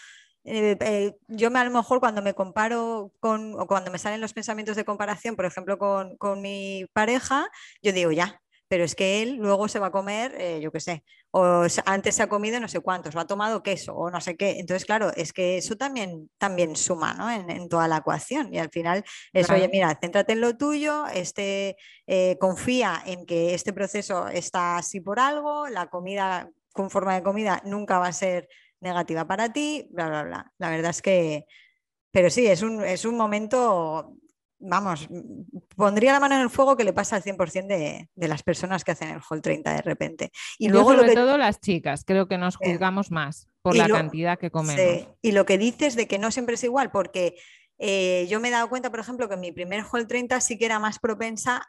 eh, 0.45 1.17
yo 1.27 1.51
me, 1.51 1.59
a 1.59 1.65
lo 1.65 1.73
mejor 1.73 1.99
cuando 1.99 2.23
me 2.23 2.35
comparo 2.35 3.13
con, 3.19 3.55
o 3.61 3.67
cuando 3.67 3.91
me 3.91 3.99
salen 3.99 4.21
los 4.21 4.33
pensamientos 4.33 4.77
de 4.77 4.85
comparación, 4.85 5.35
por 5.35 5.47
ejemplo, 5.47 5.79
con, 5.79 6.17
con 6.17 6.41
mi 6.41 6.87
pareja, 6.93 7.49
yo 7.83 7.93
digo, 7.93 8.13
ya, 8.13 8.41
pero 8.69 8.85
es 8.85 8.95
que 8.95 9.23
él 9.23 9.37
luego 9.37 9.67
se 9.67 9.81
va 9.81 9.89
a 9.89 9.93
comer, 9.93 10.61
yo 10.61 10.71
qué 10.71 10.81
sé, 10.81 11.05
o 11.39 11.67
antes 11.85 12.15
se 12.15 12.23
ha 12.23 12.29
comido 12.29 12.59
no 12.61 12.67
sé 12.67 12.81
cuántos, 12.81 13.15
o 13.15 13.21
ha 13.21 13.27
tomado 13.27 13.63
queso, 13.63 13.95
o 13.95 14.11
no 14.11 14.23
sé 14.23 14.39
qué. 14.39 14.59
Entonces, 14.59 14.87
claro, 14.87 15.13
es 15.15 15.35
que 15.35 15.59
eso 15.59 15.77
también, 15.77 16.31
también 16.39 16.77
suma 16.77 17.13
¿no? 17.13 17.31
en, 17.31 17.69
toda 17.69 17.89
la 17.89 17.99
ecuación. 17.99 18.55
Y 18.55 18.59
al 18.59 18.71
final 18.71 19.05
es, 19.35 19.51
oye, 19.51 19.69
mira, 19.69 19.99
céntrate 20.01 20.33
en 20.33 20.41
lo 20.41 20.57
tuyo, 20.57 21.07
este, 21.13 21.77
eh, 22.07 22.39
confía 22.41 23.03
en 23.05 23.27
que 23.27 23.53
este 23.53 23.75
proceso 23.75 24.29
está 24.29 24.79
así 24.79 25.01
por 25.01 25.21
algo, 25.21 25.69
la 25.69 25.89
comida 25.89 26.49
con 26.73 26.89
forma 26.89 27.15
de 27.15 27.23
comida 27.23 27.61
nunca 27.67 27.99
va 27.99 28.07
a 28.07 28.13
ser 28.13 28.49
negativa 28.81 29.27
para 29.27 29.53
ti, 29.53 29.89
bla, 29.91 30.09
bla, 30.09 30.23
bla. 30.23 30.53
La 30.57 30.71
verdad 30.71 30.91
es 30.91 31.03
que, 31.03 31.45
pero 32.11 32.31
sí, 32.31 32.47
es 32.47 32.63
un, 32.63 32.83
es 32.83 33.05
un 33.05 33.17
momento 33.17 34.17
vamos, 34.59 35.09
pondría 35.77 36.13
la 36.13 36.21
mano 36.21 36.37
en 36.37 36.43
el 36.43 36.51
fuego 36.51 36.77
que 36.77 36.85
le 36.85 36.93
pasa 36.93 37.17
al 37.17 37.23
100% 37.23 37.67
de, 37.67 38.09
de 38.15 38.29
las 38.29 38.43
personas 38.43 38.85
que 38.85 38.93
hacen 38.93 39.11
el 39.11 39.21
Hall 39.29 39.43
30 39.43 39.75
de 39.75 39.83
repente. 39.83 40.31
Y 40.59 40.69
luego 40.69 40.95
sobre 40.95 41.15
todo 41.15 41.37
las 41.39 41.61
chicas, 41.61 42.05
creo 42.05 42.29
que 42.29 42.39
nos 42.39 42.57
juzgamos 42.57 43.11
más 43.11 43.49
por 43.63 43.77
la 43.77 43.89
cantidad 43.89 44.39
que 44.39 44.51
comemos. 44.51 45.09
Y 45.23 45.33
lo 45.33 45.47
que 45.47 45.59
dices 45.59 45.97
de 45.97 46.07
que 46.07 46.19
no 46.19 46.31
siempre 46.31 46.55
es 46.55 46.65
igual, 46.65 46.91
porque 46.91 47.37
eh, 47.79 48.27
yo 48.29 48.41
me 48.41 48.49
he 48.49 48.51
dado 48.51 48.69
cuenta, 48.69 48.91
por 48.91 49.01
ejemplo, 49.01 49.29
que 49.29 49.37
mi 49.37 49.53
primer 49.53 49.85
Hall 49.85 50.07
30 50.07 50.41
sí 50.41 50.59
que 50.59 50.67
era 50.67 50.79
más 50.79 50.99
propensa 50.99 51.63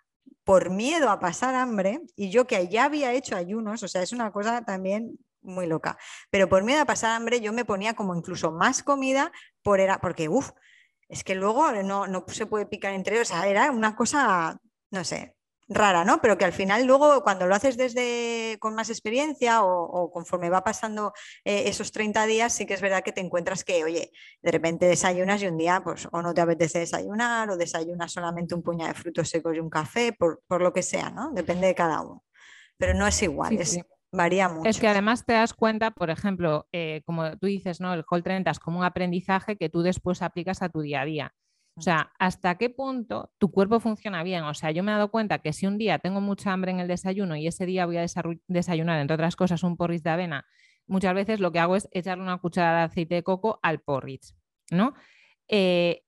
por 0.44 0.70
miedo 0.70 1.10
a 1.10 1.20
pasar 1.20 1.56
hambre 1.56 2.02
y 2.16 2.30
yo 2.30 2.48
que 2.48 2.68
ya 2.70 2.86
había 2.86 3.14
hecho 3.14 3.36
ayunos, 3.36 3.84
o 3.84 3.88
sea, 3.88 4.02
es 4.02 4.14
una 4.14 4.32
cosa 4.32 4.64
también 4.64 5.18
muy 5.42 5.68
loca, 5.68 5.98
pero 6.30 6.48
por 6.48 6.64
miedo 6.64 6.82
a 6.82 6.86
pasar 6.86 7.12
hambre 7.12 7.42
yo 7.42 7.52
me 7.52 7.66
ponía 7.66 7.96
como 7.96 8.16
incluso 8.16 8.52
más 8.52 8.82
comida 8.82 9.32
por 9.62 9.80
era, 9.80 10.00
porque, 10.00 10.30
uff, 10.30 10.52
es 11.10 11.24
que 11.24 11.36
luego 11.36 11.72
no, 11.84 12.08
no 12.08 12.26
se 12.28 12.46
puede 12.46 12.66
picar 12.66 12.94
entre 12.94 13.16
ellos. 13.16 13.32
O 13.32 13.34
sea, 13.34 13.48
era 13.48 13.72
una 13.72 13.96
cosa, 13.96 14.60
no 14.92 15.04
sé, 15.04 15.38
rara, 15.70 16.06
¿no? 16.06 16.22
Pero 16.22 16.38
que 16.38 16.46
al 16.46 16.54
final 16.54 16.86
luego 16.86 17.24
cuando 17.24 17.46
lo 17.48 17.56
haces 17.56 17.78
desde 17.78 18.58
con 18.60 18.76
más 18.76 18.90
experiencia 18.90 19.64
o, 19.64 20.12
conforme 20.12 20.50
va 20.50 20.64
pasando 20.64 21.14
eh, 21.44 21.64
esos 21.68 21.92
30 21.92 22.26
días, 22.26 22.54
sí 22.54 22.66
que 22.66 22.74
es 22.74 22.82
verdad 22.82 23.04
que 23.04 23.12
te 23.12 23.22
encuentras 23.22 23.64
que, 23.64 23.84
oye, 23.84 24.12
de 24.42 24.52
repente 24.52 24.86
desayunas 24.86 25.42
y 25.42 25.48
un 25.48 25.58
día 25.58 25.82
pues 25.84 26.08
o 26.12 26.22
no 26.22 26.34
te 26.34 26.42
apetece 26.42 26.80
desayunar 26.80 27.50
o 27.50 27.58
desayunas 27.58 28.12
solamente 28.12 28.56
un 28.56 28.64
puñado 28.64 28.94
de 28.94 29.00
frutos 29.00 29.30
secos 29.30 29.56
y 29.56 29.60
un 29.60 29.70
café, 29.70 30.14
por, 30.14 30.42
lo 30.62 30.74
que 30.74 30.84
sea, 30.84 31.10
¿no? 31.10 31.32
Depende 31.34 31.68
de 31.68 31.76
cada 31.76 32.02
uno. 32.02 32.24
Pero 32.78 32.94
no 32.94 33.08
es 33.08 33.22
igual, 33.24 33.58
es, 33.58 33.80
Varía 34.12 34.50
mucho. 34.50 34.70
Es 34.70 34.80
que 34.80 34.88
además 34.88 35.26
te 35.26 35.34
das 35.34 35.54
cuenta, 35.54 35.92
por 35.92 36.10
ejemplo, 36.10 36.68
eh, 36.72 37.02
como 37.06 37.38
tú 37.38 37.48
dices, 37.48 37.82
¿no? 37.82 37.94
El 37.94 38.06
Hall 38.10 38.24
30 38.24 38.50
es 38.52 38.60
como 38.60 38.80
un 38.80 38.86
aprendizaje 38.86 39.58
que 39.58 39.70
tú 39.70 39.82
después 39.82 40.22
aplicas 40.22 40.62
a 40.62 40.70
tu 40.70 40.82
día 40.82 41.02
a 41.02 41.06
día. 41.06 41.36
O 41.78 41.82
sea, 41.82 42.12
¿hasta 42.18 42.58
qué 42.58 42.72
punto 42.72 43.32
tu 43.38 43.52
cuerpo 43.52 43.80
funciona 43.80 44.24
bien? 44.24 44.44
O 44.46 44.54
sea, 44.56 44.72
yo 44.72 44.82
me 44.82 44.92
he 44.92 44.96
dado 44.96 45.12
cuenta 45.12 45.40
que 45.40 45.54
si 45.54 45.68
un 45.68 45.78
día 45.78 46.00
tengo 46.00 46.22
mucha 46.22 46.52
hambre 46.52 46.72
en 46.72 46.80
el 46.80 46.88
desayuno 46.88 47.36
y 47.36 47.46
ese 47.46 47.68
día 47.68 47.86
voy 47.86 47.98
a 47.98 48.06
desayunar, 48.48 49.00
entre 49.00 49.14
otras 49.14 49.36
cosas, 49.36 49.62
un 49.62 49.78
porridge 49.78 50.02
de 50.02 50.10
avena, 50.10 50.46
muchas 50.88 51.14
veces 51.14 51.40
lo 51.40 51.52
que 51.52 51.60
hago 51.60 51.76
es 51.76 51.88
echarle 51.92 52.24
una 52.24 52.40
cucharada 52.40 52.80
de 52.80 52.86
aceite 52.86 53.16
de 53.16 53.24
coco 53.24 53.60
al 53.62 53.80
porridge, 53.80 54.34
¿no? 54.72 54.96
Eh, 55.48 56.02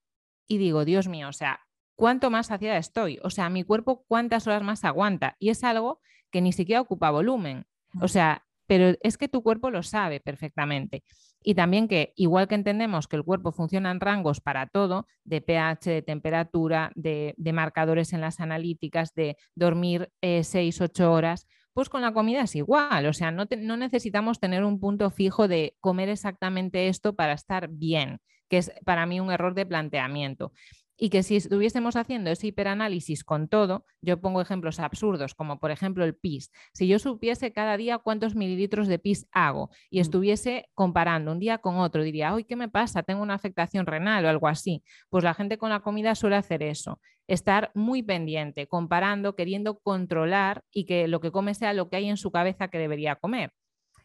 y 0.48 0.58
digo, 0.58 0.86
Dios 0.86 1.08
mío, 1.08 1.30
o 1.30 1.34
sea, 1.34 1.60
¿cuánto 1.96 2.32
más 2.32 2.48
saciada 2.48 2.78
estoy? 2.78 3.20
O 3.24 3.30
sea, 3.30 3.50
mi 3.50 3.64
cuerpo 3.64 4.06
cuántas 4.08 4.48
horas 4.48 4.64
más 4.64 4.84
aguanta. 4.84 5.36
Y 5.38 5.50
es 5.50 5.64
algo 5.64 6.02
que 6.32 6.42
ni 6.42 6.52
siquiera 6.52 6.82
ocupa 6.82 7.12
volumen. 7.12 7.68
O 8.02 8.08
sea, 8.08 8.46
pero 8.70 8.96
es 9.02 9.18
que 9.18 9.28
tu 9.28 9.42
cuerpo 9.42 9.72
lo 9.72 9.82
sabe 9.82 10.20
perfectamente. 10.20 11.04
Y 11.42 11.56
también 11.56 11.88
que, 11.88 12.14
igual 12.16 12.48
que 12.48 12.56
entendemos 12.56 13.08
que 13.08 13.16
el 13.16 13.24
cuerpo 13.24 13.52
funciona 13.52 13.90
en 13.90 14.00
rangos 14.00 14.42
para 14.42 14.68
todo, 14.68 15.08
de 15.24 15.42
pH, 15.42 15.90
de 15.90 16.02
temperatura, 16.02 16.92
de, 16.96 17.34
marcadores 17.54 18.14
en 18.14 18.22
las 18.22 18.40
analíticas, 18.40 19.14
de 19.16 19.38
dormir 19.56 20.12
6, 20.22 20.54
eh, 20.54 20.84
8 20.84 21.12
horas, 21.12 21.48
pues 21.74 21.90
con 21.90 22.02
la 22.02 22.14
comida 22.14 22.42
es 22.42 22.56
igual. 22.56 23.08
O 23.08 23.14
sea, 23.14 23.32
no, 23.32 23.46
no 23.58 23.78
necesitamos 23.78 24.40
tener 24.40 24.64
un 24.64 24.80
punto 24.80 25.10
fijo 25.10 25.48
de 25.48 25.76
comer 25.80 26.10
exactamente 26.10 26.90
esto 26.90 27.16
para 27.16 27.34
estar 27.34 27.70
bien, 27.70 28.20
que 28.50 28.58
es 28.58 28.72
para 28.86 29.08
mí 29.08 29.20
un 29.20 29.32
error 29.32 29.56
de 29.56 29.66
planteamiento 29.66 30.52
y 31.00 31.10
que 31.10 31.24
si 31.24 31.38
estuviésemos 31.38 31.96
haciendo 31.96 32.30
ese 32.30 32.48
hiperanálisis 32.48 33.24
con 33.24 33.48
todo, 33.48 33.86
yo 34.02 34.20
pongo 34.20 34.42
ejemplos 34.42 34.80
absurdos, 34.80 35.34
como 35.34 35.60
por 35.60 35.72
ejemplo 35.72 36.04
el 36.04 36.14
PIS. 36.14 36.52
Si 36.74 36.88
yo 36.88 37.00
supiese 37.00 37.54
cada 37.54 37.78
día 37.78 37.98
cuántos 38.00 38.36
mililitros 38.36 38.88
de 38.88 39.00
PIS 39.00 39.28
hago 39.32 39.70
y 39.90 40.00
mm. 40.00 40.02
estuviese 40.02 40.70
comparando 40.76 41.32
un 41.32 41.40
día 41.40 41.60
con 41.60 41.78
otro, 41.78 42.04
diría, 42.04 42.34
hoy 42.34 42.44
¿qué 42.44 42.58
me 42.58 42.68
pasa? 42.68 43.02
Tengo 43.04 43.24
una 43.24 43.36
afectación 43.36 43.86
renal 43.86 44.26
o 44.26 44.30
algo 44.30 44.50
así. 44.50 44.84
Pues 45.10 45.24
la 45.24 45.34
gente 45.34 45.58
con 45.58 45.70
la 45.70 45.80
comida 45.80 46.16
suele 46.16 46.36
hacer 46.36 46.62
eso, 46.64 47.00
estar 47.28 47.72
muy 47.74 48.04
pendiente, 48.04 48.68
comparando, 48.68 49.36
queriendo 49.36 49.80
controlar 49.80 50.64
y 50.72 50.86
que 50.86 51.08
lo 51.08 51.22
que 51.22 51.32
come 51.32 51.54
sea 51.54 51.74
lo 51.74 51.90
que 51.90 51.96
hay 51.96 52.10
en 52.10 52.18
su 52.18 52.30
cabeza 52.30 52.68
que 52.68 52.78
debería 52.78 53.16
comer. 53.16 53.54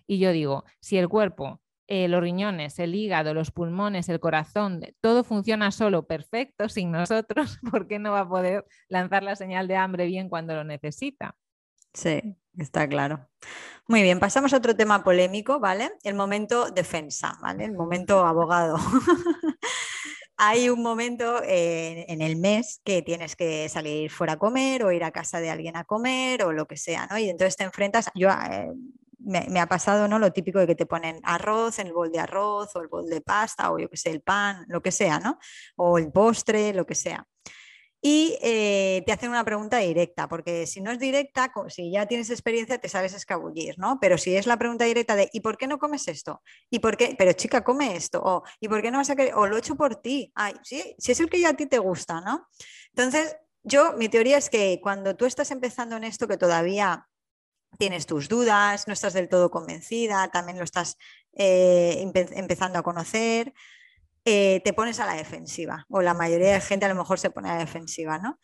Y 0.06 0.18
yo 0.18 0.30
digo, 0.32 0.64
si 0.80 0.98
el 0.98 1.08
cuerpo 1.08 1.60
eh, 1.86 2.08
los 2.08 2.20
riñones, 2.20 2.78
el 2.78 2.94
hígado, 2.94 3.34
los 3.34 3.50
pulmones, 3.50 4.08
el 4.08 4.20
corazón, 4.20 4.80
todo 5.00 5.22
funciona 5.22 5.70
solo 5.70 6.06
perfecto 6.06 6.68
sin 6.68 6.90
nosotros, 6.90 7.58
¿por 7.70 7.86
qué 7.86 7.98
no 7.98 8.12
va 8.12 8.20
a 8.20 8.28
poder 8.28 8.66
lanzar 8.88 9.22
la 9.22 9.36
señal 9.36 9.68
de 9.68 9.76
hambre 9.76 10.06
bien 10.06 10.28
cuando 10.28 10.54
lo 10.54 10.64
necesita? 10.64 11.36
Sí, 11.92 12.36
está 12.58 12.88
claro. 12.88 13.28
Muy 13.86 14.02
bien, 14.02 14.18
pasamos 14.18 14.52
a 14.52 14.56
otro 14.56 14.74
tema 14.74 15.04
polémico, 15.04 15.60
¿vale? 15.60 15.92
El 16.02 16.14
momento 16.14 16.70
defensa, 16.70 17.38
¿vale? 17.40 17.66
El 17.66 17.74
momento 17.74 18.24
abogado. 18.26 18.76
Hay 20.36 20.68
un 20.68 20.82
momento 20.82 21.40
eh, 21.44 22.06
en 22.08 22.20
el 22.20 22.36
mes 22.36 22.80
que 22.82 23.02
tienes 23.02 23.36
que 23.36 23.68
salir 23.68 24.10
fuera 24.10 24.32
a 24.32 24.38
comer 24.38 24.82
o 24.84 24.90
ir 24.90 25.04
a 25.04 25.12
casa 25.12 25.38
de 25.38 25.50
alguien 25.50 25.76
a 25.76 25.84
comer 25.84 26.42
o 26.42 26.52
lo 26.52 26.66
que 26.66 26.76
sea, 26.76 27.06
¿no? 27.06 27.18
Y 27.18 27.28
entonces 27.28 27.56
te 27.56 27.62
enfrentas, 27.62 28.08
eh, 28.16 28.72
me, 29.18 29.60
ha 29.60 29.66
pasado 29.66 30.08
¿no? 30.08 30.18
lo 30.18 30.32
típico 30.32 30.58
de 30.58 30.66
que 30.66 30.74
te 30.74 30.86
ponen 30.86 31.20
arroz 31.22 31.78
en 31.78 31.88
el 31.88 31.92
bol 31.92 32.10
de 32.10 32.20
arroz 32.20 32.74
o 32.76 32.80
el 32.80 32.88
bol 32.88 33.06
de 33.06 33.20
pasta 33.20 33.70
o 33.72 33.78
yo 33.78 33.88
que 33.88 33.96
sé, 33.96 34.10
el 34.10 34.22
pan, 34.22 34.64
lo 34.68 34.82
que 34.82 34.92
sea, 34.92 35.20
¿no? 35.20 35.38
O 35.76 35.98
el 35.98 36.10
postre, 36.12 36.72
lo 36.72 36.86
que 36.86 36.94
sea. 36.94 37.26
Y 38.06 38.36
eh, 38.42 39.02
te 39.06 39.12
hacen 39.12 39.30
una 39.30 39.44
pregunta 39.44 39.78
directa, 39.78 40.28
porque 40.28 40.66
si 40.66 40.82
no 40.82 40.90
es 40.90 40.98
directa, 40.98 41.50
si 41.68 41.90
ya 41.90 42.04
tienes 42.04 42.28
experiencia, 42.28 42.76
te 42.76 42.90
sabes 42.90 43.14
escabullir, 43.14 43.78
¿no? 43.78 43.98
Pero 43.98 44.18
si 44.18 44.36
es 44.36 44.46
la 44.46 44.58
pregunta 44.58 44.84
directa 44.84 45.16
de 45.16 45.30
¿y 45.32 45.40
por 45.40 45.56
qué 45.56 45.66
no 45.66 45.78
comes 45.78 46.06
esto? 46.08 46.42
¿Y 46.68 46.80
por 46.80 46.98
qué? 46.98 47.14
Pero 47.16 47.32
chica, 47.32 47.64
come 47.64 47.96
esto. 47.96 48.20
O 48.22 48.42
¿y 48.60 48.68
por 48.68 48.82
qué 48.82 48.90
no 48.90 48.98
vas 48.98 49.08
a 49.08 49.16
querer? 49.16 49.32
O 49.36 49.46
lo 49.46 49.56
he 49.56 49.60
hecho 49.60 49.74
por 49.74 49.96
ti. 49.96 50.30
Ay, 50.34 50.52
sí, 50.62 50.94
si 50.98 51.12
es 51.12 51.20
el 51.20 51.30
que 51.30 51.40
ya 51.40 51.48
a 51.48 51.54
ti 51.54 51.64
te 51.64 51.78
gusta, 51.78 52.20
¿no? 52.20 52.46
Entonces, 52.90 53.38
yo, 53.62 53.94
mi 53.94 54.10
teoría 54.10 54.36
es 54.36 54.50
que 54.50 54.80
cuando 54.82 55.16
tú 55.16 55.24
estás 55.24 55.50
empezando 55.50 55.96
en 55.96 56.04
esto, 56.04 56.28
que 56.28 56.36
todavía 56.36 57.08
tienes 57.78 58.06
tus 58.06 58.28
dudas, 58.28 58.86
no 58.86 58.92
estás 58.92 59.12
del 59.12 59.28
todo 59.28 59.50
convencida, 59.50 60.28
también 60.28 60.58
lo 60.58 60.64
estás 60.64 60.96
eh, 61.34 62.10
empezando 62.34 62.78
a 62.78 62.82
conocer, 62.82 63.52
eh, 64.24 64.60
te 64.64 64.72
pones 64.72 65.00
a 65.00 65.06
la 65.06 65.14
defensiva, 65.14 65.86
o 65.88 66.00
la 66.02 66.14
mayoría 66.14 66.52
de 66.52 66.60
gente 66.60 66.86
a 66.86 66.88
lo 66.88 66.94
mejor 66.94 67.18
se 67.18 67.30
pone 67.30 67.50
a 67.50 67.54
la 67.54 67.60
defensiva, 67.60 68.18
¿no? 68.18 68.38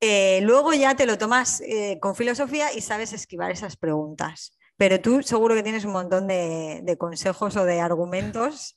Eh, 0.00 0.40
luego 0.42 0.74
ya 0.74 0.94
te 0.94 1.06
lo 1.06 1.16
tomas 1.16 1.62
con 2.00 2.14
filosofía 2.14 2.72
y 2.72 2.82
sabes 2.82 3.14
esquivar 3.14 3.50
esas 3.50 3.78
preguntas, 3.78 4.58
pero 4.76 5.00
tú 5.00 5.22
seguro 5.22 5.54
que 5.54 5.62
tienes 5.62 5.86
un 5.86 5.92
montón 5.92 6.26
de, 6.26 6.96
consejos 6.98 7.56
o 7.56 7.64
de 7.64 7.80
argumentos 7.80 8.76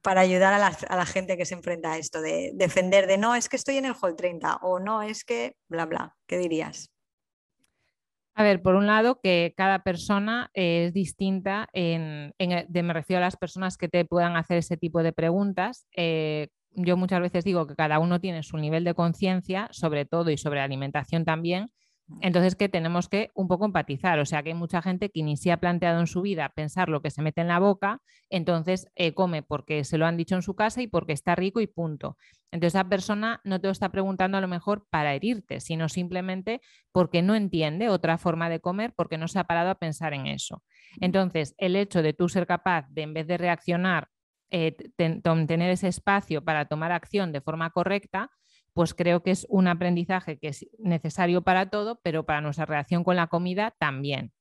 para 0.00 0.22
ayudar 0.22 0.54
a 0.54 0.58
la, 0.96 1.06
gente 1.06 1.36
que 1.36 1.44
se 1.44 1.54
enfrenta 1.54 1.92
a 1.92 1.98
esto, 1.98 2.22
de 2.22 2.52
defender 2.54 3.06
de 3.06 3.18
no, 3.18 3.34
es 3.34 3.48
que 3.50 3.56
estoy 3.56 3.76
en 3.76 3.84
el 3.84 3.94
hall 4.00 4.16
30 4.16 4.56
o 4.62 4.78
no, 4.78 5.02
es 5.02 5.24
que 5.24 5.56
bla, 5.68 5.84
bla, 5.84 6.16
¿qué 6.26 6.38
dirías? 6.38 6.90
A 8.38 8.44
ver, 8.44 8.62
por 8.62 8.76
un 8.76 8.86
lado, 8.86 9.18
que 9.20 9.52
cada 9.56 9.80
persona 9.82 10.48
es 10.54 10.92
distinta, 10.94 11.68
en, 11.72 12.32
me 12.38 12.92
refiero 12.92 13.18
a 13.18 13.26
las 13.26 13.36
personas 13.36 13.76
que 13.76 13.88
te 13.88 14.04
puedan 14.04 14.36
hacer 14.36 14.58
ese 14.58 14.76
tipo 14.76 15.02
de 15.02 15.12
preguntas. 15.12 15.88
Eh, 15.96 16.46
yo 16.70 16.96
muchas 16.96 17.20
veces 17.20 17.42
digo 17.42 17.66
que 17.66 17.74
cada 17.74 17.98
uno 17.98 18.20
tiene 18.20 18.44
su 18.44 18.56
nivel 18.56 18.84
de 18.84 18.94
conciencia, 18.94 19.66
sobre 19.72 20.04
todo 20.04 20.30
y 20.30 20.38
sobre 20.38 20.60
alimentación 20.60 21.24
también, 21.24 21.66
entonces, 22.20 22.56
que 22.56 22.68
tenemos 22.68 23.08
que 23.08 23.30
un 23.34 23.48
poco 23.48 23.66
empatizar, 23.66 24.18
o 24.18 24.24
sea, 24.24 24.42
que 24.42 24.50
hay 24.50 24.54
mucha 24.54 24.80
gente 24.80 25.10
que 25.10 25.22
ni 25.22 25.36
se 25.36 25.52
ha 25.52 25.58
planteado 25.58 26.00
en 26.00 26.06
su 26.06 26.22
vida 26.22 26.48
pensar 26.54 26.88
lo 26.88 27.02
que 27.02 27.10
se 27.10 27.22
mete 27.22 27.42
en 27.42 27.48
la 27.48 27.58
boca, 27.58 28.00
entonces 28.30 28.88
eh, 28.96 29.12
come 29.12 29.42
porque 29.42 29.84
se 29.84 29.98
lo 29.98 30.06
han 30.06 30.16
dicho 30.16 30.34
en 30.34 30.42
su 30.42 30.54
casa 30.54 30.80
y 30.80 30.86
porque 30.86 31.12
está 31.12 31.34
rico 31.34 31.60
y 31.60 31.66
punto. 31.66 32.16
Entonces, 32.50 32.74
esa 32.74 32.88
persona 32.88 33.40
no 33.44 33.60
te 33.60 33.66
lo 33.66 33.72
está 33.72 33.90
preguntando 33.90 34.38
a 34.38 34.40
lo 34.40 34.48
mejor 34.48 34.86
para 34.88 35.14
herirte, 35.14 35.60
sino 35.60 35.88
simplemente 35.90 36.62
porque 36.92 37.20
no 37.20 37.34
entiende 37.34 37.90
otra 37.90 38.16
forma 38.16 38.48
de 38.48 38.60
comer, 38.60 38.94
porque 38.96 39.18
no 39.18 39.28
se 39.28 39.38
ha 39.38 39.44
parado 39.44 39.70
a 39.70 39.74
pensar 39.74 40.14
en 40.14 40.26
eso. 40.26 40.62
Entonces, 41.00 41.54
el 41.58 41.76
hecho 41.76 42.02
de 42.02 42.14
tú 42.14 42.28
ser 42.30 42.46
capaz 42.46 42.86
de, 42.88 43.02
en 43.02 43.12
vez 43.12 43.26
de 43.26 43.36
reaccionar, 43.36 44.08
eh, 44.50 44.74
tener 44.96 45.70
ese 45.70 45.88
espacio 45.88 46.42
para 46.42 46.64
tomar 46.64 46.90
acción 46.90 47.32
de 47.32 47.42
forma 47.42 47.68
correcta, 47.68 48.30
pues 48.78 48.94
creo 48.94 49.24
que 49.24 49.32
es 49.32 49.44
un 49.50 49.66
aprendizaje 49.66 50.38
que 50.38 50.46
es 50.46 50.64
necesario 50.78 51.42
para 51.42 51.68
todo, 51.68 51.98
pero 52.04 52.24
para 52.24 52.40
nuestra 52.40 52.64
relación 52.64 53.02
con 53.02 53.16
la 53.16 53.26
comida 53.26 53.74
también. 53.76 54.32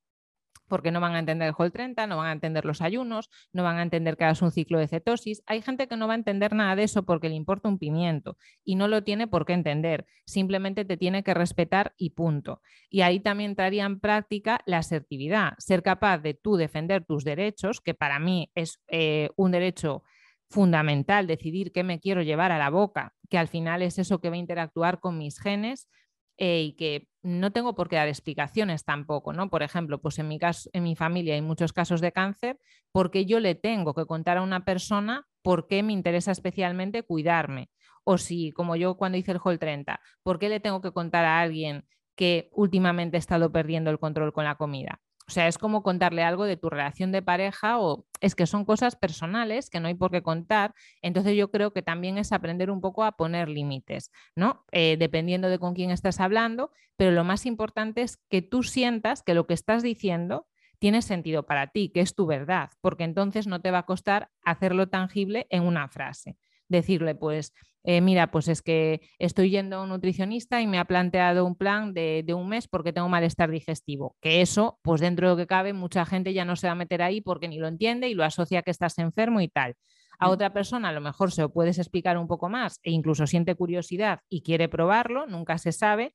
Porque 0.68 0.92
no 0.92 1.02
van 1.02 1.16
a 1.16 1.20
entender 1.20 1.48
el 1.48 1.56
Whole 1.58 1.72
30, 1.72 2.06
no 2.06 2.18
van 2.18 2.28
a 2.28 2.32
entender 2.34 2.64
los 2.64 2.84
ayunos, 2.84 3.32
no 3.52 3.64
van 3.64 3.78
a 3.78 3.82
entender 3.82 4.16
que 4.16 4.26
hagas 4.26 4.44
un 4.44 4.52
ciclo 4.52 4.78
de 4.78 4.88
cetosis. 4.88 5.42
Hay 5.48 5.64
gente 5.64 5.88
que 5.88 5.98
no 5.98 6.06
va 6.06 6.14
a 6.14 6.18
entender 6.18 6.54
nada 6.54 6.76
de 6.76 6.84
eso 6.84 7.04
porque 7.04 7.30
le 7.30 7.34
importa 7.34 7.68
un 7.68 7.80
pimiento 7.80 8.38
y 8.64 8.76
no 8.76 8.88
lo 8.88 9.04
tiene 9.04 9.26
por 9.26 9.48
qué 9.48 9.54
entender. 9.54 10.06
Simplemente 10.28 10.86
te 10.86 10.98
tiene 10.98 11.24
que 11.24 11.34
respetar 11.34 11.96
y 11.98 12.12
punto. 12.12 12.62
Y 12.92 13.02
ahí 13.02 13.20
también 13.20 13.50
entraría 13.50 13.86
en 13.86 14.00
práctica 14.00 14.60
la 14.68 14.78
asertividad, 14.78 15.54
ser 15.58 15.82
capaz 15.82 16.20
de 16.20 16.36
tú 16.36 16.58
defender 16.58 17.04
tus 17.06 17.24
derechos, 17.24 17.82
que 17.82 17.96
para 17.96 18.20
mí 18.20 18.52
es 18.54 18.84
eh, 18.88 19.32
un 19.36 19.50
derecho 19.50 20.04
fundamental 20.50 21.28
decidir 21.28 21.72
qué 21.72 21.84
me 21.84 22.00
quiero 22.00 22.22
llevar 22.22 22.52
a 22.52 22.58
la 22.58 22.70
boca, 22.70 23.14
que 23.30 23.38
al 23.38 23.48
final 23.48 23.82
es 23.82 24.00
eso 24.00 24.20
que 24.20 24.30
va 24.30 24.36
a 24.36 24.40
interactuar 24.40 25.00
con 25.00 25.18
mis 25.18 25.40
genes 25.40 25.90
eh, 26.38 26.62
y 26.62 26.76
que 26.76 27.08
no 27.24 27.52
tengo 27.52 27.76
por 27.76 27.90
qué 27.90 27.96
dar 27.96 28.08
explicaciones 28.08 28.86
tampoco, 28.86 29.34
¿no? 29.34 29.50
Por 29.50 29.64
ejemplo, 29.64 30.00
pues 30.00 30.20
en 30.20 30.28
mi 30.28 30.40
caso, 30.40 30.70
en 30.72 30.84
mi 30.84 30.96
familia 30.96 31.34
hay 31.36 31.42
muchos 31.42 31.74
casos 31.74 32.00
de 32.00 32.12
cáncer, 32.12 32.60
porque 32.92 33.26
yo 33.26 33.40
le 33.40 33.56
tengo 33.56 33.94
que 33.94 34.06
contar 34.06 34.38
a 34.38 34.44
una 34.44 34.64
persona 34.64 35.26
por 35.42 35.68
qué 35.68 35.84
me 35.84 35.94
interesa 35.94 36.32
especialmente 36.32 37.04
cuidarme. 37.04 37.70
O 38.04 38.18
si, 38.18 38.52
como 38.52 38.76
yo 38.76 38.96
cuando 38.98 39.18
hice 39.18 39.32
el 39.32 39.40
Hall 39.44 39.60
30, 39.60 40.00
¿por 40.24 40.40
qué 40.40 40.48
le 40.50 40.60
tengo 40.60 40.80
que 40.82 40.92
contar 40.92 41.26
a 41.26 41.42
alguien 41.42 41.86
que 42.16 42.50
últimamente 42.54 43.18
he 43.18 43.20
estado 43.20 43.52
perdiendo 43.52 43.90
el 43.92 44.00
control 44.00 44.32
con 44.32 44.46
la 44.46 44.56
comida? 44.56 45.02
O 45.28 45.32
sea, 45.32 45.48
es 45.48 45.58
como 45.58 45.84
contarle 45.84 46.24
algo 46.24 46.46
de 46.46 46.56
tu 46.56 46.70
relación 46.70 47.12
de 47.12 47.22
pareja 47.22 47.80
o 47.80 48.06
es 48.22 48.34
que 48.34 48.48
son 48.48 48.64
cosas 48.64 48.96
personales 48.96 49.70
que 49.70 49.82
no 49.82 49.90
hay 49.90 49.94
por 49.94 50.10
qué 50.10 50.22
contar. 50.22 50.74
Entonces 51.02 51.36
yo 51.36 51.52
creo 51.52 51.74
que 51.74 51.82
también 51.82 52.18
es 52.18 52.32
aprender 52.32 52.72
un 52.72 52.80
poco 52.80 53.04
a 53.04 53.12
poner 53.14 53.50
límites, 53.50 54.12
¿no? 54.36 54.66
Eh, 54.72 54.96
dependiendo 54.98 55.50
de 55.50 55.60
con 55.60 55.74
quién 55.74 55.92
estás 55.92 56.22
hablando, 56.22 56.72
pero 56.96 57.12
lo 57.12 57.26
más 57.26 57.46
importante 57.46 58.04
es 58.04 58.18
que 58.30 58.42
tú 58.42 58.64
sientas 58.64 59.22
que 59.22 59.34
lo 59.34 59.48
que 59.48 59.54
estás 59.54 59.84
diciendo 59.84 60.48
tiene 60.80 61.02
sentido 61.02 61.46
para 61.46 61.68
ti, 61.68 61.90
que 61.90 62.02
es 62.02 62.16
tu 62.16 62.26
verdad, 62.26 62.70
porque 62.82 63.04
entonces 63.04 63.48
no 63.48 63.62
te 63.62 63.72
va 63.72 63.80
a 63.80 63.86
costar 63.86 64.30
hacerlo 64.44 64.88
tangible 64.88 65.48
en 65.50 65.64
una 65.64 65.90
frase 65.90 66.38
decirle, 66.70 67.16
pues, 67.16 67.54
eh, 67.84 68.02
mira, 68.02 68.32
pues 68.32 68.50
es 68.50 68.62
que 68.62 69.00
estoy 69.18 69.50
yendo 69.50 69.78
a 69.78 69.84
un 69.84 69.90
nutricionista 69.90 70.62
y 70.62 70.68
me 70.68 70.78
ha 70.78 70.84
planteado 70.86 71.46
un 71.46 71.56
plan 71.56 71.94
de, 71.94 72.26
un 72.36 72.50
mes 72.50 72.68
porque 72.68 72.92
tengo 72.92 73.08
malestar 73.08 73.50
digestivo. 73.50 74.18
Que 74.20 74.42
eso, 74.42 74.78
pues 74.82 75.00
dentro 75.00 75.28
de 75.28 75.34
lo 75.34 75.38
que 75.38 75.48
cabe, 75.48 75.72
mucha 75.72 76.06
gente 76.06 76.34
ya 76.34 76.44
no 76.44 76.58
se 76.58 76.68
va 76.68 76.74
a 76.74 76.76
meter 76.76 77.02
ahí 77.02 77.22
porque 77.22 77.48
ni 77.48 77.60
lo 77.60 77.68
entiende 77.68 78.10
y 78.10 78.14
lo 78.14 78.26
asocia 78.26 78.60
a 78.60 78.62
que 78.62 78.72
estás 78.72 78.98
enfermo 79.00 79.40
y 79.40 79.48
tal. 79.48 79.76
A 80.20 80.30
otra 80.30 80.52
persona 80.52 80.90
a 80.90 80.92
lo 80.92 81.00
mejor 81.00 81.32
se 81.32 81.44
lo 81.44 81.54
puedes 81.54 81.78
explicar 81.78 82.18
un 82.18 82.28
poco 82.28 82.50
más 82.50 82.80
e 82.84 82.92
incluso 82.92 83.28
siente 83.28 83.56
curiosidad 83.56 84.20
y 84.30 84.42
quiere 84.42 84.68
probarlo, 84.68 85.28
nunca 85.28 85.58
se 85.58 85.72
sabe, 85.72 86.14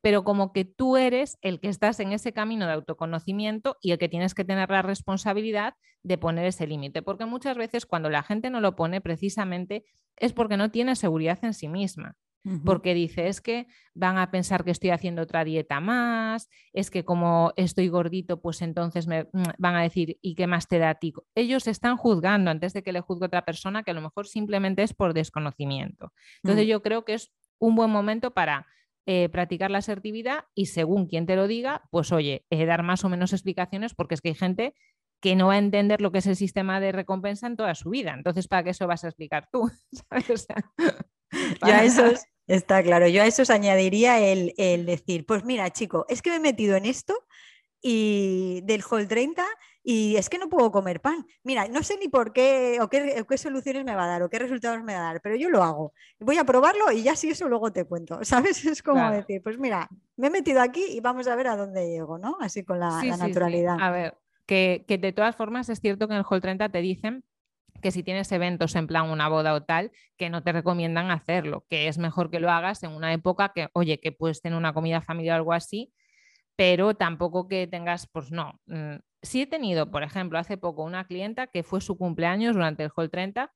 pero 0.00 0.24
como 0.24 0.52
que 0.52 0.64
tú 0.64 0.96
eres 0.96 1.38
el 1.42 1.60
que 1.60 1.68
estás 1.68 2.00
en 2.00 2.12
ese 2.12 2.32
camino 2.32 2.66
de 2.66 2.72
autoconocimiento 2.72 3.76
y 3.80 3.92
el 3.92 3.98
que 3.98 4.08
tienes 4.08 4.34
que 4.34 4.44
tener 4.44 4.70
la 4.70 4.82
responsabilidad 4.82 5.74
de 6.02 6.18
poner 6.18 6.46
ese 6.46 6.66
límite, 6.66 7.02
porque 7.02 7.24
muchas 7.24 7.56
veces 7.56 7.86
cuando 7.86 8.10
la 8.10 8.22
gente 8.22 8.50
no 8.50 8.60
lo 8.60 8.76
pone 8.76 9.00
precisamente 9.00 9.84
es 10.16 10.32
porque 10.32 10.56
no 10.56 10.70
tiene 10.70 10.96
seguridad 10.96 11.38
en 11.42 11.54
sí 11.54 11.68
misma. 11.68 12.16
Porque 12.62 12.92
dice, 12.92 13.28
es 13.28 13.40
que 13.40 13.66
van 13.94 14.18
a 14.18 14.30
pensar 14.30 14.64
que 14.64 14.70
estoy 14.70 14.90
haciendo 14.90 15.22
otra 15.22 15.44
dieta 15.44 15.80
más, 15.80 16.50
es 16.74 16.90
que 16.90 17.02
como 17.02 17.54
estoy 17.56 17.88
gordito, 17.88 18.42
pues 18.42 18.60
entonces 18.60 19.06
me 19.06 19.24
mm, 19.32 19.44
van 19.56 19.76
a 19.76 19.82
decir, 19.82 20.18
¿y 20.20 20.34
qué 20.34 20.46
más 20.46 20.68
te 20.68 20.78
da 20.78 20.90
a 20.90 20.94
ti? 20.96 21.14
Ellos 21.34 21.66
están 21.66 21.96
juzgando 21.96 22.50
antes 22.50 22.74
de 22.74 22.82
que 22.82 22.92
le 22.92 23.00
juzgue 23.00 23.24
otra 23.24 23.46
persona 23.46 23.82
que 23.82 23.92
a 23.92 23.94
lo 23.94 24.02
mejor 24.02 24.26
simplemente 24.26 24.82
es 24.82 24.92
por 24.92 25.14
desconocimiento. 25.14 26.12
Entonces 26.42 26.66
mm. 26.66 26.68
yo 26.68 26.82
creo 26.82 27.06
que 27.06 27.14
es 27.14 27.32
un 27.58 27.76
buen 27.76 27.90
momento 27.90 28.34
para 28.34 28.66
eh, 29.06 29.28
practicar 29.28 29.70
la 29.70 29.78
asertividad 29.78 30.44
y 30.54 30.66
según 30.66 31.06
quien 31.06 31.26
te 31.26 31.36
lo 31.36 31.46
diga, 31.46 31.82
pues 31.90 32.12
oye, 32.12 32.44
eh, 32.50 32.64
dar 32.64 32.82
más 32.82 33.04
o 33.04 33.08
menos 33.08 33.32
explicaciones 33.32 33.94
porque 33.94 34.14
es 34.14 34.20
que 34.20 34.30
hay 34.30 34.34
gente 34.34 34.74
que 35.20 35.36
no 35.36 35.48
va 35.48 35.54
a 35.54 35.58
entender 35.58 36.00
lo 36.00 36.12
que 36.12 36.18
es 36.18 36.26
el 36.26 36.36
sistema 36.36 36.80
de 36.80 36.92
recompensa 36.92 37.46
en 37.46 37.56
toda 37.56 37.74
su 37.74 37.90
vida. 37.90 38.14
Entonces, 38.14 38.48
¿para 38.48 38.64
qué 38.64 38.70
eso 38.70 38.86
vas 38.86 39.04
a 39.04 39.08
explicar 39.08 39.48
tú? 39.50 39.70
eso 41.82 42.04
está 42.46 42.82
claro. 42.82 43.08
Yo 43.08 43.22
a 43.22 43.26
eso 43.26 43.42
añadiría 43.52 44.20
el, 44.20 44.54
el 44.56 44.86
decir, 44.86 45.26
pues 45.26 45.44
mira, 45.44 45.70
chico, 45.70 46.06
es 46.08 46.22
que 46.22 46.30
me 46.30 46.36
he 46.36 46.40
metido 46.40 46.76
en 46.76 46.84
esto 46.84 47.14
y 47.82 48.60
del 48.64 48.82
Hall 48.90 49.08
30 49.08 49.44
y 49.86 50.16
es 50.16 50.30
que 50.30 50.38
no 50.38 50.48
puedo 50.48 50.72
comer 50.72 51.00
pan. 51.00 51.26
Mira, 51.42 51.68
no 51.68 51.82
sé 51.82 51.98
ni 51.98 52.08
por 52.08 52.32
qué 52.32 52.78
o 52.80 52.88
qué, 52.88 53.22
qué, 53.28 53.38
soluciones 53.38 53.84
me 53.84 53.94
va 53.94 54.04
a 54.04 54.08
dar 54.08 54.22
o 54.22 54.30
qué 54.30 54.38
resultados 54.38 54.82
me 54.82 54.94
va 54.94 55.00
a 55.00 55.12
dar, 55.12 55.20
pero 55.20 55.36
yo 55.36 55.50
lo 55.50 55.62
hago. 55.62 55.92
Voy 56.18 56.38
a 56.38 56.44
probarlo 56.44 56.90
y 56.90 57.02
ya 57.02 57.14
si 57.14 57.28
eso 57.28 57.46
luego 57.48 57.70
te 57.70 57.84
cuento, 57.84 58.18
¿sabes? 58.24 58.64
Es 58.64 58.82
como 58.82 59.10
decir, 59.10 59.42
pues 59.42 59.58
mira, 59.58 59.88
me 60.16 60.28
he 60.28 60.30
metido 60.30 60.62
aquí 60.62 60.82
y 60.88 61.00
vamos 61.00 61.28
a 61.28 61.36
ver 61.36 61.48
a 61.48 61.56
dónde 61.56 61.86
llego, 61.86 62.16
¿no? 62.18 62.38
Así 62.40 62.64
con 62.64 62.80
la, 62.80 63.02
naturalidad. 63.02 63.76
A 63.78 63.90
ver, 63.90 64.16
que, 64.46 64.86
que, 64.88 64.96
de 64.96 65.12
todas 65.12 65.36
formas 65.36 65.68
es 65.68 65.80
cierto 65.80 66.08
que 66.08 66.14
en 66.14 66.20
el 66.20 66.26
Hall 66.28 66.40
30 66.40 66.70
te 66.70 66.80
dicen 66.80 67.22
que 67.82 67.90
si 67.90 68.02
tienes 68.02 68.32
eventos 68.32 68.76
en 68.76 68.86
plan 68.86 69.10
una 69.10 69.28
boda 69.28 69.52
o 69.52 69.64
tal, 69.64 69.92
que 70.16 70.30
no 70.30 70.42
te 70.42 70.52
recomiendan 70.52 71.10
hacerlo, 71.10 71.66
que 71.68 71.88
es 71.88 71.98
mejor 71.98 72.30
que 72.30 72.40
lo 72.40 72.50
hagas 72.50 72.82
en 72.82 72.92
una 72.92 73.12
época 73.12 73.52
que, 73.54 73.68
oye, 73.74 74.00
que 74.00 74.12
puedes 74.12 74.40
tener 74.40 74.56
una 74.56 74.72
comida 74.72 75.02
familiar 75.02 75.34
o 75.34 75.42
algo 75.42 75.52
así, 75.52 75.92
pero 76.56 76.94
tampoco 76.94 77.48
que 77.48 77.66
tengas, 77.66 78.06
pues 78.06 78.30
no. 78.30 78.60
Mm, 78.66 78.96
sí 79.22 79.42
he 79.42 79.46
tenido, 79.46 79.90
por 79.90 80.02
ejemplo, 80.02 80.38
hace 80.38 80.56
poco 80.56 80.84
una 80.84 81.06
clienta 81.06 81.46
que 81.46 81.62
fue 81.62 81.80
su 81.80 81.96
cumpleaños 81.96 82.54
durante 82.54 82.84
el 82.84 82.90
Hall 82.94 83.10
30 83.10 83.52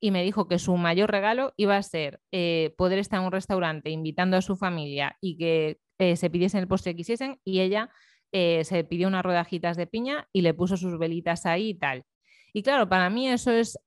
y 0.00 0.10
me 0.10 0.24
dijo 0.24 0.48
que 0.48 0.58
su 0.58 0.76
mayor 0.76 1.10
regalo 1.10 1.54
iba 1.56 1.76
a 1.76 1.82
ser 1.82 2.20
eh, 2.32 2.74
poder 2.76 2.98
estar 2.98 3.20
en 3.20 3.26
un 3.26 3.32
restaurante 3.32 3.90
invitando 3.90 4.36
a 4.36 4.42
su 4.42 4.56
familia 4.56 5.16
y 5.20 5.36
que 5.38 5.78
eh, 5.98 6.16
se 6.16 6.30
pidiesen 6.30 6.60
el 6.60 6.68
postre 6.68 6.92
que 6.92 6.98
quisiesen 6.98 7.40
y 7.44 7.60
ella 7.60 7.90
eh, 8.32 8.64
se 8.64 8.82
pidió 8.84 9.08
unas 9.08 9.24
rodajitas 9.24 9.76
de 9.76 9.86
piña 9.86 10.28
y 10.32 10.40
le 10.40 10.54
puso 10.54 10.76
sus 10.76 10.98
velitas 10.98 11.46
ahí 11.46 11.70
y 11.70 11.74
tal. 11.74 12.04
Y 12.54 12.62
claro, 12.62 12.88
para 12.88 13.08
mí 13.10 13.28
eso 13.28 13.50
es 13.50 13.78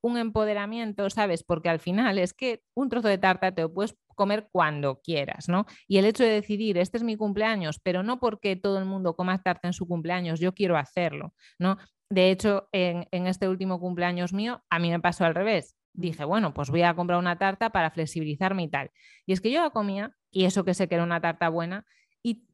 un 0.00 0.16
empoderamiento, 0.16 1.10
¿sabes? 1.10 1.42
Porque 1.42 1.68
al 1.70 1.80
final 1.80 2.18
es 2.18 2.32
que 2.34 2.62
un 2.72 2.88
trozo 2.88 3.08
de 3.08 3.18
tarta 3.18 3.52
te 3.52 3.62
lo 3.62 3.74
puedes 3.74 3.96
comer 4.14 4.48
cuando 4.52 5.00
quieras, 5.00 5.48
¿no? 5.48 5.66
Y 5.88 5.98
el 5.98 6.04
hecho 6.04 6.24
de 6.24 6.30
decidir, 6.30 6.78
este 6.78 6.96
es 6.96 7.02
mi 7.02 7.16
cumpleaños, 7.16 7.80
pero 7.82 8.02
no 8.02 8.20
porque 8.20 8.56
todo 8.56 8.78
el 8.78 8.84
mundo 8.84 9.14
coma 9.16 9.42
tarta 9.42 9.68
en 9.68 9.72
su 9.72 9.86
cumpleaños, 9.86 10.40
yo 10.40 10.54
quiero 10.54 10.76
hacerlo, 10.76 11.34
¿no? 11.58 11.78
De 12.12 12.30
hecho, 12.30 12.68
en, 12.72 13.06
este 13.10 13.48
último 13.48 13.80
cumpleaños 13.80 14.34
mío, 14.34 14.62
a 14.68 14.78
mí 14.78 14.90
me 14.90 15.00
pasó 15.00 15.24
al 15.24 15.34
revés. 15.34 15.76
Dije, 15.94 16.24
bueno, 16.26 16.52
pues 16.52 16.68
voy 16.68 16.82
a 16.82 16.94
comprar 16.94 17.18
una 17.18 17.38
tarta 17.38 17.70
para 17.70 17.90
flexibilizarme 17.90 18.64
y 18.64 18.68
tal. 18.68 18.90
Y 19.24 19.32
es 19.32 19.40
que 19.40 19.50
yo 19.50 19.62
la 19.62 19.70
comía, 19.70 20.14
y 20.30 20.44
eso 20.44 20.62
que 20.62 20.74
sé 20.74 20.88
que 20.88 20.96
era 20.96 21.04
una 21.04 21.22
tarta 21.22 21.48
buena, 21.48 21.86
y 22.22 22.44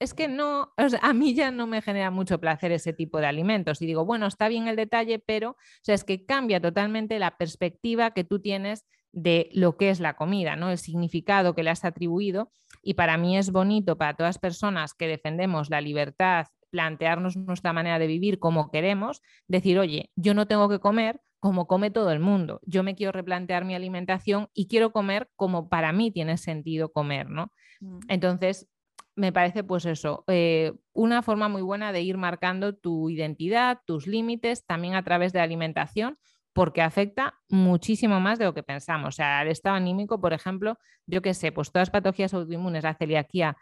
es 0.00 0.12
que 0.12 0.26
no, 0.26 0.72
a 0.76 1.12
mí 1.12 1.34
ya 1.34 1.52
no 1.52 1.68
me 1.68 1.82
genera 1.82 2.10
mucho 2.10 2.40
placer 2.40 2.72
ese 2.72 2.92
tipo 2.92 3.20
de 3.20 3.26
alimentos. 3.26 3.80
Y 3.80 3.86
digo, 3.86 4.04
bueno, 4.04 4.26
está 4.26 4.48
bien 4.48 4.66
el 4.66 4.74
detalle, 4.74 5.20
pero 5.20 5.50
o 5.50 5.56
sea, 5.82 5.94
es 5.94 6.02
que 6.02 6.26
cambia 6.26 6.60
totalmente 6.60 7.18
la 7.20 7.36
perspectiva 7.36 8.10
que 8.10 8.24
tú 8.24 8.40
tienes 8.40 8.86
de 9.16 9.48
lo 9.52 9.78
que 9.78 9.88
es 9.88 9.98
la 9.98 10.14
comida, 10.14 10.56
¿no? 10.56 10.70
El 10.70 10.76
significado 10.76 11.54
que 11.54 11.62
le 11.62 11.70
has 11.70 11.86
atribuido. 11.86 12.52
Y 12.82 12.94
para 12.94 13.16
mí 13.16 13.38
es 13.38 13.50
bonito, 13.50 13.96
para 13.96 14.14
todas 14.14 14.34
las 14.34 14.38
personas 14.38 14.92
que 14.92 15.08
defendemos 15.08 15.70
la 15.70 15.80
libertad, 15.80 16.48
plantearnos 16.70 17.34
nuestra 17.36 17.72
manera 17.72 17.98
de 17.98 18.06
vivir 18.06 18.38
como 18.38 18.70
queremos, 18.70 19.22
decir, 19.48 19.78
oye, 19.78 20.10
yo 20.16 20.34
no 20.34 20.46
tengo 20.46 20.68
que 20.68 20.80
comer 20.80 21.22
como 21.40 21.66
come 21.66 21.90
todo 21.90 22.12
el 22.12 22.20
mundo. 22.20 22.60
Yo 22.66 22.82
me 22.82 22.94
quiero 22.94 23.10
replantear 23.10 23.64
mi 23.64 23.74
alimentación 23.74 24.48
y 24.52 24.68
quiero 24.68 24.92
comer 24.92 25.30
como 25.34 25.70
para 25.70 25.92
mí 25.92 26.10
tiene 26.10 26.36
sentido 26.36 26.92
comer, 26.92 27.30
¿no? 27.30 27.52
Mm. 27.80 28.00
Entonces, 28.08 28.68
me 29.14 29.32
parece 29.32 29.64
pues 29.64 29.86
eso, 29.86 30.24
eh, 30.26 30.74
una 30.92 31.22
forma 31.22 31.48
muy 31.48 31.62
buena 31.62 31.90
de 31.90 32.02
ir 32.02 32.18
marcando 32.18 32.74
tu 32.74 33.08
identidad, 33.08 33.80
tus 33.86 34.06
límites, 34.06 34.66
también 34.66 34.94
a 34.94 35.04
través 35.04 35.32
de 35.32 35.38
la 35.38 35.44
alimentación, 35.44 36.18
porque 36.56 36.80
afecta 36.80 37.34
muchísimo 37.50 38.18
más 38.18 38.38
de 38.38 38.46
lo 38.46 38.54
que 38.54 38.62
pensamos. 38.62 39.08
O 39.08 39.12
sea, 39.12 39.42
el 39.42 39.48
estado 39.48 39.76
anímico, 39.76 40.22
por 40.22 40.32
ejemplo, 40.32 40.78
yo 41.06 41.20
qué 41.20 41.34
sé, 41.34 41.52
pues 41.52 41.70
todas 41.70 41.88
las 41.88 41.90
patologías 41.90 42.32
autoinmunes, 42.32 42.82
la 42.82 42.94
celiaquía, 42.94 43.58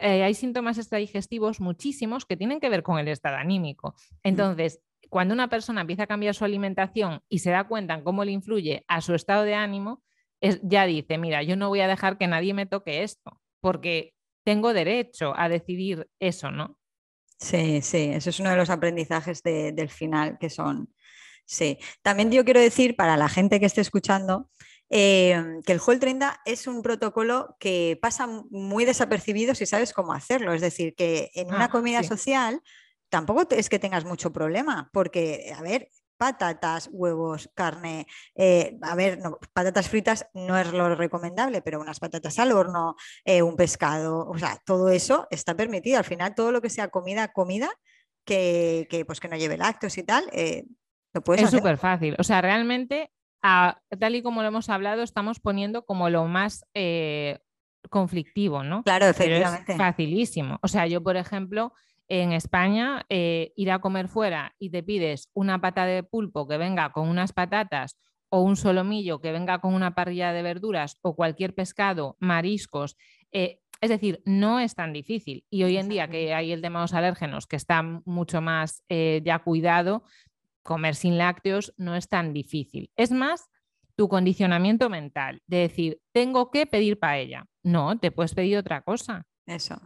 eh, 0.00 0.24
hay 0.24 0.34
síntomas 0.34 0.76
extradigestivos 0.76 1.60
muchísimos 1.60 2.26
que 2.26 2.36
tienen 2.36 2.58
que 2.58 2.68
ver 2.68 2.82
con 2.82 2.98
el 2.98 3.06
estado 3.06 3.36
anímico. 3.36 3.90
Mm. 3.90 4.18
Entonces, 4.24 4.80
cuando 5.08 5.34
una 5.34 5.48
persona 5.48 5.82
empieza 5.82 6.02
a 6.02 6.06
cambiar 6.08 6.34
su 6.34 6.44
alimentación 6.44 7.20
y 7.28 7.38
se 7.38 7.52
da 7.52 7.68
cuenta 7.68 7.94
en 7.94 8.02
cómo 8.02 8.24
le 8.24 8.32
influye 8.32 8.84
a 8.88 9.00
su 9.00 9.14
estado 9.14 9.44
de 9.44 9.54
ánimo, 9.54 10.02
es, 10.40 10.58
ya 10.64 10.86
dice, 10.86 11.16
mira, 11.16 11.44
yo 11.44 11.54
no 11.54 11.68
voy 11.68 11.78
a 11.78 11.86
dejar 11.86 12.18
que 12.18 12.26
nadie 12.26 12.54
me 12.54 12.66
toque 12.66 13.04
esto, 13.04 13.40
porque 13.60 14.14
tengo 14.42 14.72
derecho 14.72 15.32
a 15.36 15.48
decidir 15.48 16.08
eso, 16.18 16.50
¿no? 16.50 16.76
Sí, 17.38 17.82
sí, 17.82 18.10
eso 18.12 18.30
es 18.30 18.40
uno 18.40 18.50
de 18.50 18.56
los 18.56 18.70
aprendizajes 18.70 19.44
del 19.44 19.88
final 19.90 20.38
que 20.40 20.50
son 20.50 20.93
Sí, 21.44 21.78
también 22.02 22.30
yo 22.30 22.44
quiero 22.44 22.60
decir 22.60 22.96
para 22.96 23.16
la 23.16 23.28
gente 23.28 23.60
que 23.60 23.66
esté 23.66 23.80
escuchando 23.80 24.48
eh, 24.90 25.60
que 25.66 25.72
el 25.72 25.80
Hall 25.80 25.98
30 25.98 26.42
es 26.44 26.66
un 26.66 26.82
protocolo 26.82 27.56
que 27.58 27.98
pasa 28.00 28.26
muy 28.26 28.84
desapercibido 28.84 29.54
si 29.54 29.66
sabes 29.66 29.92
cómo 29.92 30.12
hacerlo. 30.12 30.52
Es 30.52 30.60
decir, 30.60 30.94
que 30.94 31.30
en 31.34 31.48
una 31.48 31.64
ah, 31.64 31.70
comida 31.70 32.02
social 32.02 32.62
tampoco 33.08 33.46
es 33.50 33.68
que 33.68 33.78
tengas 33.78 34.04
mucho 34.04 34.32
problema, 34.32 34.90
porque, 34.92 35.52
a 35.56 35.62
ver, 35.62 35.88
patatas, 36.16 36.88
huevos, 36.92 37.50
carne, 37.54 38.06
eh, 38.34 38.78
a 38.82 38.94
ver, 38.94 39.20
patatas 39.52 39.88
fritas 39.88 40.26
no 40.32 40.56
es 40.58 40.72
lo 40.72 40.94
recomendable, 40.94 41.60
pero 41.60 41.80
unas 41.80 41.98
patatas 41.98 42.38
al 42.38 42.52
horno, 42.52 42.94
eh, 43.24 43.42
un 43.42 43.56
pescado, 43.56 44.28
o 44.28 44.38
sea, 44.38 44.60
todo 44.64 44.90
eso 44.90 45.26
está 45.30 45.56
permitido. 45.56 45.98
Al 45.98 46.04
final, 46.04 46.34
todo 46.34 46.52
lo 46.52 46.60
que 46.60 46.70
sea 46.70 46.88
comida, 46.88 47.32
comida, 47.32 47.70
que, 48.24 49.04
pues 49.06 49.20
que 49.20 49.28
no 49.28 49.36
lleve 49.36 49.58
lácteos 49.58 49.98
y 49.98 50.02
tal, 50.02 50.30
es 51.36 51.50
súper 51.50 51.78
fácil. 51.78 52.16
O 52.18 52.24
sea, 52.24 52.40
realmente, 52.40 53.10
tal 53.40 54.14
y 54.14 54.22
como 54.22 54.42
lo 54.42 54.48
hemos 54.48 54.68
hablado, 54.68 55.02
estamos 55.02 55.40
poniendo 55.40 55.84
como 55.84 56.10
lo 56.10 56.26
más 56.26 56.64
eh, 56.74 57.38
conflictivo, 57.90 58.62
¿no? 58.62 58.82
Claro, 58.82 59.06
efectivamente. 59.06 59.72
es 59.72 59.78
facilísimo. 59.78 60.58
O 60.62 60.68
sea, 60.68 60.86
yo, 60.86 61.02
por 61.02 61.16
ejemplo, 61.16 61.72
en 62.08 62.32
España, 62.32 63.04
eh, 63.08 63.52
ir 63.56 63.70
a 63.70 63.80
comer 63.80 64.08
fuera 64.08 64.54
y 64.58 64.70
te 64.70 64.82
pides 64.82 65.30
una 65.34 65.60
pata 65.60 65.86
de 65.86 66.02
pulpo 66.02 66.48
que 66.48 66.58
venga 66.58 66.92
con 66.92 67.08
unas 67.08 67.32
patatas 67.32 67.98
o 68.30 68.40
un 68.40 68.56
solomillo 68.56 69.20
que 69.20 69.32
venga 69.32 69.60
con 69.60 69.74
una 69.74 69.94
parrilla 69.94 70.32
de 70.32 70.42
verduras 70.42 70.98
o 71.02 71.14
cualquier 71.14 71.54
pescado, 71.54 72.16
mariscos. 72.20 72.96
Eh, 73.32 73.60
es 73.80 73.90
decir, 73.90 74.22
no 74.24 74.60
es 74.60 74.74
tan 74.74 74.92
difícil. 74.92 75.44
Y 75.50 75.64
hoy 75.64 75.76
en 75.76 75.88
día 75.88 76.08
que 76.08 76.32
hay 76.34 76.52
el 76.52 76.62
tema 76.62 76.80
de 76.80 76.84
los 76.84 76.94
alérgenos, 76.94 77.46
que 77.46 77.56
está 77.56 77.82
mucho 77.82 78.40
más 78.40 78.82
ya 78.88 79.40
cuidado, 79.40 80.04
comer 80.64 80.96
sin 80.96 81.16
lácteos 81.18 81.72
no 81.76 81.94
es 81.94 82.08
tan 82.08 82.32
difícil. 82.32 82.90
Es 82.96 83.12
más, 83.12 83.48
tu 83.96 84.08
condicionamiento 84.08 84.90
mental 84.90 85.40
de 85.46 85.58
decir, 85.58 86.00
tengo 86.12 86.50
que 86.50 86.66
pedir 86.66 86.98
paella. 86.98 87.46
No, 87.62 87.98
te 87.98 88.10
puedes 88.10 88.34
pedir 88.34 88.58
otra 88.58 88.82
cosa. 88.82 89.24
Eso. 89.46 89.80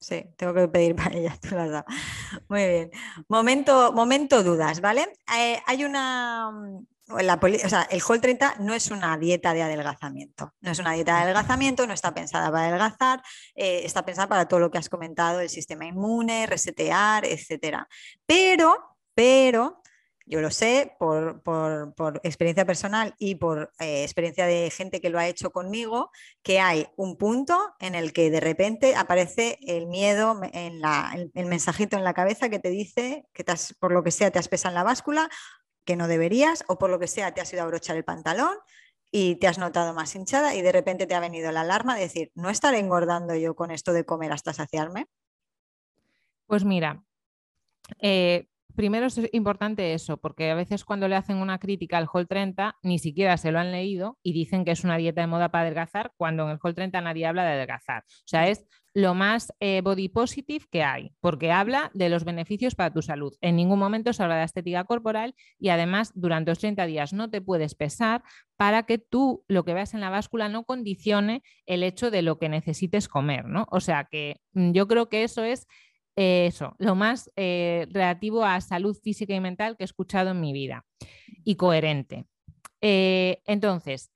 Sí, 0.00 0.24
tengo 0.36 0.54
que 0.54 0.68
pedir 0.68 0.94
paella, 0.96 1.36
tú 1.40 1.54
lo 1.54 1.84
Muy 2.48 2.66
bien. 2.66 2.90
Momento, 3.28 3.92
momento 3.92 4.42
dudas, 4.42 4.80
¿vale? 4.80 5.06
Eh, 5.36 5.60
hay 5.66 5.84
una. 5.84 6.50
Mm, 6.50 6.86
o 7.10 7.68
sea, 7.68 7.88
el 7.90 8.02
Hall 8.06 8.20
30 8.20 8.56
no 8.60 8.74
es 8.74 8.90
una 8.90 9.16
dieta 9.16 9.54
de 9.54 9.62
adelgazamiento. 9.62 10.52
No 10.60 10.70
es 10.70 10.78
una 10.78 10.92
dieta 10.92 11.16
de 11.16 11.22
adelgazamiento, 11.22 11.86
no 11.86 11.94
está 11.94 12.12
pensada 12.12 12.52
para 12.52 12.68
adelgazar, 12.68 13.22
eh, 13.54 13.80
está 13.84 14.04
pensada 14.04 14.28
para 14.28 14.46
todo 14.46 14.60
lo 14.60 14.70
que 14.70 14.76
has 14.76 14.90
comentado, 14.90 15.40
el 15.40 15.48
sistema 15.48 15.86
inmune, 15.86 16.46
resetear, 16.46 17.24
etcétera. 17.24 17.88
Pero, 18.26 18.98
pero 19.14 19.80
yo 20.28 20.42
lo 20.42 20.50
sé 20.50 20.94
por, 20.98 21.42
experiencia 22.22 22.66
personal 22.66 23.14
y 23.18 23.36
por 23.36 23.72
eh, 23.78 24.02
experiencia 24.02 24.46
de 24.46 24.70
gente 24.70 25.00
que 25.00 25.08
lo 25.08 25.18
ha 25.18 25.26
hecho 25.26 25.50
conmigo, 25.50 26.10
que 26.42 26.60
hay 26.60 26.86
un 26.96 27.16
punto 27.16 27.74
en 27.80 27.94
el 27.94 28.12
que 28.12 28.30
de 28.30 28.40
repente 28.40 28.94
aparece 28.94 29.58
el 29.62 29.86
miedo, 29.86 30.38
en 30.52 30.82
el, 31.34 31.46
mensajito 31.46 31.96
en 31.96 32.04
la 32.04 32.12
cabeza 32.12 32.50
que 32.50 32.58
te 32.58 32.68
dice 32.68 33.26
que 33.32 33.44
por 33.80 33.92
lo 33.92 34.04
que 34.04 34.10
sea 34.10 34.30
te 34.30 34.38
has 34.38 34.48
pesado 34.48 34.72
en 34.72 34.74
la 34.74 34.84
báscula, 34.84 35.30
que 35.84 35.96
no 35.96 36.08
deberías, 36.08 36.62
o 36.68 36.78
por 36.78 36.90
lo 36.90 36.98
que 36.98 37.06
sea 37.06 37.32
te 37.32 37.40
has 37.40 37.52
ido 37.52 37.62
a 37.62 37.64
abrochar 37.64 37.96
el 37.96 38.04
pantalón 38.04 38.54
y 39.10 39.36
te 39.36 39.48
has 39.48 39.56
notado 39.56 39.94
más 39.94 40.14
hinchada 40.14 40.54
y 40.54 40.60
de 40.60 40.72
repente 40.72 41.06
te 41.06 41.14
ha 41.14 41.20
venido 41.20 41.50
la 41.52 41.62
alarma 41.62 41.94
de 41.94 42.02
decir, 42.02 42.30
¿no 42.34 42.50
estaré 42.50 42.78
engordando 42.78 43.34
yo 43.34 43.56
con 43.56 43.70
esto 43.70 43.94
de 43.94 44.04
comer 44.04 44.32
hasta 44.32 44.52
saciarme? 44.52 45.06
Pues 46.46 46.64
mira, 46.64 47.02
eh, 48.00 48.46
primero 48.78 49.06
es 49.06 49.20
importante 49.32 49.92
eso, 49.92 50.18
porque 50.18 50.52
a 50.52 50.54
veces 50.54 50.84
cuando 50.84 51.08
le 51.08 51.16
hacen 51.16 51.38
una 51.38 51.58
crítica 51.58 51.98
al 51.98 52.06
Hall 52.12 52.28
30 52.28 52.76
ni 52.84 53.00
siquiera 53.00 53.36
se 53.36 53.50
lo 53.50 53.58
han 53.58 53.72
leído 53.72 54.20
y 54.22 54.32
dicen 54.32 54.64
que 54.64 54.70
es 54.70 54.84
una 54.84 54.96
dieta 54.96 55.20
de 55.20 55.26
moda 55.26 55.48
para 55.48 55.62
adelgazar, 55.62 56.12
cuando 56.16 56.44
en 56.44 56.50
el 56.50 56.58
Hall 56.62 56.76
30 56.76 57.00
nadie 57.00 57.26
habla 57.26 57.42
de 57.42 57.54
adelgazar. 57.54 58.04
O 58.06 58.28
sea, 58.28 58.46
es 58.46 58.64
lo 58.94 59.14
más 59.14 59.52
eh, 59.58 59.80
body 59.82 60.08
positive 60.08 60.64
que 60.70 60.84
hay, 60.84 61.12
porque 61.18 61.50
habla 61.50 61.90
de 61.92 62.08
los 62.08 62.24
beneficios 62.24 62.76
para 62.76 62.92
tu 62.92 63.02
salud. 63.02 63.34
En 63.40 63.56
ningún 63.56 63.80
momento 63.80 64.12
se 64.12 64.22
habla 64.22 64.36
de 64.36 64.44
estética 64.44 64.84
corporal 64.84 65.34
y 65.58 65.70
además 65.70 66.12
durante 66.14 66.52
los 66.52 66.60
30 66.60 66.86
días 66.86 67.12
no 67.12 67.30
te 67.30 67.40
puedes 67.40 67.74
pesar 67.74 68.22
para 68.56 68.84
que 68.84 68.98
tú 68.98 69.44
lo 69.48 69.64
que 69.64 69.74
veas 69.74 69.92
en 69.94 70.00
la 70.00 70.10
báscula 70.10 70.48
no 70.48 70.64
condicione 70.64 71.42
el 71.66 71.82
hecho 71.82 72.12
de 72.12 72.22
lo 72.22 72.38
que 72.38 72.48
necesites 72.48 73.08
comer, 73.08 73.44
¿no? 73.44 73.66
O 73.70 73.80
sea 73.80 74.08
que 74.10 74.40
mm, 74.52 74.70
yo 74.70 74.86
creo 74.86 75.08
que 75.08 75.24
eso 75.24 75.42
es 75.42 75.66
eso, 76.20 76.74
lo 76.78 76.96
más 76.96 77.30
eh, 77.36 77.86
relativo 77.90 78.44
a 78.44 78.60
salud 78.60 78.96
física 78.96 79.34
y 79.34 79.40
mental 79.40 79.76
que 79.76 79.84
he 79.84 79.86
escuchado 79.86 80.30
en 80.30 80.40
mi 80.40 80.52
vida 80.52 80.84
y 81.44 81.54
coherente. 81.54 82.26
Eh, 82.80 83.40
entonces, 83.46 84.10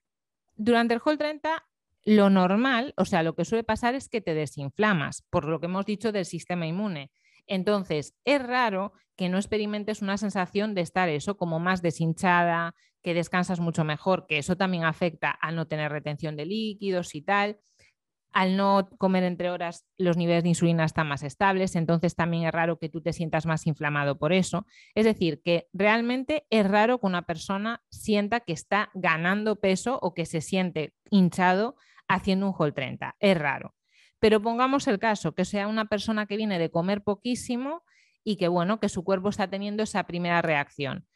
durante 0.57 0.95
el 0.95 1.01
Hall 1.05 1.19
30, 1.19 1.65
lo 2.05 2.29
normal, 2.29 2.93
o 2.97 3.05
sea, 3.05 3.23
lo 3.23 3.37
que 3.37 3.45
suele 3.45 3.63
pasar 3.63 3.95
es 3.95 4.09
que 4.09 4.21
te 4.21 4.35
desinflamas, 4.35 5.23
por 5.31 5.45
lo 5.45 5.61
que 5.61 5.67
hemos 5.67 5.87
dicho 5.87 6.11
del 6.11 6.25
sistema 6.25 6.67
inmune. 6.67 7.13
Entonces, 7.47 8.15
es 8.25 8.43
raro 8.43 8.93
que 9.17 9.29
no 9.29 9.39
experimentes 9.39 10.03
una 10.03 10.17
sensación 10.17 10.75
de 10.75 10.81
estar 10.81 11.09
eso 11.09 11.37
como 11.37 11.61
más 11.61 11.83
deshinchada, 11.83 12.75
que 13.03 13.15
descansas 13.15 13.61
mucho 13.61 13.85
mejor, 13.85 14.27
que 14.27 14.39
eso 14.39 14.57
también 14.57 14.85
afecta 14.85 15.39
a 15.41 15.53
no 15.53 15.67
tener 15.69 15.93
retención 15.93 16.37
de 16.37 16.47
líquidos 16.47 17.15
y 17.15 17.23
tal 17.23 17.59
al 18.33 18.57
no 18.57 18.89
comer 18.99 19.25
entre 19.25 19.51
horas 19.51 19.87
los 19.99 20.17
niveles 20.17 20.43
de 20.43 20.51
insulina 20.51 20.85
están 20.85 21.09
más 21.09 21.23
estables, 21.23 21.77
entonces 21.77 22.15
también 22.15 22.45
es 22.45 22.53
raro 22.53 22.79
que 22.79 22.89
tú 22.89 23.01
te 23.03 23.13
sientas 23.13 23.47
más 23.47 23.67
inflamado 23.67 24.19
por 24.19 24.33
eso. 24.33 24.67
Es 24.95 25.05
decir, 25.05 25.43
que 25.45 25.69
realmente 25.73 26.47
es 26.51 26.67
raro 26.67 26.99
que 26.99 27.07
una 27.07 27.23
persona 27.23 27.83
sienta 27.91 28.41
que 28.41 28.53
está 28.53 28.91
ganando 28.95 29.57
peso 29.57 29.99
o 30.03 30.15
que 30.15 30.27
se 30.27 30.41
siente 30.41 30.95
hinchado 31.11 31.77
haciendo 32.09 32.49
un 32.49 32.55
Hall 32.59 32.75
30. 32.75 33.17
Es 33.21 33.39
raro. 33.39 33.75
Pero 34.19 34.41
pongamos 34.41 34.87
el 34.89 34.99
caso, 34.99 35.35
que 35.35 35.45
sea 35.45 35.67
una 35.69 35.87
persona 35.87 36.27
que 36.27 36.37
viene 36.37 36.59
de 36.59 36.71
comer 36.71 37.03
poquísimo 37.03 37.83
y 38.25 38.37
que 38.37 38.49
bueno, 38.49 38.81
que 38.81 38.89
su 38.89 39.05
cuerpo 39.05 39.29
está 39.29 39.49
teniendo 39.49 39.83
esa 39.83 40.05
primera 40.05 40.43
reacción 40.43 41.07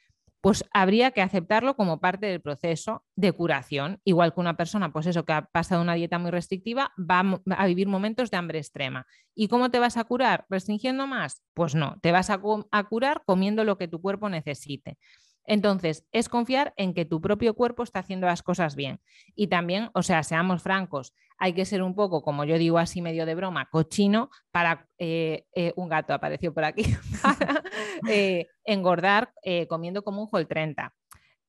pues 0.47 0.65
habría 0.73 1.11
que 1.11 1.23
aceptarlo 1.23 1.75
como 1.75 1.99
parte 1.99 2.27
del 2.27 2.41
proceso 2.41 3.03
de 3.17 3.33
curación, 3.33 4.01
igual 4.05 4.33
que 4.33 4.39
una 4.39 4.57
persona, 4.57 4.93
pues 4.93 5.07
eso, 5.07 5.25
que 5.25 5.33
ha 5.33 5.47
pasado 5.47 5.83
una 5.83 5.95
dieta 5.95 6.21
muy 6.21 6.31
restrictiva, 6.31 6.93
va 6.97 7.41
a 7.57 7.67
vivir 7.67 7.89
momentos 7.89 8.31
de 8.31 8.37
hambre 8.37 8.61
extrema. 8.61 9.09
¿Y 9.35 9.49
cómo 9.49 9.73
te 9.73 9.81
vas 9.81 9.97
a 9.97 10.05
curar? 10.05 10.47
¿Restringiendo 10.49 11.09
más? 11.09 11.43
Pues 11.53 11.75
no, 11.75 11.97
te 12.01 12.13
vas 12.13 12.31
a, 12.31 12.41
a 12.71 12.85
curar 12.85 13.25
comiendo 13.27 13.65
lo 13.65 13.77
que 13.77 13.89
tu 13.89 14.01
cuerpo 14.01 14.29
necesite. 14.29 14.99
Entonces, 15.47 16.07
es 16.13 16.29
confiar 16.29 16.75
en 16.77 16.93
que 16.93 17.05
tu 17.05 17.21
propio 17.21 17.55
cuerpo 17.55 17.83
está 17.83 18.01
haciendo 18.01 18.27
las 18.27 18.43
cosas 18.43 18.77
bien. 18.77 19.01
Y 19.35 19.47
también, 19.47 19.91
o 19.95 20.03
sea, 20.03 20.23
seamos 20.23 20.63
francos, 20.63 21.15
hay 21.39 21.53
que 21.53 21.65
ser 21.65 21.83
un 21.83 21.95
poco, 21.95 22.23
como 22.23 22.45
yo 22.45 22.59
digo 22.59 22.79
así 22.79 23.03
medio 23.03 23.27
de 23.27 23.35
broma, 23.35 23.69
cochino 23.71 24.31
para, 24.51 24.89
eh, 24.99 25.47
eh, 25.55 25.73
un 25.77 25.89
gato 25.89 26.15
apareció 26.15 26.53
por 26.55 26.65
aquí, 26.65 26.85
para 27.23 27.63
eh, 28.09 28.49
engordar 28.65 29.33
comiendo 29.69 30.03
como 30.03 30.23
un 30.23 30.29
Hall 30.31 30.47
30. 30.47 30.95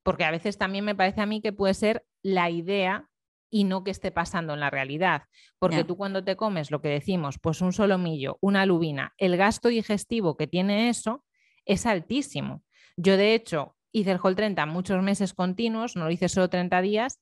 Porque 0.04 0.24
a 0.24 0.32
veces 0.32 0.58
también 0.58 0.86
me 0.86 0.96
parece 0.96 1.22
a 1.22 1.26
mí 1.26 1.42
que 1.42 1.52
puede 1.52 1.74
ser 1.74 2.06
la 2.22 2.50
idea 2.50 3.10
y 3.50 3.64
no 3.64 3.84
que 3.84 3.92
esté 3.92 4.12
pasando 4.12 4.54
en 4.54 4.60
la 4.60 4.70
realidad. 4.70 5.24
Porque 5.60 5.84
tú 5.84 5.98
cuando 5.98 6.24
te 6.24 6.36
comes 6.36 6.72
lo 6.72 6.82
que 6.82 6.90
decimos, 6.90 7.40
pues 7.40 7.62
un 7.62 7.74
solomillo, 7.74 8.38
una 8.42 8.66
lubina, 8.66 9.14
el 9.18 9.38
gasto 9.38 9.70
digestivo 9.70 10.38
que 10.38 10.48
tiene 10.48 10.90
eso 10.90 11.26
es 11.66 11.86
altísimo. 11.86 12.64
Yo 12.96 13.18
de 13.18 13.34
hecho 13.34 13.77
hice 13.92 14.12
el 14.12 14.20
Hall 14.22 14.36
30 14.36 14.66
muchos 14.66 15.02
meses 15.02 15.34
continuos, 15.34 15.96
no 15.96 16.06
lo 16.06 16.12
hice 16.12 16.30
solo 16.30 16.50
30 16.50 16.82
días 16.82 17.20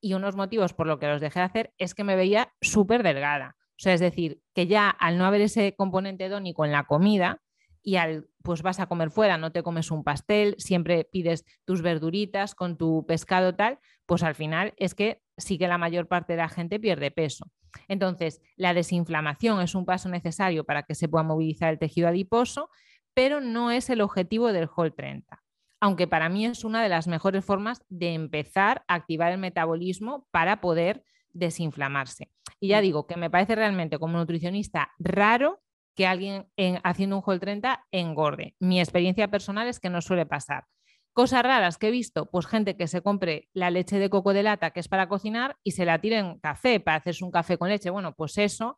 y 0.00 0.14
unos 0.14 0.36
motivos 0.36 0.72
por 0.72 0.86
lo 0.86 0.98
que 0.98 1.06
los 1.06 1.20
dejé 1.20 1.40
de 1.40 1.44
hacer 1.44 1.74
es 1.78 1.94
que 1.94 2.04
me 2.04 2.16
veía 2.16 2.52
súper 2.60 3.02
delgada. 3.02 3.56
O 3.58 3.78
sea, 3.78 3.92
es 3.92 4.00
decir, 4.00 4.40
que 4.54 4.66
ya 4.66 4.88
al 4.88 5.18
no 5.18 5.26
haber 5.26 5.42
ese 5.42 5.74
componente 5.74 6.28
dónico 6.28 6.64
en 6.64 6.72
la 6.72 6.84
comida 6.84 7.42
y 7.82 7.96
al 7.96 8.28
pues 8.42 8.62
vas 8.62 8.80
a 8.80 8.86
comer 8.86 9.10
fuera, 9.10 9.38
no 9.38 9.52
te 9.52 9.62
comes 9.62 9.90
un 9.90 10.04
pastel, 10.04 10.54
siempre 10.58 11.04
pides 11.04 11.44
tus 11.64 11.82
verduritas 11.82 12.54
con 12.54 12.78
tu 12.78 13.04
pescado 13.06 13.54
tal, 13.56 13.80
pues 14.06 14.22
al 14.22 14.36
final 14.36 14.72
es 14.76 14.94
que 14.94 15.20
sí 15.36 15.58
que 15.58 15.68
la 15.68 15.78
mayor 15.78 16.06
parte 16.06 16.34
de 16.34 16.38
la 16.38 16.48
gente 16.48 16.78
pierde 16.78 17.10
peso. 17.10 17.50
Entonces, 17.88 18.40
la 18.56 18.72
desinflamación 18.72 19.60
es 19.60 19.74
un 19.74 19.84
paso 19.84 20.08
necesario 20.08 20.64
para 20.64 20.84
que 20.84 20.94
se 20.94 21.08
pueda 21.08 21.24
movilizar 21.24 21.72
el 21.72 21.78
tejido 21.78 22.08
adiposo, 22.08 22.70
pero 23.14 23.40
no 23.40 23.70
es 23.70 23.90
el 23.90 24.00
objetivo 24.00 24.52
del 24.52 24.68
Hall 24.74 24.94
30 24.94 25.45
aunque 25.80 26.06
para 26.06 26.28
mí 26.28 26.46
es 26.46 26.64
una 26.64 26.82
de 26.82 26.88
las 26.88 27.06
mejores 27.06 27.44
formas 27.44 27.84
de 27.88 28.14
empezar 28.14 28.84
a 28.88 28.94
activar 28.94 29.32
el 29.32 29.38
metabolismo 29.38 30.26
para 30.30 30.60
poder 30.60 31.04
desinflamarse. 31.32 32.30
Y 32.60 32.68
ya 32.68 32.80
digo 32.80 33.06
que 33.06 33.16
me 33.16 33.30
parece 33.30 33.54
realmente 33.54 33.98
como 33.98 34.18
nutricionista 34.18 34.90
raro 34.98 35.60
que 35.94 36.06
alguien 36.06 36.46
haciendo 36.84 37.16
un 37.16 37.22
Hall 37.24 37.40
30 37.40 37.86
engorde. 37.90 38.54
Mi 38.60 38.80
experiencia 38.80 39.28
personal 39.30 39.66
es 39.66 39.80
que 39.80 39.90
no 39.90 40.00
suele 40.00 40.26
pasar. 40.26 40.64
Cosas 41.12 41.42
raras 41.42 41.78
que 41.78 41.88
he 41.88 41.90
visto, 41.90 42.30
pues 42.30 42.46
gente 42.46 42.76
que 42.76 42.86
se 42.86 43.00
compre 43.00 43.48
la 43.54 43.70
leche 43.70 43.98
de 43.98 44.10
coco 44.10 44.34
de 44.34 44.42
lata 44.42 44.72
que 44.72 44.80
es 44.80 44.88
para 44.88 45.08
cocinar 45.08 45.56
y 45.64 45.70
se 45.70 45.86
la 45.86 45.98
tire 45.98 46.18
en 46.18 46.38
café 46.38 46.78
para 46.78 46.98
hacerse 46.98 47.24
un 47.24 47.30
café 47.30 47.56
con 47.56 47.70
leche. 47.70 47.88
Bueno, 47.88 48.14
pues 48.14 48.36
eso 48.36 48.76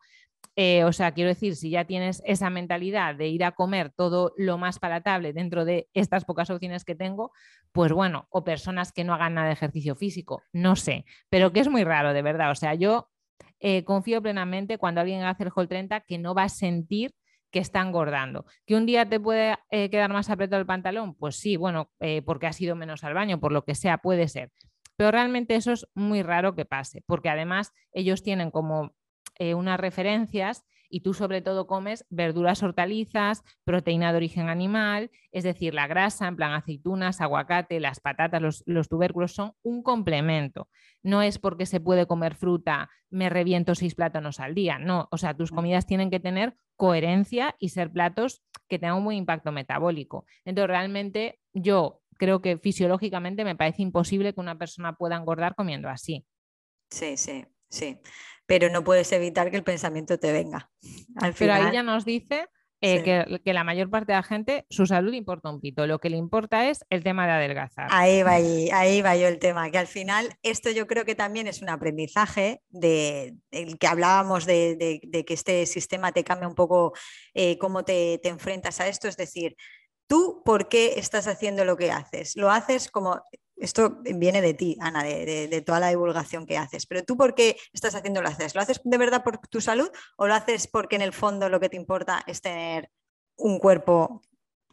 eh, 0.61 0.83
o 0.83 0.93
sea, 0.93 1.13
quiero 1.13 1.29
decir, 1.29 1.55
si 1.55 1.71
ya 1.71 1.85
tienes 1.85 2.21
esa 2.27 2.51
mentalidad 2.51 3.15
de 3.15 3.29
ir 3.29 3.45
a 3.45 3.53
comer 3.53 3.93
todo 3.95 4.33
lo 4.37 4.59
más 4.59 4.81
palatable 4.81 5.33
dentro 5.33 5.65
de 5.65 5.89
estas 5.95 6.25
pocas 6.25 6.51
opciones 6.51 6.85
que 6.85 6.97
tengo, 6.97 7.31
pues 7.71 7.93
bueno, 7.93 8.27
o 8.31 8.43
personas 8.43 8.91
que 8.91 9.05
no 9.05 9.15
hagan 9.15 9.35
nada 9.35 9.47
de 9.47 9.53
ejercicio 9.53 9.95
físico, 9.95 10.43
no 10.53 10.75
sé, 10.75 11.05
pero 11.29 11.53
que 11.53 11.61
es 11.61 11.69
muy 11.69 11.85
raro, 11.85 12.13
de 12.13 12.23
verdad. 12.23 12.51
O 12.51 12.57
sea, 12.57 12.75
yo 12.75 13.09
eh, 13.61 13.85
confío 13.85 14.21
plenamente 14.21 14.79
cuando 14.79 15.01
alguien 15.01 15.23
hace 15.23 15.45
el 15.45 15.53
Hall 15.55 15.69
30 15.69 16.01
que 16.01 16.19
no 16.19 16.35
va 16.35 16.43
a 16.43 16.49
sentir 16.49 17.15
que 17.53 17.61
está 17.61 17.81
engordando. 17.81 18.45
¿Que 18.67 18.75
un 18.75 18.85
día 18.85 19.09
te 19.09 19.21
puede 19.21 19.57
eh, 19.71 19.91
quedar 19.91 20.13
más 20.13 20.29
apretado 20.29 20.59
el 20.59 20.67
pantalón? 20.67 21.15
Pues 21.15 21.37
sí, 21.37 21.57
bueno, 21.57 21.93
porque 22.27 22.49
has 22.49 22.61
ido 22.61 22.75
menos 22.75 23.05
al 23.05 23.15
baño, 23.15 23.39
por 23.39 23.53
lo 23.53 23.65
que 23.65 23.77
sea, 23.77 23.99
puede 23.99 24.27
ser. 24.27 24.51
Pero 24.97 25.13
realmente 25.13 25.55
eso 25.55 25.71
es 25.71 25.87
muy 25.95 26.25
raro 26.25 26.57
que 26.57 26.65
pase, 26.65 27.05
porque 27.07 27.29
además 27.29 27.73
ellos 27.93 28.25
tienen 28.25 28.51
como 28.51 28.98
eh, 29.39 29.55
unas 29.55 29.79
referencias 29.79 30.65
y 30.91 31.01
tú 31.01 31.15
sobre 31.15 31.43
todo 31.43 31.67
comes 31.67 32.07
verduras, 32.09 32.63
hortalizas, 32.63 33.43
proteína 33.65 34.11
de 34.11 34.17
origen 34.17 34.49
animal, 34.49 35.11
es 35.33 35.45
decir, 35.45 35.75
la 35.75 35.87
grasa, 35.87 36.29
en 36.29 36.37
plan 36.37 36.53
aceitunas, 36.53 37.21
aguacate, 37.21 37.81
las 37.81 38.01
patatas, 38.01 38.41
los, 38.41 38.63
los, 38.67 38.89
tubérculos 38.89 39.33
son 39.33 39.53
un 39.63 39.83
complemento. 39.83 40.69
No 41.03 41.23
es 41.23 41.39
porque 41.39 41.67
se 41.67 41.81
puede 41.81 42.07
comer 42.07 42.35
fruta, 42.35 42.89
me 43.11 43.29
reviento 43.29 43.75
seis 43.75 43.95
plátanos 43.95 44.41
al 44.41 44.55
día, 44.55 44.79
no, 44.79 45.09
o 45.11 45.19
sea, 45.19 45.35
tus 45.35 45.51
comidas 45.51 45.87
tienen 45.87 46.11
que 46.11 46.21
tener 46.21 46.57
coherencia 46.77 47.55
y 47.59 47.71
ser 47.71 47.91
platos 47.93 48.43
que 48.69 48.79
tengan 48.79 48.99
un 48.99 49.05
buen 49.05 49.19
impacto 49.19 49.53
metabólico. 49.53 50.25
Entonces, 50.45 50.69
realmente 50.69 51.41
yo 51.53 52.01
creo 52.19 52.41
que 52.41 52.59
fisiológicamente 52.59 53.45
me 53.45 53.57
parece 53.57 53.83
imposible 53.83 54.33
que 54.35 54.41
una 54.41 54.59
persona 54.59 54.95
pueda 54.95 55.17
engordar 55.17 55.55
comiendo 55.55 55.89
así. 55.89 56.27
Sí, 56.91 57.17
sí, 57.17 57.45
sí 57.69 58.01
pero 58.49 58.71
no 58.71 58.83
puedes 58.83 59.13
evitar 59.13 59.51
que 59.51 59.59
el 59.59 59.63
pensamiento 59.63 60.19
te 60.19 60.33
venga. 60.33 60.71
Al 61.17 61.35
pero 61.35 61.53
ahí 61.53 61.71
ya 61.71 61.83
nos 61.83 62.07
dice 62.07 62.49
eh, 62.81 63.03
que, 63.45 63.53
la 63.53 63.63
mayor 63.63 63.91
parte 63.91 64.13
de 64.13 64.17
la 64.17 64.23
gente, 64.23 64.65
su 64.71 64.87
salud 64.87 65.13
importa 65.13 65.51
un 65.51 65.61
pito, 65.61 65.87
lo 65.87 65.99
que 65.99 66.09
le 66.09 66.17
importa 66.17 66.67
es 66.71 66.83
el 66.89 67.05
tema 67.05 67.27
de 67.27 67.33
adelgazar. 67.33 67.89
Ahí 67.91 68.23
va, 68.23 68.37
ahí, 68.37 69.03
va 69.03 69.17
yo 69.17 69.29
el 69.29 69.39
tema, 69.39 69.71
que 69.71 69.77
al 69.77 69.87
final 69.87 70.35
esto 70.43 70.71
yo 70.71 70.87
creo 70.87 71.05
que 71.05 71.15
también 71.15 71.47
es 71.47 71.61
un 71.61 71.69
aprendizaje 71.69 72.63
de, 72.71 73.35
el 73.51 73.79
que 73.79 73.87
hablábamos 73.87 74.47
de, 74.47 74.99
que 75.27 75.35
este 75.35 75.67
sistema 75.67 76.13
te 76.13 76.25
cambia 76.25 76.49
un 76.49 76.55
poco 76.55 76.95
eh, 77.35 77.59
cómo 77.59 77.85
te, 77.85 78.19
te 78.23 78.31
enfrentas 78.31 78.81
a 78.81 78.89
esto, 78.89 79.09
es 79.09 79.19
decir, 79.19 79.57
tú 80.07 80.41
por 80.43 80.71
qué 80.71 80.95
estás 80.97 81.29
haciendo 81.29 81.67
lo 81.67 81.77
que 81.77 81.91
haces. 81.91 82.35
Lo 82.35 82.51
haces 82.51 82.91
como 82.91 83.21
esto 83.61 83.99
viene 84.03 84.41
de 84.41 84.55
ti, 84.55 84.77
Ana, 84.81 85.03
de, 85.03 85.63
toda 85.67 85.81
la 85.81 85.89
divulgación 85.89 86.47
que 86.47 86.59
haces. 86.59 86.87
Pero 86.87 87.05
tú, 87.05 87.17
¿por 87.17 87.35
qué 87.35 87.57
estás 87.73 87.95
haciendo 87.95 88.23
lo 88.23 88.29
haces? 88.29 88.55
¿Lo 88.55 88.61
haces 88.61 88.81
de 88.85 88.99
verdad 88.99 89.25
por 89.25 89.39
tu 89.49 89.61
salud 89.61 89.91
o 90.17 90.27
lo 90.27 90.35
haces 90.35 90.67
porque 90.67 90.97
en 90.97 91.03
el 91.03 91.13
fondo 91.13 91.49
lo 91.49 91.61
que 91.61 91.69
te 91.69 91.77
importa 91.77 92.23
es 92.27 92.41
tener 92.41 92.91
un 93.37 93.59
cuerpo 93.59 94.23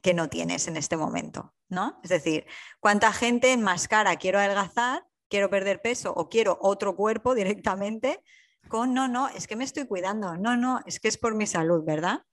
que 0.02 0.14
no 0.14 0.30
tienes 0.30 0.68
en 0.68 0.78
este 0.78 0.98
momento? 0.98 1.56
¿no? 1.70 2.00
Es 2.04 2.10
decir, 2.10 2.46
¿cuánta 2.80 3.12
gente 3.12 3.52
enmascara 3.52 4.16
quiero 4.18 4.40
adelgazar, 4.40 5.06
quiero 5.30 5.50
perder 5.50 5.82
peso 5.82 6.14
o 6.16 6.30
quiero 6.30 6.58
otro 6.62 6.96
cuerpo 6.96 7.36
directamente 7.36 8.22
con 8.68 8.94
no, 8.94 9.08
no, 9.08 9.28
es 9.30 9.46
que 9.46 9.56
me 9.56 9.64
estoy 9.64 9.86
cuidando, 9.86 10.38
no, 10.38 10.58
no, 10.58 10.80
es 10.88 11.00
que 11.00 11.08
es 11.08 11.18
por 11.20 11.36
mi 11.36 11.46
salud, 11.46 11.84
¿verdad? 11.86 12.24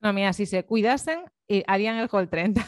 No, 0.00 0.12
mira, 0.12 0.32
si 0.32 0.46
se 0.46 0.64
cuidasen, 0.64 1.24
eh, 1.48 1.64
harían 1.66 1.96
el 1.96 2.08
Hall 2.12 2.28
30 2.28 2.64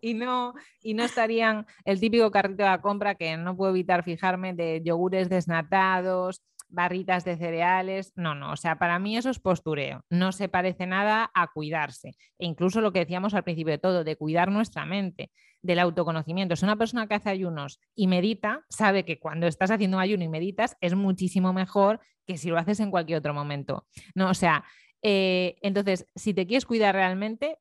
y, 0.00 0.14
no, 0.14 0.54
y, 0.82 0.94
no, 0.94 1.04
estarían 1.04 1.66
el 1.84 2.00
típico 2.00 2.30
carrito 2.30 2.62
de 2.64 2.70
la 2.70 2.80
compra 2.80 3.14
que 3.14 3.36
no 3.36 3.56
puedo 3.56 3.70
evitar 3.70 4.02
fijarme 4.02 4.54
de 4.54 4.82
yogures 4.84 5.28
desnatados, 5.28 6.42
barritas 6.72 7.24
de 7.24 7.36
cereales. 7.36 8.12
No, 8.16 8.34
no, 8.34 8.52
o 8.52 8.56
sea, 8.56 8.78
para 8.78 8.98
mí 8.98 9.16
eso 9.16 9.30
es 9.30 9.38
postureo. 9.38 10.04
No 10.10 10.32
se 10.32 10.48
parece 10.48 10.86
nada 10.86 11.30
a 11.34 11.48
cuidarse. 11.52 12.14
E 12.38 12.46
incluso 12.46 12.80
lo 12.80 12.92
que 12.92 13.00
decíamos 13.00 13.34
al 13.34 13.44
principio 13.44 13.72
de 13.72 13.78
todo, 13.78 14.02
de 14.02 14.16
cuidar 14.16 14.50
nuestra 14.50 14.84
mente, 14.84 15.30
del 15.62 15.78
autoconocimiento. 15.78 16.56
Si 16.56 16.64
una 16.64 16.76
persona 16.76 17.06
que 17.06 17.14
hace 17.14 17.30
ayunos 17.30 17.80
y 17.94 18.08
medita, 18.08 18.64
sabe 18.68 19.04
que 19.04 19.20
cuando 19.20 19.46
estás 19.46 19.70
haciendo 19.70 19.98
un 19.98 20.02
ayuno 20.02 20.24
y 20.24 20.28
meditas 20.28 20.76
es 20.80 20.94
muchísimo 20.94 21.52
mejor 21.52 22.00
que 22.26 22.36
si 22.36 22.48
lo 22.48 22.58
haces 22.58 22.80
en 22.80 22.90
cualquier 22.90 23.18
otro 23.18 23.34
momento. 23.34 23.86
No, 24.14 24.30
o 24.30 24.34
sea, 24.34 24.64
eh, 25.02 25.56
entonces, 25.62 26.06
si 26.14 26.34
te 26.34 26.46
quieres 26.46 26.66
cuidar 26.66 26.94
realmente, 26.94 27.58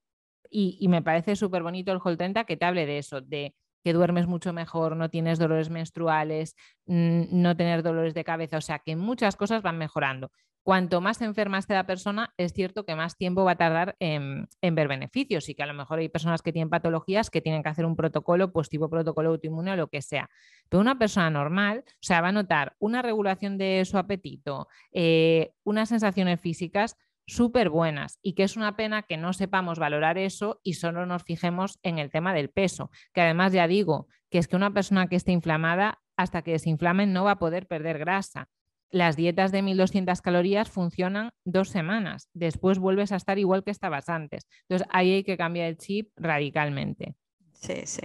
y, 0.52 0.86
me 0.90 1.02
parece 1.02 1.36
súper 1.36 1.64
bonito 1.64 1.92
el 1.92 2.00
Hall 2.04 2.18
30 2.18 2.44
que 2.44 2.58
te 2.58 2.66
hable 2.66 2.86
de 2.86 2.98
eso, 2.98 3.22
de 3.22 3.56
que 3.84 3.94
duermes 3.94 4.28
mucho 4.28 4.54
mejor, 4.54 4.96
no 4.96 5.10
tienes 5.10 5.40
dolores 5.40 5.70
menstruales, 5.70 6.56
no 6.86 7.56
tener 7.56 7.84
dolores 7.84 8.14
de 8.14 8.24
cabeza, 8.24 8.58
o 8.58 8.62
sea 8.62 8.80
que 8.80 8.96
muchas 8.96 9.36
cosas 9.36 9.64
van 9.64 9.78
mejorando. 9.78 10.30
Cuanto 10.64 11.02
más 11.02 11.20
enferma 11.24 11.58
esté 11.58 11.74
la 11.74 11.88
persona, 11.88 12.36
es 12.38 12.54
cierto 12.54 12.86
que 12.86 12.96
más 12.96 13.18
tiempo 13.18 13.44
va 13.44 13.54
a 13.54 13.56
tardar 13.56 13.96
en, 14.00 14.48
ver 14.62 14.88
beneficios 14.88 15.50
y 15.50 15.56
que 15.56 15.64
a 15.64 15.66
lo 15.66 15.74
mejor 15.74 15.98
hay 15.98 16.10
personas 16.10 16.44
que 16.44 16.54
tienen 16.54 16.70
patologías 16.70 17.32
que 17.32 17.42
tienen 17.42 17.64
que 17.64 17.70
hacer 17.70 17.84
un 17.84 17.96
protocolo, 17.96 18.52
pues 18.52 18.70
tipo 18.70 18.88
protocolo 18.88 19.30
autoinmune 19.30 19.72
o 19.72 19.76
lo 19.76 19.88
que 19.88 20.04
sea. 20.04 20.30
Pero 20.70 20.82
una 20.82 21.00
persona 21.00 21.32
normal, 21.32 21.84
o 21.88 21.92
sea, 22.02 22.22
va 22.22 22.28
a 22.28 22.32
notar 22.32 22.76
una 22.78 23.02
regulación 23.02 23.58
de 23.58 23.84
su 23.86 23.98
apetito, 23.98 24.68
eh, 24.92 25.54
unas 25.64 25.90
sensaciones 25.90 26.40
físicas 26.40 26.96
súper 27.28 27.70
buenas 27.70 28.20
y 28.22 28.34
que 28.34 28.44
es 28.44 28.58
una 28.58 28.76
pena 28.76 29.04
que 29.04 29.18
no 29.18 29.34
sepamos 29.34 29.80
valorar 29.80 30.18
eso 30.18 30.60
y 30.64 30.74
solo 30.74 31.06
nos 31.06 31.24
fijemos 31.24 31.80
en 31.84 32.00
el 32.00 32.12
tema 32.12 32.34
del 32.34 32.50
peso, 32.50 32.92
que 33.14 33.22
además 33.22 33.54
ya 33.54 33.68
digo 33.68 34.08
que 34.30 34.38
es 34.38 34.48
que 34.48 34.56
una 34.56 34.74
persona 34.74 35.08
que 35.08 35.16
esté 35.16 35.32
inflamada 35.32 36.00
hasta 36.18 36.42
que 36.42 36.52
desinflame 36.52 37.06
no 37.06 37.24
va 37.24 37.32
a 37.32 37.40
poder 37.40 37.68
perder 37.68 38.00
grasa. 38.00 38.48
Las 38.90 39.16
dietas 39.16 39.52
de 39.52 39.62
1200 39.62 40.22
calorías 40.22 40.70
funcionan 40.70 41.32
dos 41.46 41.70
semanas, 41.70 42.30
después 42.34 42.78
vuelves 42.78 43.12
a 43.12 43.16
estar 43.16 43.40
igual 43.40 43.64
que 43.64 43.72
estabas 43.72 44.10
antes. 44.10 44.48
Entonces 44.68 44.88
ahí 44.92 45.14
hay 45.14 45.24
que 45.24 45.38
cambiar 45.38 45.68
el 45.68 45.78
chip 45.78 46.12
radicalmente. 46.18 47.16
Sí, 47.62 47.84
sí. 47.86 48.02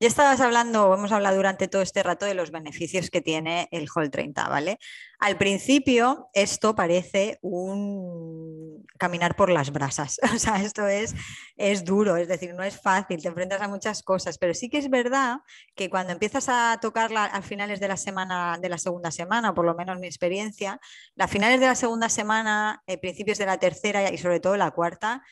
Ya 0.00 0.08
estabas 0.08 0.40
hablando, 0.40 0.94
hemos 0.94 1.12
hablado 1.12 1.36
durante 1.36 1.68
todo 1.68 1.82
este 1.82 2.02
rato 2.02 2.24
de 2.24 2.32
los 2.32 2.50
beneficios 2.50 3.10
que 3.10 3.20
tiene 3.20 3.68
el 3.70 3.88
Hall 3.94 4.10
30, 4.10 4.48
¿vale? 4.48 4.78
Al 5.18 5.36
principio 5.36 6.30
esto 6.32 6.74
parece 6.74 7.38
un 7.42 8.86
caminar 8.98 9.36
por 9.36 9.50
las 9.50 9.70
brasas, 9.70 10.18
o 10.34 10.38
sea, 10.38 10.62
esto 10.62 10.86
es, 10.86 11.14
es 11.56 11.84
duro, 11.84 12.16
es 12.16 12.26
decir, 12.26 12.54
no 12.54 12.62
es 12.62 12.80
fácil, 12.80 13.20
te 13.20 13.28
enfrentas 13.28 13.60
a 13.60 13.68
muchas 13.68 14.02
cosas, 14.02 14.38
pero 14.38 14.54
sí 14.54 14.70
que 14.70 14.78
es 14.78 14.88
verdad 14.88 15.40
que 15.74 15.90
cuando 15.90 16.14
empiezas 16.14 16.48
a 16.48 16.78
tocarla 16.80 17.26
a 17.26 17.42
finales 17.42 17.80
de 17.80 17.88
la 17.88 17.98
semana, 17.98 18.56
de 18.58 18.70
la 18.70 18.78
segunda 18.78 19.10
semana, 19.10 19.54
por 19.54 19.66
lo 19.66 19.74
menos 19.74 19.98
mi 19.98 20.06
experiencia, 20.06 20.80
a 21.18 21.28
finales 21.28 21.60
de 21.60 21.66
la 21.66 21.74
segunda 21.74 22.08
semana, 22.08 22.82
eh, 22.86 22.96
principios 22.96 23.36
de 23.36 23.44
la 23.44 23.58
tercera 23.58 24.10
y 24.10 24.16
sobre 24.16 24.40
todo 24.40 24.56
la 24.56 24.70
cuarta, 24.70 25.22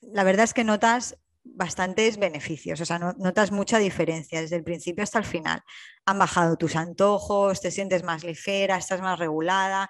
la 0.00 0.22
verdad 0.22 0.44
es 0.44 0.54
que 0.54 0.64
notas 0.64 1.18
bastantes 1.44 2.18
beneficios, 2.18 2.80
o 2.80 2.84
sea, 2.84 2.98
notas 2.98 3.50
mucha 3.50 3.78
diferencia 3.78 4.40
desde 4.40 4.56
el 4.56 4.64
principio 4.64 5.02
hasta 5.04 5.18
el 5.18 5.24
final. 5.24 5.62
Han 6.06 6.18
bajado 6.18 6.56
tus 6.56 6.76
antojos, 6.76 7.60
te 7.60 7.70
sientes 7.70 8.02
más 8.02 8.24
ligera, 8.24 8.76
estás 8.76 9.00
más 9.00 9.18
regulada, 9.18 9.88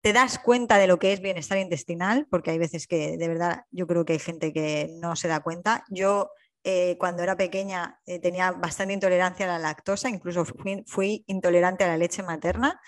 te 0.00 0.12
das 0.12 0.38
cuenta 0.38 0.78
de 0.78 0.86
lo 0.86 0.98
que 0.98 1.12
es 1.12 1.20
bienestar 1.20 1.58
intestinal, 1.58 2.26
porque 2.30 2.50
hay 2.50 2.58
veces 2.58 2.86
que 2.86 3.16
de 3.16 3.28
verdad 3.28 3.62
yo 3.70 3.86
creo 3.86 4.04
que 4.04 4.14
hay 4.14 4.18
gente 4.18 4.52
que 4.52 4.88
no 5.00 5.16
se 5.16 5.28
da 5.28 5.40
cuenta. 5.40 5.84
Yo 5.90 6.30
eh, 6.64 6.96
cuando 6.98 7.22
era 7.22 7.36
pequeña 7.36 8.00
eh, 8.06 8.18
tenía 8.18 8.52
bastante 8.52 8.94
intolerancia 8.94 9.46
a 9.46 9.48
la 9.48 9.58
lactosa, 9.58 10.08
incluso 10.08 10.44
fui 10.44 11.24
intolerante 11.26 11.84
a 11.84 11.88
la 11.88 11.96
leche 11.96 12.22
materna 12.22 12.80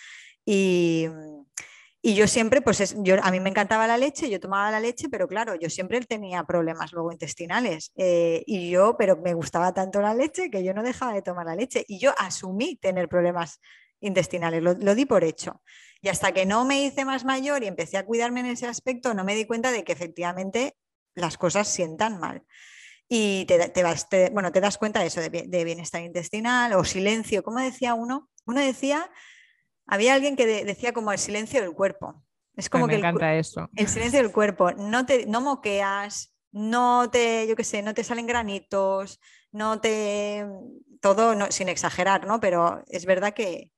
y 0.45 1.09
y 2.07 2.15
yo 2.15 2.29
siempre, 2.29 2.61
pues 2.61 2.95
yo, 2.99 3.17
a 3.23 3.31
mí 3.31 3.41
me 3.41 3.49
encantaba 3.49 3.87
la 3.87 3.97
leche, 3.97 4.29
yo 4.29 4.39
tomaba 4.39 4.71
la 4.71 4.79
leche, 4.79 5.09
pero 5.09 5.27
claro, 5.27 5.55
yo 5.55 5.71
siempre 5.71 5.99
tenía 6.03 6.45
problemas 6.45 6.93
luego 6.93 7.11
intestinales. 7.11 7.93
Eh, 7.97 8.45
y 8.47 8.69
yo, 8.69 8.99
pero 8.99 9.17
me 9.17 9.33
gustaba 9.33 9.73
tanto 9.73 10.03
la 10.03 10.13
leche 10.13 10.51
que 10.51 10.63
yo 10.63 10.75
no 10.75 10.83
dejaba 10.83 11.15
de 11.15 11.23
tomar 11.23 11.47
la 11.47 11.57
leche. 11.57 11.83
Y 11.89 11.99
yo 11.99 12.13
asumí 12.19 12.77
tener 12.77 13.09
problemas 13.09 13.59
intestinales, 14.01 14.63
lo, 14.63 14.95
di 14.95 15.07
por 15.07 15.25
hecho. 15.25 15.63
Y 16.03 16.11
hasta 16.11 16.33
que 16.33 16.45
no 16.45 16.67
me 16.67 16.85
hice 16.85 17.07
más 17.07 17.25
mayor 17.25 17.63
y 17.63 17.69
empecé 17.69 17.97
a 17.97 18.05
cuidarme 18.05 18.41
en 18.41 18.47
ese 18.49 18.67
aspecto, 18.67 19.15
no 19.15 19.25
me 19.25 19.35
di 19.35 19.47
cuenta 19.47 19.73
de 19.73 19.83
que 19.83 19.93
efectivamente 19.93 20.77
las 21.15 21.39
cosas 21.39 21.69
sientan 21.69 22.21
mal. 22.21 22.43
Y 23.09 23.47
te, 23.47 23.71
te, 23.71 24.29
bueno, 24.29 24.53
te 24.53 24.61
das 24.61 24.77
cuenta 24.77 25.01
de 25.01 25.07
eso, 25.07 25.23
de, 25.23 25.31
de 25.31 25.65
bienestar 25.65 26.03
intestinal 26.03 26.75
o 26.75 26.85
silencio. 26.85 27.43
¿Cómo 27.43 27.61
decía 27.61 27.95
uno? 27.95 28.29
Uno 28.45 28.61
decía 28.61 29.11
había 29.87 30.15
alguien 30.15 30.37
que 30.37 30.65
decía 30.65 30.93
como 30.93 31.13
el 31.13 31.19
silencio 31.19 31.61
del 31.61 31.73
cuerpo. 31.73 32.25
Es 32.57 32.71
como 32.71 32.87
que 32.87 32.97
encanta 32.97 33.35
eso. 33.35 33.69
El 33.75 33.89
silencio 33.89 34.23
del 34.23 34.33
cuerpo. 34.33 34.73
No 34.73 35.05
te 35.07 35.27
no 35.27 35.41
moqueas, 35.41 36.35
no 36.53 37.11
te, 37.11 37.47
yo 37.49 37.57
qué 37.57 37.65
sé, 37.65 37.83
no 37.83 37.95
te 37.95 38.05
salen 38.05 38.27
granitos, 38.27 39.21
no 39.53 39.81
te. 39.81 40.47
Todo 41.01 41.35
sin 41.51 41.69
exagerar, 41.69 42.27
¿no? 42.27 42.41
Pero 42.41 42.83
es 42.87 43.05
verdad 43.05 43.35
que, 43.35 43.71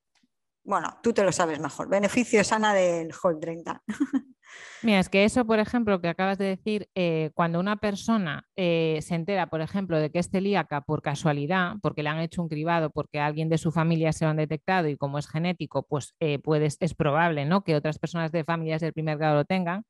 bueno, 0.63 0.99
tú 1.03 1.11
te 1.11 1.23
lo 1.23 1.31
sabes 1.31 1.59
mejor. 1.59 1.89
Beneficio 1.89 2.43
sana 2.43 2.73
del 2.73 3.11
Hall 3.21 3.39
30. 3.39 3.83
Mira, 4.83 4.99
es 4.99 5.09
que 5.09 5.23
eso, 5.23 5.45
por 5.45 5.57
ejemplo, 5.57 5.99
que 6.01 6.07
acabas 6.07 6.37
de 6.37 6.45
decir, 6.45 6.87
eh, 6.93 7.31
cuando 7.33 7.59
una 7.59 7.77
persona 7.77 8.47
eh, 8.55 8.99
se 9.01 9.15
entera, 9.15 9.47
por 9.47 9.61
ejemplo, 9.61 9.97
de 9.99 10.11
que 10.11 10.19
es 10.19 10.29
celíaca 10.29 10.81
por 10.81 11.01
casualidad, 11.01 11.75
porque 11.81 12.03
le 12.03 12.09
han 12.09 12.19
hecho 12.19 12.43
un 12.43 12.47
cribado, 12.47 12.91
porque 12.91 13.19
alguien 13.19 13.49
de 13.49 13.57
su 13.57 13.71
familia 13.71 14.13
se 14.13 14.25
lo 14.25 14.31
han 14.31 14.37
detectado 14.37 14.87
y 14.87 14.95
como 14.95 15.17
es 15.17 15.27
genético, 15.27 15.83
pues 15.87 16.15
eh, 16.19 16.39
es 16.79 16.93
probable 16.93 17.45
¿no? 17.45 17.63
que 17.63 17.75
otras 17.75 17.97
personas 17.97 18.31
de 18.31 18.43
familias 18.43 18.81
del 18.81 18.93
primer 18.93 19.17
grado 19.17 19.37
lo 19.37 19.45
tengan, 19.45 19.83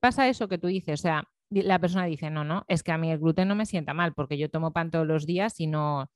pasa 0.00 0.28
eso 0.28 0.48
que 0.48 0.58
tú 0.58 0.68
dices, 0.68 1.00
o 1.00 1.02
sea, 1.02 1.24
la 1.50 1.78
persona 1.78 2.06
dice, 2.06 2.30
no, 2.30 2.44
no, 2.44 2.64
es 2.68 2.82
que 2.82 2.92
a 2.92 2.98
mí 2.98 3.10
el 3.10 3.18
gluten 3.18 3.48
no 3.48 3.54
me 3.56 3.66
sienta 3.66 3.92
mal 3.92 4.14
porque 4.14 4.38
yo 4.38 4.48
tomo 4.48 4.72
pan 4.72 4.90
todos 4.90 5.06
los 5.06 5.26
días 5.26 5.60
y 5.60 5.66
no... 5.66 6.10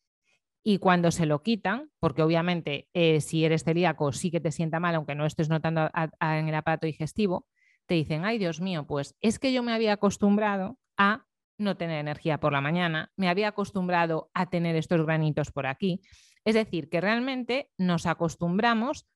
Y 0.62 0.78
cuando 0.78 1.10
se 1.10 1.26
lo 1.26 1.42
quitan, 1.42 1.90
porque 2.00 2.22
obviamente 2.22 2.88
si 3.20 3.44
eres 3.44 3.64
celíaco 3.64 4.12
sí 4.12 4.30
que 4.30 4.40
te 4.40 4.52
sienta 4.52 4.78
mal, 4.78 4.94
aunque 4.94 5.14
no 5.14 5.24
estés 5.24 5.48
notando 5.48 5.90
en 6.20 6.48
el 6.48 6.54
aparato 6.54 6.86
digestivo, 6.86 7.46
te 7.90 7.96
dicen, 7.96 8.24
ay 8.24 8.38
Dios 8.38 8.60
mío, 8.60 8.86
pues 8.86 9.16
es 9.20 9.40
que 9.40 9.52
yo 9.52 9.64
me 9.64 9.72
había 9.72 9.94
acostumbrado 9.94 10.78
a 10.96 11.26
no 11.58 11.76
tener 11.76 11.98
energía 11.98 12.38
por 12.38 12.52
la 12.52 12.60
mañana, 12.60 13.10
me 13.16 13.28
había 13.28 13.48
acostumbrado 13.48 14.30
a 14.32 14.48
tener 14.48 14.76
estos 14.76 15.04
granitos 15.04 15.50
por 15.50 15.66
aquí. 15.66 16.00
Es 16.44 16.54
decir, 16.54 16.88
que 16.88 17.00
realmente 17.00 17.68
nos 17.76 18.06
acostumbramos 18.06 19.08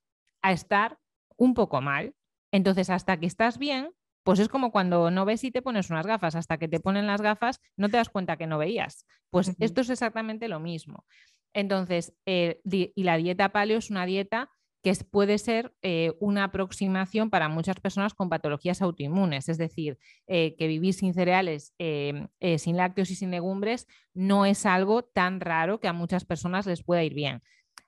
a 0.43 0.51
estar 0.51 0.99
un 1.37 1.55
poco 1.55 1.81
mal. 1.83 2.16
Entonces, 2.51 2.91
hasta 2.91 3.16
que 3.16 3.27
estás 3.27 3.59
bien, 3.59 3.93
pues 4.25 4.41
es 4.41 4.49
como 4.49 4.72
cuando 4.72 5.09
no 5.12 5.25
ves 5.25 5.45
y 5.45 5.53
te 5.53 5.62
pones 5.62 5.91
unas 5.91 6.05
gafas, 6.05 6.35
hasta 6.35 6.59
que 6.59 6.66
te 6.66 6.81
ponen 6.81 7.07
las 7.07 7.22
gafas 7.22 7.61
no 7.77 7.89
te 7.89 7.99
das 7.99 8.09
cuenta 8.09 8.37
que 8.37 8.49
no 8.49 8.59
veías. 8.59 9.07
Pues 9.31 9.55
esto 9.61 9.83
es 9.83 9.91
exactamente 9.91 10.49
lo 10.49 10.59
mismo. 10.59 11.05
Entonces, 11.53 12.12
eh, 12.27 12.61
y 12.64 13.05
la 13.05 13.18
dieta 13.18 13.51
paleo 13.51 13.79
es 13.79 13.91
una 13.91 14.05
dieta 14.05 14.51
que 14.85 14.95
puede 15.11 15.39
ser 15.39 15.74
eh, 15.80 16.12
una 16.20 16.45
aproximación 16.45 17.30
para 17.30 17.49
muchas 17.49 17.80
personas 17.80 18.12
con 18.12 18.28
patologías 18.28 18.82
autoinmunes, 18.82 19.49
es 19.49 19.57
decir, 19.57 19.99
eh, 20.26 20.55
que 20.59 20.68
vivir 20.68 20.93
sin 20.93 21.14
cereales, 21.14 21.72
eh, 21.78 22.26
sin 22.59 22.76
lácteos 22.76 23.11
y 23.11 23.14
sin 23.14 23.30
legumbres 23.30 23.89
no 24.12 24.45
es 24.45 24.66
algo 24.66 25.03
tan 25.03 25.41
raro 25.41 25.80
que 25.80 25.89
a 25.89 25.95
muchas 25.95 26.26
personas 26.26 26.66
les 26.66 26.85
pueda 26.85 27.03
ir 27.03 27.14
bien. 27.14 27.43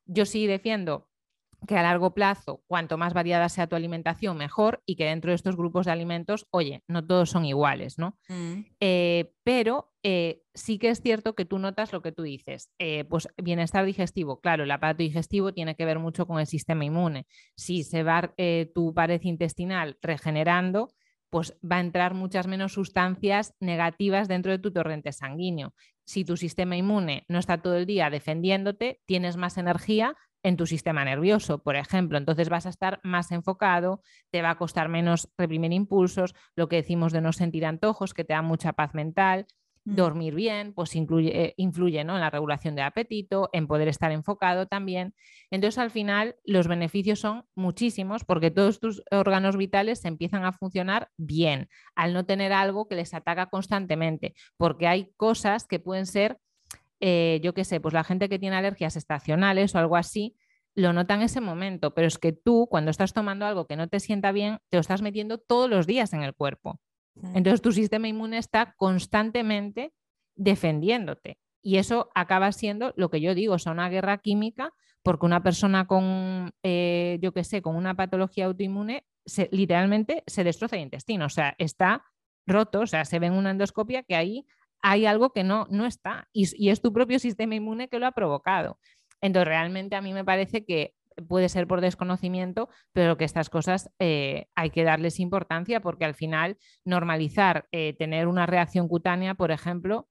Yo 0.07 0.25
sí 0.25 0.47
defiendo 0.47 1.11
que 1.67 1.77
a 1.77 1.83
largo 1.83 2.15
plazo, 2.15 2.63
cuanto 2.67 2.99
más 2.99 3.15
variada 3.15 3.49
sea 3.49 3.67
tu 3.67 3.77
alimentación, 3.77 4.37
mejor, 4.37 4.83
y 4.87 4.97
que 4.97 5.05
dentro 5.05 5.31
de 5.31 5.37
estos 5.37 5.57
grupos 5.57 5.87
de 5.87 5.93
alimentos, 5.93 6.47
oye, 6.51 6.83
no 6.89 7.07
todos 7.07 7.31
son 7.31 7.45
iguales, 7.45 7.99
¿no? 7.99 8.19
Mm. 8.29 8.67
Eh, 8.81 9.33
pero 9.43 9.93
eh, 10.03 10.43
sí 10.55 10.79
que 10.79 10.91
es 10.91 11.01
cierto 11.01 11.35
que 11.35 11.45
tú 11.45 11.59
notas 11.59 11.93
lo 11.93 12.03
que 12.03 12.13
tú 12.13 12.23
dices, 12.23 12.71
eh, 12.79 13.05
pues 13.05 13.29
bienestar 13.37 13.85
digestivo, 13.85 14.41
claro, 14.41 14.65
el 14.65 14.71
aparato 14.71 15.03
digestivo 15.03 15.53
tiene 15.53 15.75
que 15.75 15.85
ver 15.85 15.99
mucho 15.99 16.27
con 16.27 16.39
el 16.39 16.47
sistema 16.47 16.85
inmune. 16.85 17.27
Si 17.57 17.83
se 17.83 18.03
va 18.03 18.35
tu 18.75 18.95
pared 18.95 19.21
intestinal 19.23 19.99
regenerando, 20.03 20.91
pues 21.31 21.55
va 21.63 21.77
a 21.77 21.81
entrar 21.81 22.15
muchas 22.15 22.47
menos 22.47 22.73
sustancias 22.73 23.55
negativas 23.61 24.29
dentro 24.29 24.53
de 24.53 24.59
tu 24.59 24.73
torrente 24.73 25.13
sanguíneo. 25.13 25.75
Si 26.05 26.25
tu 26.25 26.37
sistema 26.37 26.77
inmune 26.77 27.25
no 27.29 27.39
está 27.39 27.61
todo 27.61 27.77
el 27.77 27.87
día 27.87 28.11
defendiéndote, 28.11 29.01
tienes 29.07 29.37
más 29.37 29.59
energía 29.59 30.15
en 30.47 30.57
tu 30.57 30.65
sistema 30.65 31.05
nervioso, 31.05 31.59
por 31.59 31.75
ejemplo. 31.75 32.19
Entonces 32.19 32.49
vas 32.49 32.67
a 32.67 32.69
estar 32.69 33.01
más 33.03 33.33
enfocado, 33.33 34.01
te 34.31 34.43
va 34.43 34.51
a 34.51 34.59
costar 34.59 34.89
menos 34.89 35.29
reprimir 35.37 35.73
impulsos, 35.73 36.37
lo 36.55 36.69
que 36.69 36.77
decimos 36.77 37.13
de 37.13 37.21
no 37.21 37.33
sentir 37.33 37.67
antojos, 37.67 38.15
que 38.15 38.23
te 38.23 38.33
da 38.33 38.43
mucha 38.43 38.73
paz 38.75 38.95
mental. 38.95 39.49
Mm. 39.85 39.97
Dormir 39.97 40.37
bien, 40.37 40.73
pues 40.73 40.95
eh, 40.95 41.55
influye, 41.57 41.99
en 41.99 42.07
la 42.07 42.31
regulación 42.31 42.77
de 42.77 42.83
apetito, 42.83 43.51
en 43.53 43.67
poder 43.67 43.89
estar 43.89 44.13
enfocado 44.13 44.67
también. 44.67 45.15
Entonces, 45.51 45.79
al 45.79 45.91
final, 45.91 46.37
los 46.45 46.69
beneficios 46.69 47.19
son 47.19 47.45
muchísimos 47.57 48.25
porque 48.25 48.53
todos 48.53 48.79
tus 48.79 49.03
órganos 49.11 49.57
vitales 49.57 50.05
empiezan 50.05 50.45
a 50.45 50.53
funcionar 50.53 51.11
bien 51.17 51.69
al 51.97 52.13
no 52.13 52.25
tener 52.25 52.53
algo 52.53 52.87
que 52.87 52.95
les 52.95 53.15
ataca 53.15 53.47
constantemente, 53.47 54.37
porque 54.57 54.87
hay 54.87 55.11
cosas 55.17 55.67
que 55.67 55.81
pueden 55.81 56.07
ser 56.07 56.39
eh, 57.01 57.41
yo 57.43 57.55
qué 57.55 57.65
sé, 57.65 57.81
pues 57.81 57.95
la 57.95 58.05
gente 58.05 58.29
que 58.29 58.39
tiene 58.39 58.57
alergias 58.57 58.97
estacionales 58.97 59.75
o 59.75 59.79
algo 59.79 59.97
así, 59.97 60.37
lo 60.75 60.93
nota 60.93 61.15
en 61.15 61.23
ese 61.23 61.41
momento, 61.41 61.95
pero 61.95 62.07
es 62.07 62.19
que 62.19 62.33
tú 62.33 62.69
cuando 62.71 62.91
estás 62.91 63.13
tomando 63.15 63.47
algo 63.47 63.67
que 63.67 63.77
no 63.77 63.89
te 63.89 63.99
sienta 63.99 64.31
bien, 64.33 64.59
te 64.69 64.77
lo 64.77 64.83
estás 64.83 65.01
metiendo 65.01 65.39
todos 65.39 65.71
los 65.71 65.87
días 65.87 66.13
en 66.13 66.23
el 66.23 66.35
cuerpo. 66.35 66.81
Mm. 67.15 67.37
Entonces 67.37 67.63
tu 67.63 67.73
sistema 67.73 68.09
inmune 68.09 68.39
está 68.39 68.75
constantemente 68.77 69.93
defendiéndote. 70.35 71.39
Y 71.63 71.79
eso 71.79 72.11
acaba 72.15 72.53
siendo 72.53 72.93
lo 72.97 73.11
que 73.11 73.21
yo 73.21 73.35
digo, 73.35 73.55
o 73.55 73.71
una 73.71 73.89
guerra 73.89 74.19
química, 74.19 74.73
porque 75.03 75.27
una 75.27 75.43
persona 75.43 75.87
con, 75.87 76.53
eh, 76.63 77.19
yo 77.23 77.33
qué 77.33 77.43
sé, 77.43 77.63
con 77.63 77.75
una 77.75 77.95
patología 77.95 78.47
autoinmune, 78.47 79.05
literalmente 79.51 80.23
se 80.27 80.45
destroza 80.45 80.77
el 80.77 80.83
intestino, 80.83 81.27
o 81.27 81.29
sea, 81.29 81.57
está 81.59 82.05
roto, 82.47 82.81
o 82.81 82.87
sea, 82.87 83.05
se 83.05 83.19
ve 83.19 83.27
en 83.27 83.33
una 83.33 83.51
endoscopia 83.51 84.05
que 84.05 84.15
ahí 84.15 84.47
hay 84.83 85.07
algo 85.07 85.31
que 85.31 85.45
no, 85.45 85.67
no 85.71 85.87
está 85.87 86.29
y, 86.33 86.69
es 86.69 86.81
tu 86.81 86.93
propio 86.93 87.19
sistema 87.19 87.55
inmune 87.55 87.89
que 87.89 87.99
lo 87.99 88.07
ha 88.07 88.13
provocado. 88.13 88.79
Entonces, 89.21 89.49
realmente 89.49 89.97
a 89.97 90.03
mí 90.03 90.13
me 90.13 90.25
parece 90.25 90.65
que 90.65 90.95
puede 91.29 91.49
ser 91.49 91.67
por 91.67 91.81
desconocimiento, 91.81 92.69
pero 92.93 93.17
que 93.17 93.25
estas 93.25 93.49
cosas 93.49 93.91
eh, 93.99 94.49
hay 94.55 94.71
que 94.71 94.85
darles 94.85 95.19
importancia 95.19 95.81
porque 95.81 96.05
al 96.05 96.15
final 96.15 96.59
normalizar 96.85 97.67
eh, 97.73 97.95
tener 97.99 98.29
una 98.29 98.47
reacción 98.47 98.87
cutánea, 98.87 99.35
por 99.35 99.51
ejemplo, 99.51 100.09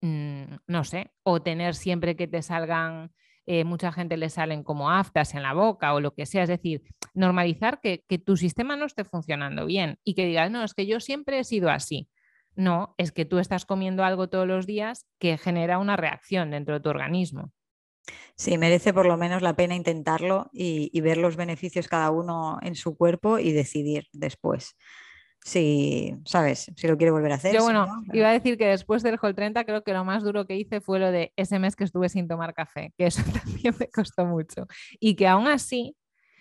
mm, 0.00 0.54
no 0.66 0.84
sé, 0.84 1.10
o 1.24 1.42
tener 1.42 1.74
siempre 1.74 2.16
que 2.16 2.28
te 2.28 2.42
salgan, 2.42 3.10
eh, 3.46 3.64
mucha 3.64 3.92
gente 3.92 4.16
le 4.16 4.28
salen 4.30 4.62
como 4.62 4.90
aftas 4.90 5.34
en 5.34 5.42
la 5.42 5.54
boca 5.54 5.94
o 5.94 6.00
lo 6.00 6.14
que 6.14 6.26
sea, 6.26 6.44
es 6.44 6.48
decir, 6.48 6.82
normalizar 7.14 7.80
que, 7.80 8.04
que 8.08 8.18
tu 8.18 8.36
sistema 8.36 8.76
no 8.76 8.84
esté 8.84 9.04
funcionando 9.04 9.66
bien 9.66 9.98
y 10.04 10.14
que 10.14 10.26
digas, 10.26 10.50
no, 10.50 10.62
es 10.62 10.74
que 10.74 10.86
yo 10.86 11.00
siempre 11.00 11.40
he 11.40 11.44
sido 11.44 11.70
así. 11.70 12.08
No, 12.58 12.96
es 12.98 13.12
que 13.12 13.24
tú 13.24 13.38
estás 13.38 13.64
comiendo 13.64 14.02
algo 14.02 14.28
todos 14.28 14.44
los 14.44 14.66
días 14.66 15.06
que 15.20 15.38
genera 15.38 15.78
una 15.78 15.96
reacción 15.96 16.50
dentro 16.50 16.74
de 16.74 16.80
tu 16.80 16.88
organismo. 16.88 17.52
Sí, 18.34 18.58
merece 18.58 18.92
por 18.92 19.06
lo 19.06 19.16
menos 19.16 19.42
la 19.42 19.54
pena 19.54 19.76
intentarlo 19.76 20.50
y, 20.52 21.00
ver 21.00 21.18
los 21.18 21.36
beneficios 21.36 21.86
cada 21.86 22.10
uno 22.10 22.58
en 22.62 22.74
su 22.74 22.96
cuerpo 22.96 23.38
y 23.38 23.52
decidir 23.52 24.08
después 24.12 24.76
si, 25.44 26.16
¿sabes? 26.24 26.72
Si 26.76 26.88
lo 26.88 26.96
quiere 26.96 27.12
volver 27.12 27.30
a 27.30 27.36
hacer. 27.36 27.54
Yo, 27.54 27.62
bueno, 27.62 27.86
iba 28.12 28.28
a 28.28 28.32
decir 28.32 28.58
que 28.58 28.66
después 28.66 29.04
del 29.04 29.20
Hall 29.22 29.36
30 29.36 29.64
creo 29.64 29.84
que 29.84 29.92
lo 29.92 30.04
más 30.04 30.24
duro 30.24 30.44
que 30.44 30.56
hice 30.56 30.80
fue 30.80 30.98
lo 30.98 31.12
de 31.12 31.32
ese 31.36 31.60
mes 31.60 31.76
que 31.76 31.84
estuve 31.84 32.08
sin 32.08 32.26
tomar 32.26 32.54
café, 32.54 32.92
que 32.98 33.06
eso 33.06 33.22
también 33.44 33.72
me 33.78 33.88
costó 33.88 34.26
mucho. 34.26 34.66
Y 34.98 35.14
que 35.14 35.28
aún 35.28 35.46
así 35.46 35.96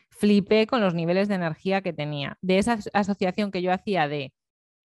flipé 0.09 0.65
con 0.65 0.81
los 0.81 0.95
niveles 0.95 1.27
de 1.27 1.35
energía 1.35 1.81
que 1.81 1.93
tenía. 1.93 2.39
De 2.41 2.57
esa 2.57 2.79
asociación 2.93 3.51
que 3.51 3.61
yo 3.61 3.71
hacía 3.71 4.07
de 4.07 4.33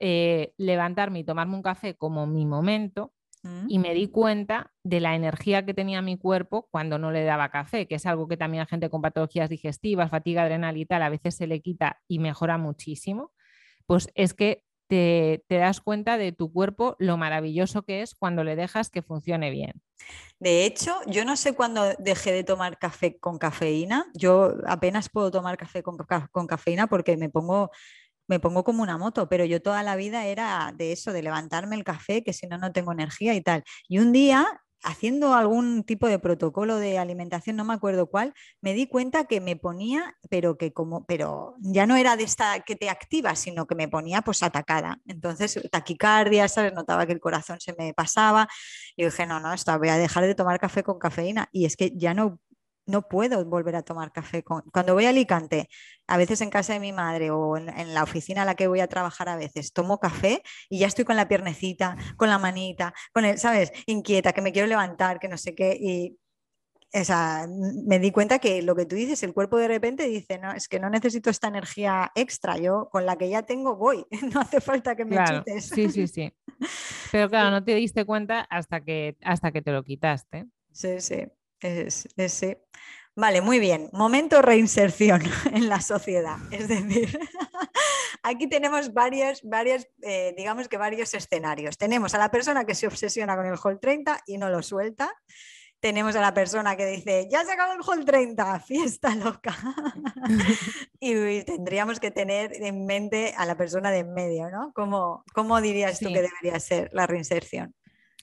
eh, 0.04 0.52
levantarme 0.56 1.20
y 1.20 1.24
tomarme 1.24 1.54
un 1.54 1.62
café 1.62 1.94
como 1.94 2.26
mi 2.26 2.44
momento 2.44 3.12
mm. 3.44 3.66
y 3.68 3.78
me 3.78 3.94
di 3.94 4.08
cuenta 4.08 4.72
de 4.82 4.98
la 4.98 5.14
energía 5.14 5.64
que 5.64 5.74
tenía 5.74 6.02
mi 6.02 6.18
cuerpo 6.18 6.66
cuando 6.72 6.98
no 6.98 7.12
le 7.12 7.22
daba 7.22 7.50
café, 7.50 7.86
que 7.86 7.94
es 7.94 8.06
algo 8.06 8.26
que 8.26 8.36
también 8.36 8.64
a 8.64 8.66
gente 8.66 8.90
con 8.90 9.00
patologías 9.00 9.48
digestivas, 9.48 10.10
fatiga 10.10 10.42
adrenal 10.42 10.76
y 10.76 10.86
tal, 10.86 11.04
a 11.04 11.08
veces 11.08 11.36
se 11.36 11.46
le 11.46 11.60
quita 11.60 12.00
y 12.08 12.18
mejora 12.18 12.58
muchísimo, 12.58 13.30
pues 13.86 14.08
es 14.16 14.34
que 14.34 14.64
te, 14.88 15.44
te, 15.46 15.58
das 15.58 15.80
cuenta 15.80 16.18
de 16.18 16.32
tu 16.32 16.52
cuerpo 16.52 16.96
lo 16.98 17.16
maravilloso 17.16 17.82
que 17.82 18.02
es 18.02 18.16
cuando 18.16 18.42
le 18.42 18.56
dejas 18.56 18.90
que 18.90 19.02
funcione 19.02 19.50
bien. 19.50 19.80
De 20.40 20.66
hecho, 20.66 20.96
yo 21.06 21.24
no 21.24 21.36
sé 21.36 21.54
cuándo 21.54 21.84
dejé 22.00 22.32
de 22.32 22.42
tomar 22.42 22.76
café 22.76 23.20
con 23.20 23.38
cafeína. 23.38 24.06
Yo 24.14 24.54
apenas 24.66 25.08
puedo 25.08 25.30
tomar 25.30 25.56
café 25.56 25.84
con, 25.84 25.96
con 26.32 26.48
cafeína 26.48 26.88
porque 26.88 27.16
me 27.16 27.30
pongo 27.30 27.70
me 28.28 28.40
pongo 28.40 28.64
como 28.64 28.82
una 28.82 28.98
moto, 28.98 29.28
pero 29.28 29.44
yo 29.44 29.62
toda 29.62 29.82
la 29.82 29.96
vida 29.96 30.26
era 30.26 30.72
de 30.76 30.92
eso, 30.92 31.12
de 31.12 31.22
levantarme 31.22 31.76
el 31.76 31.84
café, 31.84 32.22
que 32.22 32.32
si 32.32 32.46
no, 32.46 32.58
no 32.58 32.72
tengo 32.72 32.92
energía 32.92 33.34
y 33.34 33.40
tal. 33.42 33.64
Y 33.88 33.98
un 33.98 34.12
día, 34.12 34.62
haciendo 34.82 35.34
algún 35.34 35.84
tipo 35.84 36.08
de 36.08 36.18
protocolo 36.18 36.76
de 36.76 36.98
alimentación, 36.98 37.56
no 37.56 37.64
me 37.64 37.74
acuerdo 37.74 38.06
cuál, 38.06 38.34
me 38.60 38.74
di 38.74 38.86
cuenta 38.86 39.24
que 39.24 39.40
me 39.40 39.56
ponía, 39.56 40.16
pero 40.28 40.56
que 40.58 40.72
como, 40.72 41.04
pero 41.06 41.54
ya 41.60 41.86
no 41.86 41.96
era 41.96 42.16
de 42.16 42.24
esta 42.24 42.60
que 42.60 42.76
te 42.76 42.90
activa, 42.90 43.36
sino 43.36 43.66
que 43.66 43.74
me 43.74 43.88
ponía 43.88 44.22
pues 44.22 44.42
atacada. 44.42 44.98
Entonces, 45.06 45.60
taquicardia, 45.70 46.48
¿sabes? 46.48 46.72
Notaba 46.72 47.06
que 47.06 47.12
el 47.12 47.20
corazón 47.20 47.60
se 47.60 47.74
me 47.78 47.94
pasaba. 47.94 48.48
Y 48.96 49.04
dije, 49.04 49.26
no, 49.26 49.40
no, 49.40 49.52
esto, 49.52 49.76
voy 49.78 49.88
a 49.88 49.98
dejar 49.98 50.24
de 50.24 50.34
tomar 50.34 50.58
café 50.58 50.82
con 50.82 50.98
cafeína. 50.98 51.48
Y 51.52 51.64
es 51.66 51.76
que 51.76 51.92
ya 51.96 52.14
no 52.14 52.40
no 52.86 53.08
puedo 53.08 53.44
volver 53.44 53.76
a 53.76 53.82
tomar 53.82 54.12
café. 54.12 54.42
Cuando 54.44 54.94
voy 54.94 55.06
a 55.06 55.10
Alicante, 55.10 55.68
a 56.06 56.16
veces 56.16 56.40
en 56.40 56.50
casa 56.50 56.72
de 56.72 56.80
mi 56.80 56.92
madre 56.92 57.30
o 57.30 57.56
en, 57.56 57.94
la 57.94 58.02
oficina 58.02 58.42
a 58.42 58.44
la 58.44 58.54
que 58.54 58.66
voy 58.66 58.80
a 58.80 58.88
trabajar 58.88 59.28
a 59.28 59.36
veces, 59.36 59.72
tomo 59.72 59.98
café 59.98 60.42
y 60.68 60.78
ya 60.78 60.86
estoy 60.86 61.04
con 61.04 61.16
la 61.16 61.28
piernecita, 61.28 61.96
con 62.16 62.28
la 62.28 62.38
manita, 62.38 62.92
con 63.12 63.24
el, 63.24 63.38
¿sabes? 63.38 63.72
Inquieta, 63.86 64.32
que 64.32 64.42
me 64.42 64.52
quiero 64.52 64.68
levantar, 64.68 65.18
que 65.18 65.28
no 65.28 65.38
sé 65.38 65.54
qué. 65.54 65.76
Y 65.80 66.18
me 67.86 67.98
di 67.98 68.10
cuenta 68.10 68.38
que 68.38 68.60
lo 68.62 68.74
que 68.74 68.84
tú 68.84 68.96
dices, 68.96 69.22
el 69.22 69.32
cuerpo 69.32 69.56
de 69.56 69.68
repente 69.68 70.06
dice, 70.06 70.38
no, 70.38 70.52
es 70.52 70.68
que 70.68 70.78
no 70.78 70.90
necesito 70.90 71.30
esta 71.30 71.48
energía 71.48 72.12
extra, 72.14 72.58
yo 72.58 72.88
con 72.90 73.06
la 73.06 73.16
que 73.16 73.30
ya 73.30 73.42
tengo 73.42 73.76
voy, 73.76 74.04
no 74.34 74.40
hace 74.40 74.60
falta 74.60 74.94
que 74.94 75.04
me 75.04 75.16
claro, 75.16 75.42
Sí, 75.60 75.88
sí, 75.88 76.06
sí. 76.06 76.32
Pero 77.12 77.28
claro, 77.30 77.50
no 77.50 77.64
te 77.64 77.74
diste 77.74 78.04
cuenta 78.04 78.40
hasta 78.42 78.82
que, 78.82 79.16
hasta 79.22 79.52
que 79.52 79.62
te 79.62 79.72
lo 79.72 79.82
quitaste. 79.82 80.46
Sí, 80.72 81.00
sí. 81.00 81.26
Es, 81.62 82.08
ese. 82.16 82.64
Vale, 83.14 83.40
muy 83.40 83.58
bien. 83.58 83.88
Momento 83.92 84.42
reinserción 84.42 85.22
en 85.52 85.68
la 85.68 85.80
sociedad. 85.80 86.38
Es 86.50 86.68
decir, 86.68 87.18
aquí 88.22 88.48
tenemos 88.48 88.92
varios, 88.92 89.42
varios 89.42 89.86
eh, 90.02 90.34
digamos 90.36 90.68
que 90.68 90.76
varios 90.76 91.14
escenarios. 91.14 91.78
Tenemos 91.78 92.14
a 92.14 92.18
la 92.18 92.30
persona 92.30 92.64
que 92.64 92.74
se 92.74 92.86
obsesiona 92.86 93.36
con 93.36 93.46
el 93.46 93.58
Hall 93.62 93.78
30 93.80 94.22
y 94.26 94.38
no 94.38 94.48
lo 94.48 94.62
suelta. 94.62 95.12
Tenemos 95.78 96.14
a 96.14 96.20
la 96.20 96.32
persona 96.32 96.76
que 96.76 96.86
dice, 96.86 97.28
ya 97.28 97.44
se 97.44 97.52
acabó 97.52 97.72
el 97.72 97.80
Hall 97.84 98.04
30, 98.04 98.60
fiesta 98.66 99.14
loca. 99.14 99.56
y 101.00 101.42
tendríamos 101.42 102.00
que 102.00 102.10
tener 102.10 102.52
en 102.54 102.86
mente 102.86 103.34
a 103.36 103.44
la 103.46 103.56
persona 103.56 103.90
de 103.90 103.98
en 103.98 104.14
medio, 104.14 104.48
¿no? 104.50 104.72
¿Cómo, 104.74 105.24
cómo 105.34 105.60
dirías 105.60 105.98
tú 105.98 106.06
que 106.06 106.22
debería 106.22 106.58
ser 106.60 106.88
la 106.92 107.06
reinserción? 107.06 107.74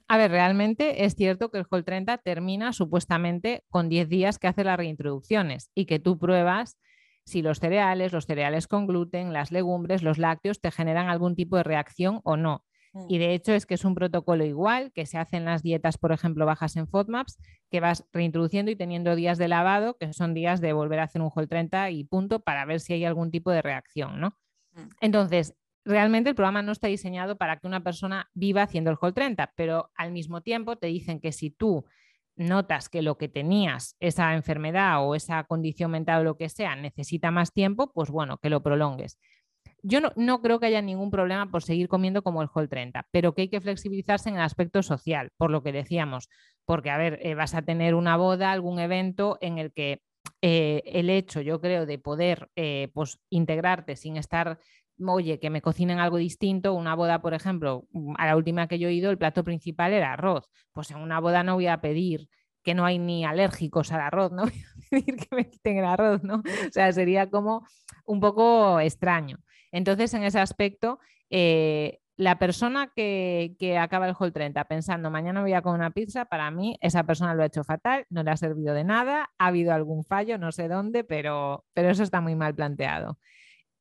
A 0.10 0.18
ver, 0.18 0.32
realmente 0.32 1.06
es 1.06 1.14
cierto 1.14 1.52
que 1.52 1.60
el 1.60 1.68
Hall 1.70 1.86
30 1.86 2.18
termina 2.18 2.74
supuestamente 2.74 3.64
con 3.70 3.90
10 3.90 4.10
días 4.10 4.40
que 4.40 4.48
hace 4.48 4.64
las 4.64 4.76
reintroducciones 4.76 5.70
y 5.76 5.86
que 5.86 6.00
tú 6.00 6.18
pruebas 6.18 6.80
si 7.26 7.44
los 7.44 7.60
cereales, 7.60 8.12
los 8.12 8.26
cereales 8.26 8.68
con 8.68 8.88
gluten, 8.88 9.34
las 9.34 9.52
legumbres, 9.52 10.02
los 10.02 10.18
lácteos 10.18 10.62
te 10.62 10.72
generan 10.72 11.10
algún 11.10 11.36
tipo 11.36 11.58
de 11.58 11.64
reacción 11.64 12.22
o 12.24 12.38
no. 12.38 12.66
Y 13.08 13.18
mm. 13.18 13.20
de 13.20 13.34
hecho 13.36 13.54
es 13.54 13.68
que 13.68 13.76
es 13.76 13.86
un 13.86 13.94
protocolo 13.94 14.44
igual 14.44 14.92
que 14.94 15.06
se 15.06 15.20
hacen 15.20 15.46
las 15.46 15.62
dietas, 15.62 16.00
por 16.00 16.12
ejemplo, 16.12 16.48
bajas 16.48 16.76
en 16.76 16.88
FODMAPs, 16.88 17.38
que 17.70 17.80
vas 17.80 18.04
reintroduciendo 18.12 18.72
y 18.72 18.76
teniendo 18.76 19.16
días 19.16 19.38
de 19.38 19.48
lavado, 19.48 19.96
que 19.96 20.12
son 20.12 20.34
días 20.34 20.60
de 20.60 20.74
volver 20.74 21.02
a 21.02 21.04
hacer 21.04 21.22
un 21.22 21.30
Hall 21.30 21.48
30 21.48 21.92
y 21.92 22.04
punto, 22.04 22.40
para 22.40 22.66
ver 22.66 22.80
si 22.80 22.94
hay 22.94 23.06
algún 23.06 23.30
tipo 23.30 23.52
de 23.52 23.62
reacción, 23.62 24.20
¿no? 24.20 24.30
Mm. 24.74 24.90
Entonces, 25.02 25.54
realmente 25.90 26.30
el 26.30 26.36
programa 26.36 26.62
no 26.62 26.72
está 26.72 26.88
diseñado 26.88 27.38
para 27.38 27.58
que 27.58 27.68
una 27.68 27.84
persona 27.84 28.30
viva 28.34 28.62
haciendo 28.62 28.92
el 28.92 28.98
Hall 29.02 29.14
30, 29.14 29.54
pero 29.56 29.90
al 29.96 30.12
mismo 30.12 30.42
tiempo 30.42 30.78
te 30.78 30.88
dicen 30.88 31.20
que 31.20 31.32
si 31.32 31.50
tú 31.50 31.86
notas 32.36 32.90
que 32.90 33.02
lo 33.02 33.18
que 33.18 33.28
tenías, 33.28 33.96
esa 34.00 34.34
enfermedad 34.36 35.04
o 35.06 35.16
esa 35.16 35.44
condición 35.46 35.92
mental 35.92 36.22
o 36.22 36.24
lo 36.24 36.38
que 36.38 36.48
sea, 36.48 36.76
necesita 36.76 37.32
más 37.32 37.52
tiempo, 37.54 37.92
pues 37.92 38.12
bueno, 38.12 38.38
que 38.38 38.50
lo 38.50 38.62
prolongues. 38.62 39.18
Yo 39.82 40.00
no, 40.16 40.42
creo 40.42 40.60
que 40.60 40.68
haya 40.68 40.82
ningún 40.82 41.10
problema 41.10 41.50
por 41.50 41.64
seguir 41.64 41.88
comiendo 41.88 42.22
como 42.22 42.42
el 42.42 42.50
Hall 42.54 42.70
30, 42.70 43.08
pero 43.12 43.34
que 43.34 43.44
hay 43.44 43.50
que 43.50 43.62
flexibilizarse 43.62 44.30
en 44.30 44.36
el 44.36 44.42
aspecto 44.42 44.84
social, 44.84 45.32
por 45.38 45.50
lo 45.50 45.64
que 45.64 45.72
decíamos, 45.72 46.30
porque 46.66 46.92
a 46.92 46.98
ver, 46.98 47.20
eh, 47.24 47.34
vas 47.34 47.56
a 47.56 47.64
tener 47.64 47.96
una 47.96 48.16
boda, 48.16 48.52
algún 48.52 48.80
evento 48.80 49.38
en 49.42 49.58
el 49.58 49.74
que 49.74 50.02
eh, 50.42 50.84
el 50.86 51.10
hecho, 51.10 51.42
yo 51.42 51.60
creo, 51.60 51.86
de 51.86 51.98
poder 51.98 52.50
eh, 52.56 52.90
pues, 52.94 53.20
integrarte 53.30 53.96
sin 53.96 54.18
estar 54.18 54.60
oye, 55.08 55.40
que 55.40 55.50
me 55.50 55.62
cocinen 55.62 56.00
algo 56.00 56.18
distinto, 56.18 56.74
una 56.74 56.96
boda, 56.96 57.22
por 57.22 57.34
ejemplo, 57.34 57.88
mm, 57.92 58.16
a 58.18 58.28
la 58.28 58.36
última 58.36 58.68
que 58.68 58.80
yo 58.80 58.90
he 58.90 58.94
ido, 58.94 59.12
el 59.12 59.18
plato 59.18 59.44
principal 59.44 59.94
era 59.94 60.14
arroz. 60.14 60.50
Pues 60.74 60.92
en 60.92 60.98
una 60.98 61.20
boda 61.20 61.44
no 61.44 61.56
voy 61.56 61.68
a 61.68 61.82
pedir 61.82 62.30
que 62.64 62.74
no 62.74 62.86
hay 62.86 63.00
ni 63.00 63.26
alérgicos 63.26 63.92
al 63.92 64.02
arroz, 64.02 64.32
no 64.32 64.44
voy 64.46 64.54
a 64.54 64.90
pedir 64.90 65.16
que 65.16 65.36
me 65.36 65.50
quiten 65.50 65.78
el 65.78 65.86
arroz, 65.86 66.24
¿no? 66.24 66.38
O 66.38 66.72
sea, 66.72 66.92
sería 66.92 67.30
como 67.30 67.66
un 68.06 68.20
poco 68.20 68.80
extraño. 68.80 69.40
Entonces, 69.72 70.14
en 70.14 70.24
ese 70.24 70.40
aspecto, 70.40 71.00
eh, 71.30 72.00
la 72.20 72.38
persona 72.38 72.92
que, 72.94 73.78
acaba 73.80 74.10
el 74.10 74.16
Hall 74.20 74.34
30 74.34 74.66
pensando 74.66 75.10
mañana 75.10 75.42
voy 75.42 75.54
a 75.54 75.62
comer 75.62 75.80
una 75.80 75.92
pizza, 75.92 76.26
para 76.26 76.52
mí 76.52 76.78
esa 76.82 77.06
persona 77.06 77.34
lo 77.34 77.44
ha 77.44 77.46
hecho 77.46 77.64
fatal, 77.64 78.06
no 78.10 78.24
le 78.24 78.32
ha 78.32 78.36
servido 78.36 78.74
de 78.74 78.84
nada, 78.84 79.30
ha 79.38 79.48
habido 79.48 79.74
algún 79.74 80.04
fallo, 80.04 80.38
no 80.38 80.52
sé 80.52 80.68
dónde, 80.68 81.06
pero, 81.06 81.64
pero 81.74 81.90
eso 81.90 82.04
está 82.04 82.20
muy 82.20 82.36
mal 82.36 82.54
planteado. 82.54 83.18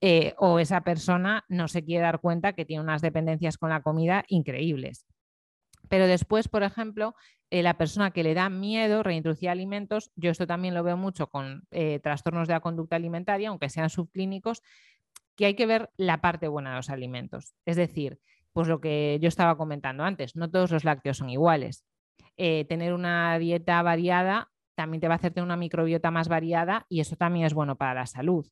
Eh, 0.00 0.34
o 0.38 0.60
esa 0.60 0.82
persona 0.82 1.44
no 1.48 1.66
se 1.66 1.84
quiere 1.84 2.02
dar 2.02 2.20
cuenta 2.20 2.52
que 2.52 2.64
tiene 2.64 2.82
unas 2.82 3.02
dependencias 3.02 3.58
con 3.58 3.70
la 3.70 3.82
comida 3.82 4.24
increíbles. 4.28 5.06
Pero 5.88 6.06
después, 6.06 6.48
por 6.48 6.62
ejemplo, 6.62 7.14
eh, 7.50 7.62
la 7.62 7.78
persona 7.78 8.12
que 8.12 8.22
le 8.22 8.34
da 8.34 8.48
miedo 8.48 9.02
reintroducir 9.02 9.48
alimentos, 9.48 10.12
yo 10.14 10.30
esto 10.30 10.46
también 10.46 10.74
lo 10.74 10.84
veo 10.84 10.96
mucho 10.96 11.28
con 11.28 11.66
eh, 11.70 11.98
trastornos 12.00 12.46
de 12.46 12.54
la 12.54 12.60
conducta 12.60 12.96
alimentaria, 12.96 13.48
aunque 13.48 13.70
sean 13.70 13.90
subclínicos, 13.90 14.62
que 15.34 15.46
hay 15.46 15.54
que 15.54 15.66
ver 15.66 15.90
la 15.96 16.20
parte 16.20 16.46
buena 16.46 16.70
de 16.70 16.76
los 16.76 16.90
alimentos. 16.90 17.54
Es 17.64 17.76
decir, 17.76 18.20
pues 18.52 18.68
lo 18.68 18.80
que 18.80 19.18
yo 19.20 19.28
estaba 19.28 19.56
comentando 19.56 20.04
antes, 20.04 20.36
no 20.36 20.50
todos 20.50 20.70
los 20.70 20.84
lácteos 20.84 21.18
son 21.18 21.30
iguales. 21.30 21.84
tener 22.36 22.92
una 22.92 23.36
dieta 23.38 23.82
variada 23.82 24.50
también 24.76 25.00
te 25.00 25.08
va 25.08 25.14
a 25.14 25.16
hacerte 25.16 25.42
una 25.42 25.56
microbiota 25.56 26.12
más 26.12 26.28
variada 26.28 26.86
y 26.88 27.00
eso 27.00 27.16
también 27.16 27.46
es 27.46 27.52
bueno 27.52 27.76
para 27.76 27.94
la 27.94 28.06
salud. 28.06 28.46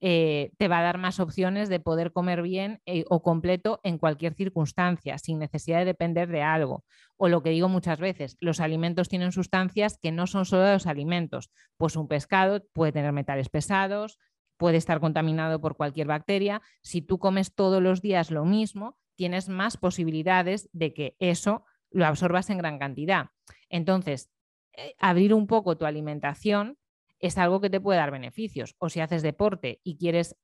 Eh, 0.00 0.52
te 0.58 0.68
va 0.68 0.78
a 0.78 0.82
dar 0.82 0.98
más 0.98 1.18
opciones 1.18 1.68
de 1.68 1.80
poder 1.80 2.12
comer 2.12 2.42
bien 2.42 2.80
eh, 2.86 3.04
o 3.08 3.20
completo 3.22 3.80
en 3.82 3.98
cualquier 3.98 4.34
circunstancia, 4.34 5.18
sin 5.18 5.40
necesidad 5.40 5.80
de 5.80 5.86
depender 5.86 6.28
de 6.28 6.42
algo. 6.42 6.84
O 7.16 7.28
lo 7.28 7.42
que 7.42 7.50
digo 7.50 7.68
muchas 7.68 7.98
veces, 7.98 8.36
los 8.40 8.60
alimentos 8.60 9.08
tienen 9.08 9.32
sustancias 9.32 9.98
que 10.00 10.12
no 10.12 10.28
son 10.28 10.44
solo 10.44 10.72
los 10.72 10.86
alimentos. 10.86 11.50
Pues 11.76 11.96
un 11.96 12.06
pescado 12.06 12.64
puede 12.72 12.92
tener 12.92 13.12
metales 13.12 13.48
pesados, 13.48 14.18
puede 14.56 14.76
estar 14.76 15.00
contaminado 15.00 15.60
por 15.60 15.76
cualquier 15.76 16.06
bacteria. 16.06 16.62
Si 16.82 17.02
tú 17.02 17.18
comes 17.18 17.54
todos 17.54 17.82
los 17.82 18.00
días 18.00 18.30
lo 18.30 18.44
mismo, 18.44 18.96
tienes 19.16 19.48
más 19.48 19.76
posibilidades 19.76 20.68
de 20.72 20.94
que 20.94 21.16
eso 21.18 21.64
lo 21.90 22.06
absorbas 22.06 22.50
en 22.50 22.58
gran 22.58 22.78
cantidad. 22.78 23.30
Entonces, 23.68 24.30
eh, 24.74 24.94
abrir 25.00 25.34
un 25.34 25.48
poco 25.48 25.76
tu 25.76 25.86
alimentación 25.86 26.77
es 27.20 27.38
algo 27.38 27.60
que 27.60 27.70
te 27.70 27.80
puede 27.80 27.98
dar 27.98 28.10
beneficios. 28.10 28.74
O 28.78 28.88
si 28.88 29.00
haces 29.00 29.22
deporte 29.22 29.80
y 29.82 29.96
quieres 29.96 30.36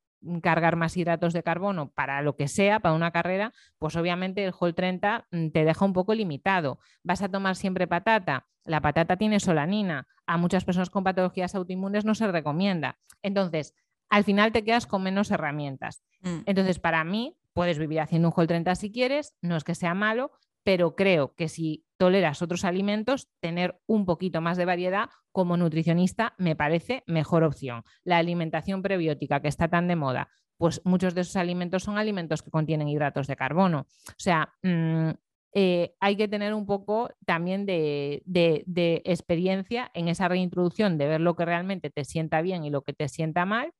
cargar 0.42 0.76
más 0.76 0.96
hidratos 0.96 1.32
de 1.32 1.42
carbono 1.42 1.90
para 1.90 2.22
lo 2.22 2.36
que 2.36 2.48
sea, 2.48 2.80
para 2.80 2.94
una 2.94 3.10
carrera, 3.10 3.52
pues 3.78 3.96
obviamente 3.96 4.44
el 4.44 4.54
Whole 4.58 4.72
30 4.72 5.26
mm, 5.30 5.48
te 5.48 5.64
deja 5.64 5.84
un 5.84 5.92
poco 5.92 6.14
limitado. 6.14 6.78
Vas 7.02 7.22
a 7.22 7.28
tomar 7.28 7.56
siempre 7.56 7.86
patata. 7.86 8.46
La 8.64 8.80
patata 8.80 9.16
tiene 9.16 9.40
solanina. 9.40 10.06
A 10.26 10.38
muchas 10.38 10.64
personas 10.64 10.90
con 10.90 11.04
patologías 11.04 11.54
autoinmunes 11.54 12.04
no 12.04 12.14
se 12.14 12.26
recomienda. 12.26 12.98
Entonces, 13.22 13.74
al 14.08 14.24
final 14.24 14.52
te 14.52 14.64
quedas 14.64 14.86
con 14.86 15.02
menos 15.02 15.30
herramientas. 15.30 16.02
Mm. 16.22 16.38
Entonces, 16.46 16.78
para 16.78 17.04
mí, 17.04 17.36
puedes 17.52 17.78
vivir 17.78 18.00
haciendo 18.00 18.28
un 18.28 18.34
Whole 18.36 18.48
30 18.48 18.74
si 18.74 18.90
quieres, 18.90 19.36
no 19.42 19.56
es 19.56 19.64
que 19.64 19.74
sea 19.74 19.94
malo, 19.94 20.32
pero 20.64 20.96
creo 20.96 21.34
que 21.34 21.48
si 21.48 21.84
toleras 21.98 22.42
otros 22.42 22.64
alimentos, 22.64 23.28
tener 23.40 23.80
un 23.86 24.04
poquito 24.04 24.40
más 24.40 24.56
de 24.56 24.64
variedad 24.64 25.10
como 25.30 25.56
nutricionista 25.56 26.34
me 26.38 26.56
parece 26.56 27.04
mejor 27.06 27.44
opción. 27.44 27.84
La 28.02 28.18
alimentación 28.18 28.82
prebiótica 28.82 29.40
que 29.40 29.48
está 29.48 29.68
tan 29.68 29.86
de 29.86 29.96
moda, 29.96 30.28
pues 30.56 30.80
muchos 30.84 31.14
de 31.14 31.20
esos 31.20 31.36
alimentos 31.36 31.84
son 31.84 31.98
alimentos 31.98 32.42
que 32.42 32.50
contienen 32.50 32.88
hidratos 32.88 33.26
de 33.26 33.36
carbono. 33.36 33.86
O 34.08 34.14
sea, 34.18 34.54
mm, 34.62 35.10
eh, 35.56 35.94
hay 36.00 36.16
que 36.16 36.26
tener 36.26 36.52
un 36.52 36.66
poco 36.66 37.10
también 37.24 37.64
de, 37.64 38.22
de, 38.26 39.02
experiencia 39.04 39.90
en 39.94 40.08
esa 40.08 40.26
reintroducción, 40.26 40.98
de 40.98 41.06
ver 41.06 41.20
lo 41.20 41.36
que 41.36 41.44
realmente 41.44 41.90
te 41.90 42.04
sienta 42.04 42.42
bien 42.42 42.64
y 42.64 42.70
lo 42.70 42.82
que 42.82 42.92
te 42.92 43.08
sienta 43.08 43.44
mal 43.44 43.72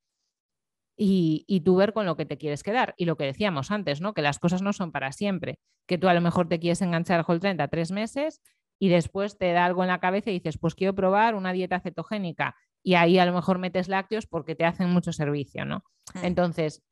y, 0.96 1.60
tú 1.64 1.76
ver 1.76 1.92
con 1.92 2.06
lo 2.06 2.16
que 2.16 2.26
te 2.26 2.38
quieres 2.38 2.62
quedar. 2.62 2.94
Y 2.96 3.04
lo 3.04 3.16
que 3.16 3.24
decíamos 3.24 3.70
antes, 3.70 4.00
¿no? 4.00 4.14
Que 4.14 4.22
las 4.22 4.38
cosas 4.38 4.62
no 4.62 4.72
son 4.72 4.92
para 4.92 5.12
siempre, 5.12 5.58
que 5.86 5.98
tú 5.98 6.08
a 6.08 6.14
lo 6.14 6.20
mejor 6.20 6.48
te 6.48 6.58
quieres 6.58 6.82
enganchar 6.82 7.18
al 7.18 7.24
Whole 7.26 7.40
30 7.40 7.68
tres 7.68 7.90
meses 7.90 8.40
y 8.78 8.88
después 8.88 9.38
te 9.38 9.52
da 9.52 9.64
algo 9.64 9.82
en 9.82 9.88
la 9.88 10.00
cabeza 10.00 10.30
y 10.30 10.34
dices, 10.34 10.58
pues 10.58 10.74
quiero 10.74 10.94
probar 10.94 11.34
una 11.34 11.52
dieta 11.52 11.80
cetogénica 11.80 12.56
y 12.82 12.94
ahí 12.94 13.18
a 13.18 13.26
lo 13.26 13.32
mejor 13.32 13.58
metes 13.58 13.88
lácteos 13.88 14.26
porque 14.26 14.54
te 14.54 14.64
hacen 14.64 14.90
mucho 14.90 15.12
servicio, 15.12 15.64
¿no? 15.64 15.84
Mm. 16.14 16.24
Entonces, 16.24 16.82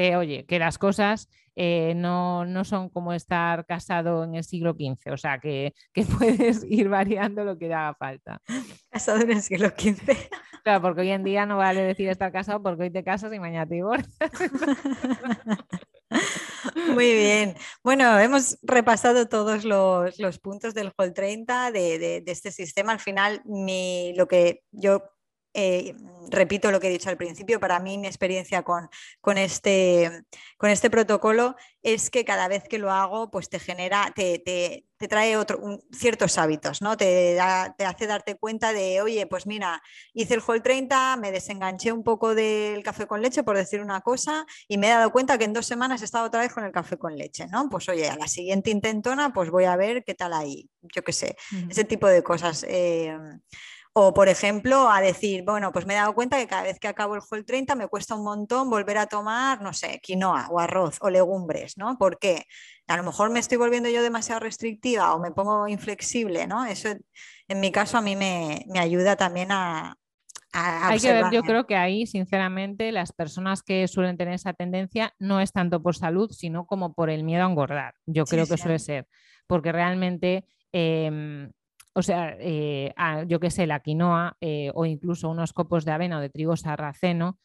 que 0.00 0.16
oye, 0.16 0.46
que 0.46 0.58
las 0.58 0.78
cosas 0.78 1.28
eh, 1.54 1.92
no, 1.94 2.46
son 2.64 2.88
como 2.88 3.12
estar 3.12 3.66
casado 3.66 4.24
en 4.24 4.34
el 4.34 4.44
siglo 4.44 4.72
XV, 4.72 5.12
o 5.12 5.16
sea, 5.18 5.38
que, 5.38 5.74
que 5.92 6.04
puedes 6.04 6.64
ir 6.64 6.88
variando 6.88 7.44
lo 7.44 7.58
que 7.58 7.66
haga 7.66 7.94
falta. 7.94 8.40
Casado 8.88 9.20
en 9.20 9.32
el 9.32 9.42
siglo 9.42 9.68
XV. 9.68 10.16
Claro, 10.64 10.82
porque 10.82 11.02
hoy 11.02 11.10
en 11.10 11.24
día 11.24 11.44
no 11.44 11.58
vale 11.58 11.82
decir 11.82 12.08
estar 12.08 12.32
casado 12.32 12.62
porque 12.62 12.84
hoy 12.84 12.90
te 12.90 13.04
casas 13.04 13.32
y 13.32 13.38
mañana 13.38 13.66
te 13.66 13.74
divorcias. 13.74 14.14
Muy 16.94 17.12
bien. 17.12 17.54
Bueno, 17.84 18.18
hemos 18.18 18.58
repasado 18.62 19.28
todos 19.28 19.64
los, 19.64 20.38
puntos 20.38 20.74
del 20.74 20.92
Hall 20.96 21.12
30 21.12 21.72
de, 21.72 22.22
este 22.26 22.52
sistema. 22.52 22.92
Al 22.92 23.00
final, 23.00 23.42
lo 23.44 24.28
que 24.28 24.62
yo 24.70 25.02
eh, 25.54 25.94
repito 26.30 26.70
lo 26.70 26.80
que 26.80 26.88
he 26.88 26.90
dicho 26.90 27.08
al 27.10 27.16
principio, 27.16 27.58
para 27.58 27.80
mí 27.80 27.98
mi 27.98 28.06
experiencia 28.06 28.62
con, 28.62 28.88
con, 29.20 29.36
este, 29.38 30.24
con 30.56 30.70
este 30.70 30.90
protocolo 30.90 31.56
es 31.82 32.10
que 32.10 32.24
cada 32.24 32.46
vez 32.46 32.64
que 32.68 32.78
lo 32.78 32.90
hago, 32.90 33.30
pues 33.30 33.48
te 33.48 33.58
genera, 33.58 34.12
te, 34.14 34.38
te, 34.38 34.84
te 34.96 35.08
trae 35.08 35.36
otro, 35.36 35.80
ciertos 35.92 36.36
hábitos, 36.38 36.82
¿no? 36.82 36.96
Te, 36.96 37.38
te, 37.76 37.84
hace 37.84 38.06
darte 38.06 38.36
cuenta 38.36 38.72
de, 38.72 39.00
oye, 39.00 39.26
pues 39.26 39.46
mira, 39.46 39.82
hice 40.12 40.34
el 40.34 40.42
Hall 40.46 40.62
30, 40.62 41.16
me 41.16 41.32
desenganché 41.32 41.90
un 41.90 42.04
poco 42.04 42.34
del 42.34 42.82
café 42.82 43.06
con 43.06 43.22
leche, 43.22 43.42
por 43.42 43.56
decir 43.56 43.80
una 43.80 44.02
cosa, 44.02 44.46
y 44.68 44.78
me 44.78 44.88
he 44.88 44.90
dado 44.90 45.10
cuenta 45.10 45.38
que 45.38 45.44
en 45.44 45.52
dos 45.52 45.66
semanas 45.66 46.02
he 46.02 46.04
estado 46.04 46.26
otra 46.26 46.42
vez 46.42 46.52
con 46.52 46.64
el 46.64 46.72
café 46.72 46.98
con 46.98 47.16
leche, 47.16 47.46
¿no? 47.46 47.68
Pues 47.68 47.88
oye, 47.88 48.08
a 48.08 48.16
la 48.16 48.28
siguiente 48.28 48.70
intentona, 48.70 49.32
pues 49.32 49.50
voy 49.50 49.64
a 49.64 49.76
ver 49.76 50.04
qué 50.04 50.14
tal 50.14 50.34
ahí, 50.34 50.68
yo 50.94 51.02
qué 51.02 51.12
sé, 51.12 51.36
ese 51.68 51.84
tipo 51.84 52.06
de 52.06 52.22
cosas. 52.22 52.64
Eh, 52.68 53.16
o, 53.92 54.14
por 54.14 54.28
ejemplo, 54.28 54.88
a 54.88 55.00
decir, 55.00 55.42
bueno, 55.44 55.72
pues 55.72 55.84
me 55.84 55.94
he 55.94 55.96
dado 55.96 56.14
cuenta 56.14 56.38
que 56.38 56.46
cada 56.46 56.62
vez 56.62 56.78
que 56.78 56.86
acabo 56.86 57.16
el 57.16 57.22
Whole 57.28 57.42
30 57.42 57.74
me 57.74 57.88
cuesta 57.88 58.14
un 58.14 58.22
montón 58.22 58.70
volver 58.70 58.98
a 58.98 59.06
tomar, 59.06 59.60
no 59.62 59.72
sé, 59.72 59.98
quinoa 60.00 60.46
o 60.50 60.60
arroz 60.60 60.98
o 61.00 61.10
legumbres, 61.10 61.76
¿no? 61.76 61.98
¿Por 61.98 62.18
qué? 62.18 62.44
A 62.86 62.96
lo 62.96 63.02
mejor 63.02 63.30
me 63.30 63.40
estoy 63.40 63.58
volviendo 63.58 63.88
yo 63.88 64.02
demasiado 64.02 64.40
restrictiva 64.40 65.12
o 65.14 65.18
me 65.18 65.32
pongo 65.32 65.66
inflexible, 65.66 66.46
¿no? 66.46 66.64
Eso 66.66 66.88
en 67.48 67.60
mi 67.60 67.72
caso 67.72 67.98
a 67.98 68.00
mí 68.00 68.14
me, 68.14 68.64
ayuda 68.76 69.16
también 69.16 69.50
a, 69.50 69.96
Hay 70.52 71.00
que 71.00 71.12
ver, 71.12 71.32
yo 71.32 71.42
creo 71.42 71.66
que 71.66 71.74
ahí, 71.74 72.06
sinceramente, 72.06 72.92
las 72.92 73.12
personas 73.12 73.64
que 73.64 73.88
suelen 73.88 74.16
tener 74.16 74.34
esa 74.34 74.52
tendencia 74.52 75.14
no 75.18 75.40
es 75.40 75.50
tanto 75.50 75.82
por 75.82 75.96
salud, 75.96 76.30
sino 76.30 76.64
como 76.64 76.94
por 76.94 77.10
el 77.10 77.24
miedo 77.24 77.44
a 77.44 77.50
engordar. 77.50 77.94
Yo 78.06 78.24
creo 78.24 78.46
que 78.46 78.56
suele 78.56 78.78
ser, 78.78 79.08
porque 79.48 79.72
realmente 79.72 80.44
em, 80.70 81.50
o 81.92 82.02
sea, 82.02 82.36
eh, 82.38 82.94
yo 83.26 83.40
qué 83.40 83.50
sé, 83.50 83.66
la 83.66 83.80
quinoa 83.80 84.36
eh, 84.40 84.70
o 84.74 84.86
incluso 84.86 85.28
unos 85.28 85.52
copos 85.52 85.84
de 85.84 85.92
avena 85.92 86.18
o 86.18 86.20
de 86.20 86.30
trigo 86.30 86.56
sarraceno 86.56 87.38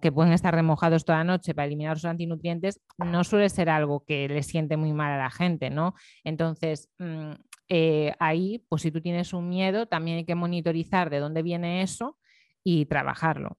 que 0.00 0.12
pueden 0.12 0.32
estar 0.32 0.54
remojados 0.54 1.04
toda 1.04 1.18
la 1.18 1.24
noche 1.24 1.54
para 1.54 1.66
eliminar 1.66 1.96
los 1.96 2.04
antinutrientes, 2.04 2.80
no 2.98 3.24
suele 3.24 3.48
ser 3.48 3.70
algo 3.70 4.04
que 4.04 4.28
le 4.28 4.42
siente 4.42 4.76
muy 4.76 4.92
mal 4.92 5.12
a 5.12 5.18
la 5.18 5.30
gente, 5.30 5.70
¿no? 5.70 5.94
Entonces, 6.22 6.90
mm, 6.98 7.32
eh, 7.68 8.12
ahí, 8.18 8.64
pues 8.68 8.82
si 8.82 8.90
tú 8.90 9.00
tienes 9.00 9.32
un 9.32 9.48
miedo, 9.48 9.86
también 9.86 10.18
hay 10.18 10.24
que 10.26 10.34
monitorizar 10.34 11.08
de 11.08 11.18
dónde 11.18 11.42
viene 11.42 11.82
eso 11.82 12.18
y 12.62 12.86
trabajarlo. 12.86 13.58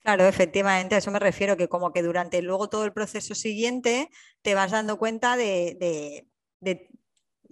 Claro, 0.00 0.26
efectivamente, 0.26 0.94
a 0.94 0.98
eso 0.98 1.10
me 1.10 1.18
refiero, 1.18 1.56
que 1.56 1.68
como 1.68 1.92
que 1.92 2.02
durante 2.02 2.40
luego 2.40 2.68
todo 2.68 2.84
el 2.84 2.92
proceso 2.92 3.34
siguiente 3.34 4.08
te 4.40 4.54
vas 4.54 4.70
dando 4.70 4.98
cuenta 4.98 5.36
de, 5.36 5.76
de 6.60 6.88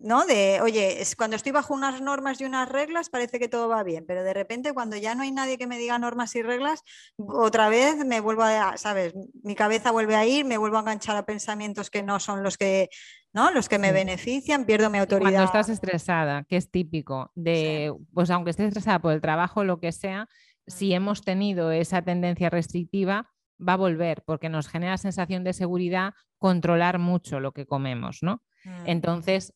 ¿no? 0.00 0.24
De, 0.26 0.60
oye, 0.62 1.00
es 1.00 1.14
cuando 1.14 1.36
estoy 1.36 1.52
bajo 1.52 1.74
unas 1.74 2.00
normas 2.00 2.40
y 2.40 2.44
unas 2.44 2.68
reglas 2.68 3.10
parece 3.10 3.38
que 3.38 3.48
todo 3.48 3.68
va 3.68 3.82
bien, 3.82 4.04
pero 4.06 4.24
de 4.24 4.32
repente 4.32 4.72
cuando 4.72 4.96
ya 4.96 5.14
no 5.14 5.22
hay 5.22 5.30
nadie 5.30 5.58
que 5.58 5.66
me 5.66 5.78
diga 5.78 5.98
normas 5.98 6.34
y 6.36 6.42
reglas, 6.42 6.82
otra 7.16 7.68
vez 7.68 8.04
me 8.04 8.20
vuelvo 8.20 8.42
a, 8.42 8.76
¿sabes? 8.76 9.14
Mi 9.42 9.54
cabeza 9.54 9.90
vuelve 9.90 10.16
a 10.16 10.26
ir, 10.26 10.44
me 10.44 10.58
vuelvo 10.58 10.78
a 10.78 10.80
enganchar 10.80 11.16
a 11.16 11.26
pensamientos 11.26 11.90
que 11.90 12.02
no 12.02 12.18
son 12.18 12.42
los 12.42 12.56
que, 12.56 12.88
¿no? 13.32 13.50
Los 13.50 13.68
que 13.68 13.78
me 13.78 13.92
benefician, 13.92 14.64
pierdo 14.64 14.90
mi 14.90 14.98
autoridad. 14.98 15.30
Cuando 15.30 15.44
estás 15.44 15.68
estresada, 15.68 16.44
que 16.44 16.56
es 16.56 16.70
típico 16.70 17.30
de, 17.34 17.92
pues 18.14 18.30
aunque 18.30 18.50
estés 18.50 18.68
estresada 18.68 19.00
por 19.00 19.12
el 19.12 19.20
trabajo, 19.20 19.64
lo 19.64 19.80
que 19.80 19.92
sea, 19.92 20.28
si 20.66 20.90
mm. 20.90 20.92
hemos 20.92 21.22
tenido 21.22 21.70
esa 21.72 22.02
tendencia 22.02 22.48
restrictiva, 22.48 23.30
va 23.60 23.74
a 23.74 23.76
volver 23.76 24.22
porque 24.24 24.48
nos 24.48 24.68
genera 24.68 24.96
sensación 24.96 25.44
de 25.44 25.52
seguridad 25.52 26.14
controlar 26.38 26.98
mucho 26.98 27.40
lo 27.40 27.52
que 27.52 27.66
comemos, 27.66 28.22
¿no? 28.22 28.42
Mm. 28.64 28.86
Entonces, 28.86 29.52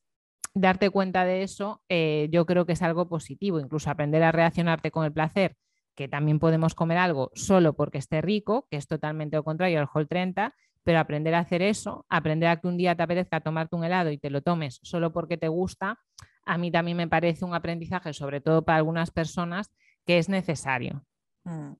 darte 0.54 0.90
cuenta 0.90 1.24
de 1.24 1.42
eso, 1.42 1.82
eh, 1.88 2.28
yo 2.30 2.46
creo 2.46 2.64
que 2.64 2.72
es 2.72 2.82
algo 2.82 3.08
positivo, 3.08 3.60
incluso 3.60 3.90
aprender 3.90 4.22
a 4.22 4.32
reaccionarte 4.32 4.90
con 4.90 5.04
el 5.04 5.12
placer, 5.12 5.56
que 5.94 6.08
también 6.08 6.38
podemos 6.38 6.74
comer 6.74 6.98
algo 6.98 7.30
solo 7.34 7.74
porque 7.74 7.98
esté 7.98 8.22
rico, 8.22 8.66
que 8.70 8.76
es 8.76 8.86
totalmente 8.86 9.36
lo 9.36 9.44
contrario 9.44 9.80
al 9.80 9.88
Whole 9.92 10.06
30, 10.06 10.54
pero 10.84 10.98
aprender 10.98 11.34
a 11.34 11.40
hacer 11.40 11.62
eso, 11.62 12.06
aprender 12.08 12.48
a 12.48 12.60
que 12.60 12.68
un 12.68 12.76
día 12.76 12.94
te 12.94 13.02
apetezca 13.02 13.40
tomarte 13.40 13.74
un 13.74 13.84
helado 13.84 14.10
y 14.10 14.18
te 14.18 14.30
lo 14.30 14.42
tomes 14.42 14.80
solo 14.82 15.12
porque 15.12 15.36
te 15.36 15.48
gusta, 15.48 15.98
a 16.44 16.58
mí 16.58 16.70
también 16.70 16.96
me 16.96 17.08
parece 17.08 17.44
un 17.44 17.54
aprendizaje, 17.54 18.12
sobre 18.12 18.40
todo 18.40 18.64
para 18.64 18.78
algunas 18.78 19.10
personas, 19.10 19.72
que 20.06 20.18
es 20.18 20.28
necesario. 20.28 21.04
Mm. 21.44 21.72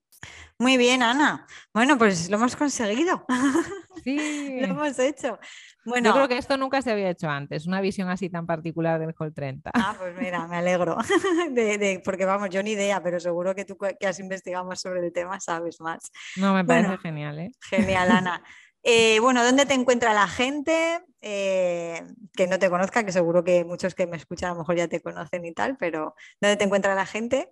Muy 0.59 0.77
bien, 0.77 1.03
Ana. 1.03 1.47
Bueno, 1.73 1.99
pues 1.99 2.31
lo 2.31 2.37
hemos 2.37 2.57
conseguido. 2.57 3.25
Sí. 4.03 4.61
lo 4.61 4.67
hemos 4.67 4.99
hecho. 4.99 5.39
Bueno, 5.87 6.11
Yo 6.11 6.15
creo 6.15 6.29
que 6.29 6.37
esto 6.37 6.59
nunca 6.59 6.83
se 6.83 6.91
había 6.91 7.09
hecho 7.09 7.29
antes, 7.29 7.67
una 7.67 7.81
visión 7.81 8.11
así 8.11 8.29
tan 8.29 8.45
particular 8.45 9.01
del 9.01 9.15
Hall 9.19 9.33
30. 9.33 9.71
Ah, 9.73 9.95
pues 9.97 10.15
mira, 10.19 10.47
me 10.47 10.57
alegro. 10.57 10.99
porque 12.05 12.25
vamos, 12.27 12.51
yo 12.51 12.63
ni 12.63 12.73
idea, 12.73 13.03
pero 13.03 13.19
seguro 13.19 13.55
que 13.55 13.65
tú 13.65 13.79
que 13.79 14.07
has 14.07 14.19
investigado 14.19 14.67
más 14.67 14.81
sobre 14.81 15.01
el 15.01 15.13
tema 15.13 15.41
sabes 15.41 15.81
más. 15.81 16.11
No, 16.37 16.53
me 16.53 16.65
parece 16.65 16.99
genial. 16.99 17.39
¿eh? 17.39 17.53
Genial, 17.61 18.11
Ana. 18.11 18.43
Eh, 18.87 19.19
bueno, 19.21 19.43
¿dónde 19.43 19.65
te 19.65 19.73
encuentra 19.73 20.13
la 20.13 20.29
gente? 20.29 21.01
Eh, 21.23 22.03
que 22.35 22.47
no 22.47 22.59
te 22.59 22.69
conozca, 22.69 23.03
que 23.03 23.13
seguro 23.13 23.43
que 23.43 23.65
muchos 23.65 23.95
que 23.95 24.07
me 24.07 24.19
escuchan 24.19 24.51
a 24.51 24.53
lo 24.53 24.59
mejor 24.59 24.77
ya 24.77 24.89
te 24.89 25.01
conocen 25.01 25.43
y 25.47 25.55
tal, 25.55 25.79
pero 25.79 26.15
¿dónde 26.39 26.59
te 26.59 26.65
encuentra 26.65 26.95
la 26.95 27.07
gente? 27.07 27.51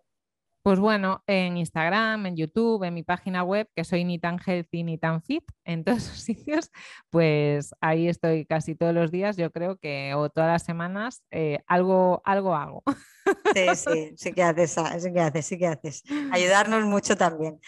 Pues 0.63 0.79
bueno, 0.79 1.25
en 1.27 1.57
Instagram, 1.57 2.27
en 2.27 2.37
YouTube, 2.37 2.85
en 2.85 2.95
mi 2.95 3.03
página 3.03 3.43
web, 3.43 3.69
que 3.75 3.83
soy 3.83 4.05
ni 4.05 4.21
tan 4.21 4.39
healthy 4.39 4.85
ni 4.85 4.97
tan 4.97 5.21
fit, 5.21 5.43
en 5.65 5.83
todos 5.83 5.99
esos 6.05 6.21
sitios, 6.21 6.71
pues 7.11 7.75
ahí 7.81 8.09
estoy 8.09 8.47
casi 8.47 8.77
todos 8.77 8.95
los 8.95 9.11
días, 9.11 9.37
yo 9.37 9.51
creo 9.51 9.77
que, 9.77 10.15
o 10.15 10.31
todas 10.31 10.51
las 10.51 10.63
semanas, 10.63 11.23
eh, 11.33 11.59
algo, 11.67 12.23
algo 12.25 12.55
hago. 12.55 12.83
Sí, 13.55 13.67
sí, 13.75 14.15
sí 14.17 14.33
que 14.33 14.43
haces, 14.43 14.77
sí 14.99 15.13
que 15.13 15.21
haces, 15.21 15.47
sí 15.47 15.59
que 15.59 15.67
haces. 15.67 16.03
Ayudarnos 16.33 16.85
mucho 16.85 17.17
también. 17.17 17.61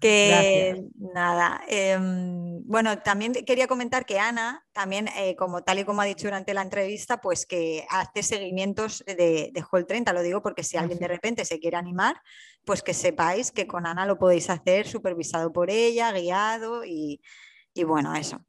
Que 0.00 0.84
nada, 0.96 1.62
em, 1.68 2.62
bueno, 2.66 2.98
también 2.98 3.32
quería 3.32 3.66
comentar 3.66 4.04
que 4.04 4.18
Ana, 4.18 4.66
también, 4.72 5.08
eh, 5.16 5.34
como 5.36 5.62
tal 5.62 5.78
y 5.78 5.84
como 5.84 6.02
ha 6.02 6.04
dicho 6.04 6.26
durante 6.26 6.52
la 6.52 6.62
entrevista, 6.62 7.20
pues 7.20 7.46
que 7.46 7.86
hace 7.88 8.22
seguimientos 8.22 9.02
de, 9.06 9.50
de 9.52 9.64
Hall 9.70 9.86
30, 9.86 10.12
lo 10.12 10.22
digo 10.22 10.42
porque 10.42 10.62
si 10.62 10.76
alguien 10.76 10.98
de 10.98 11.08
repente 11.08 11.44
se 11.44 11.58
quiere 11.58 11.76
animar, 11.76 12.20
pues 12.64 12.82
que 12.82 12.92
sepáis 12.92 13.50
que 13.52 13.66
con 13.66 13.86
Ana 13.86 14.04
lo 14.04 14.18
podéis 14.18 14.50
hacer 14.50 14.86
supervisado 14.86 15.52
por 15.52 15.70
ella, 15.70 16.12
guiado 16.12 16.84
y, 16.84 17.22
y 17.72 17.84
bueno, 17.84 18.14
eso. 18.14 18.44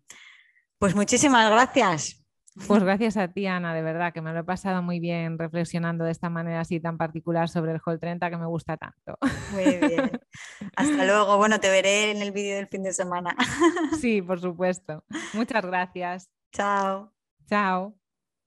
Pues 0.78 0.96
muchísimas 0.96 1.50
gracias. 1.50 2.24
Pues 2.68 2.84
gracias 2.84 3.18
a 3.18 3.28
ti, 3.28 3.47
Ana, 3.47 3.74
de 3.74 3.82
verdad, 3.82 4.14
que 4.14 4.22
me 4.22 4.32
lo 4.32 4.39
he 4.39 4.43
pasado 4.43 4.82
muy 4.82 4.99
bien 5.01 5.38
reflexionando 5.38 6.06
de 6.06 6.12
esta 6.12 6.30
manera 6.30 6.62
así 6.62 6.80
tan 6.80 6.97
particular 6.97 7.49
sobre 7.49 7.74
el 7.74 7.82
Hall 7.86 7.99
30 7.99 8.30
que 8.30 8.38
me 8.38 8.45
gusta 8.45 8.78
tanto. 8.78 9.18
Muy 9.51 9.66
bien. 9.66 10.12
Hasta 10.76 11.06
luego. 11.06 11.38
Bueno, 11.38 11.60
te 11.60 11.70
veré 11.70 12.12
en 12.12 12.22
el 12.22 12.32
vídeo 12.32 12.56
del 12.56 12.68
fin 12.68 12.84
de 12.84 12.93
semana. 12.93 13.36
Sí, 13.99 14.22
por 14.22 14.39
supuesto. 14.41 15.03
Muchas 15.34 15.66
gracias. 15.66 16.30
Chao. 16.53 17.12
Chao. 17.47 18.05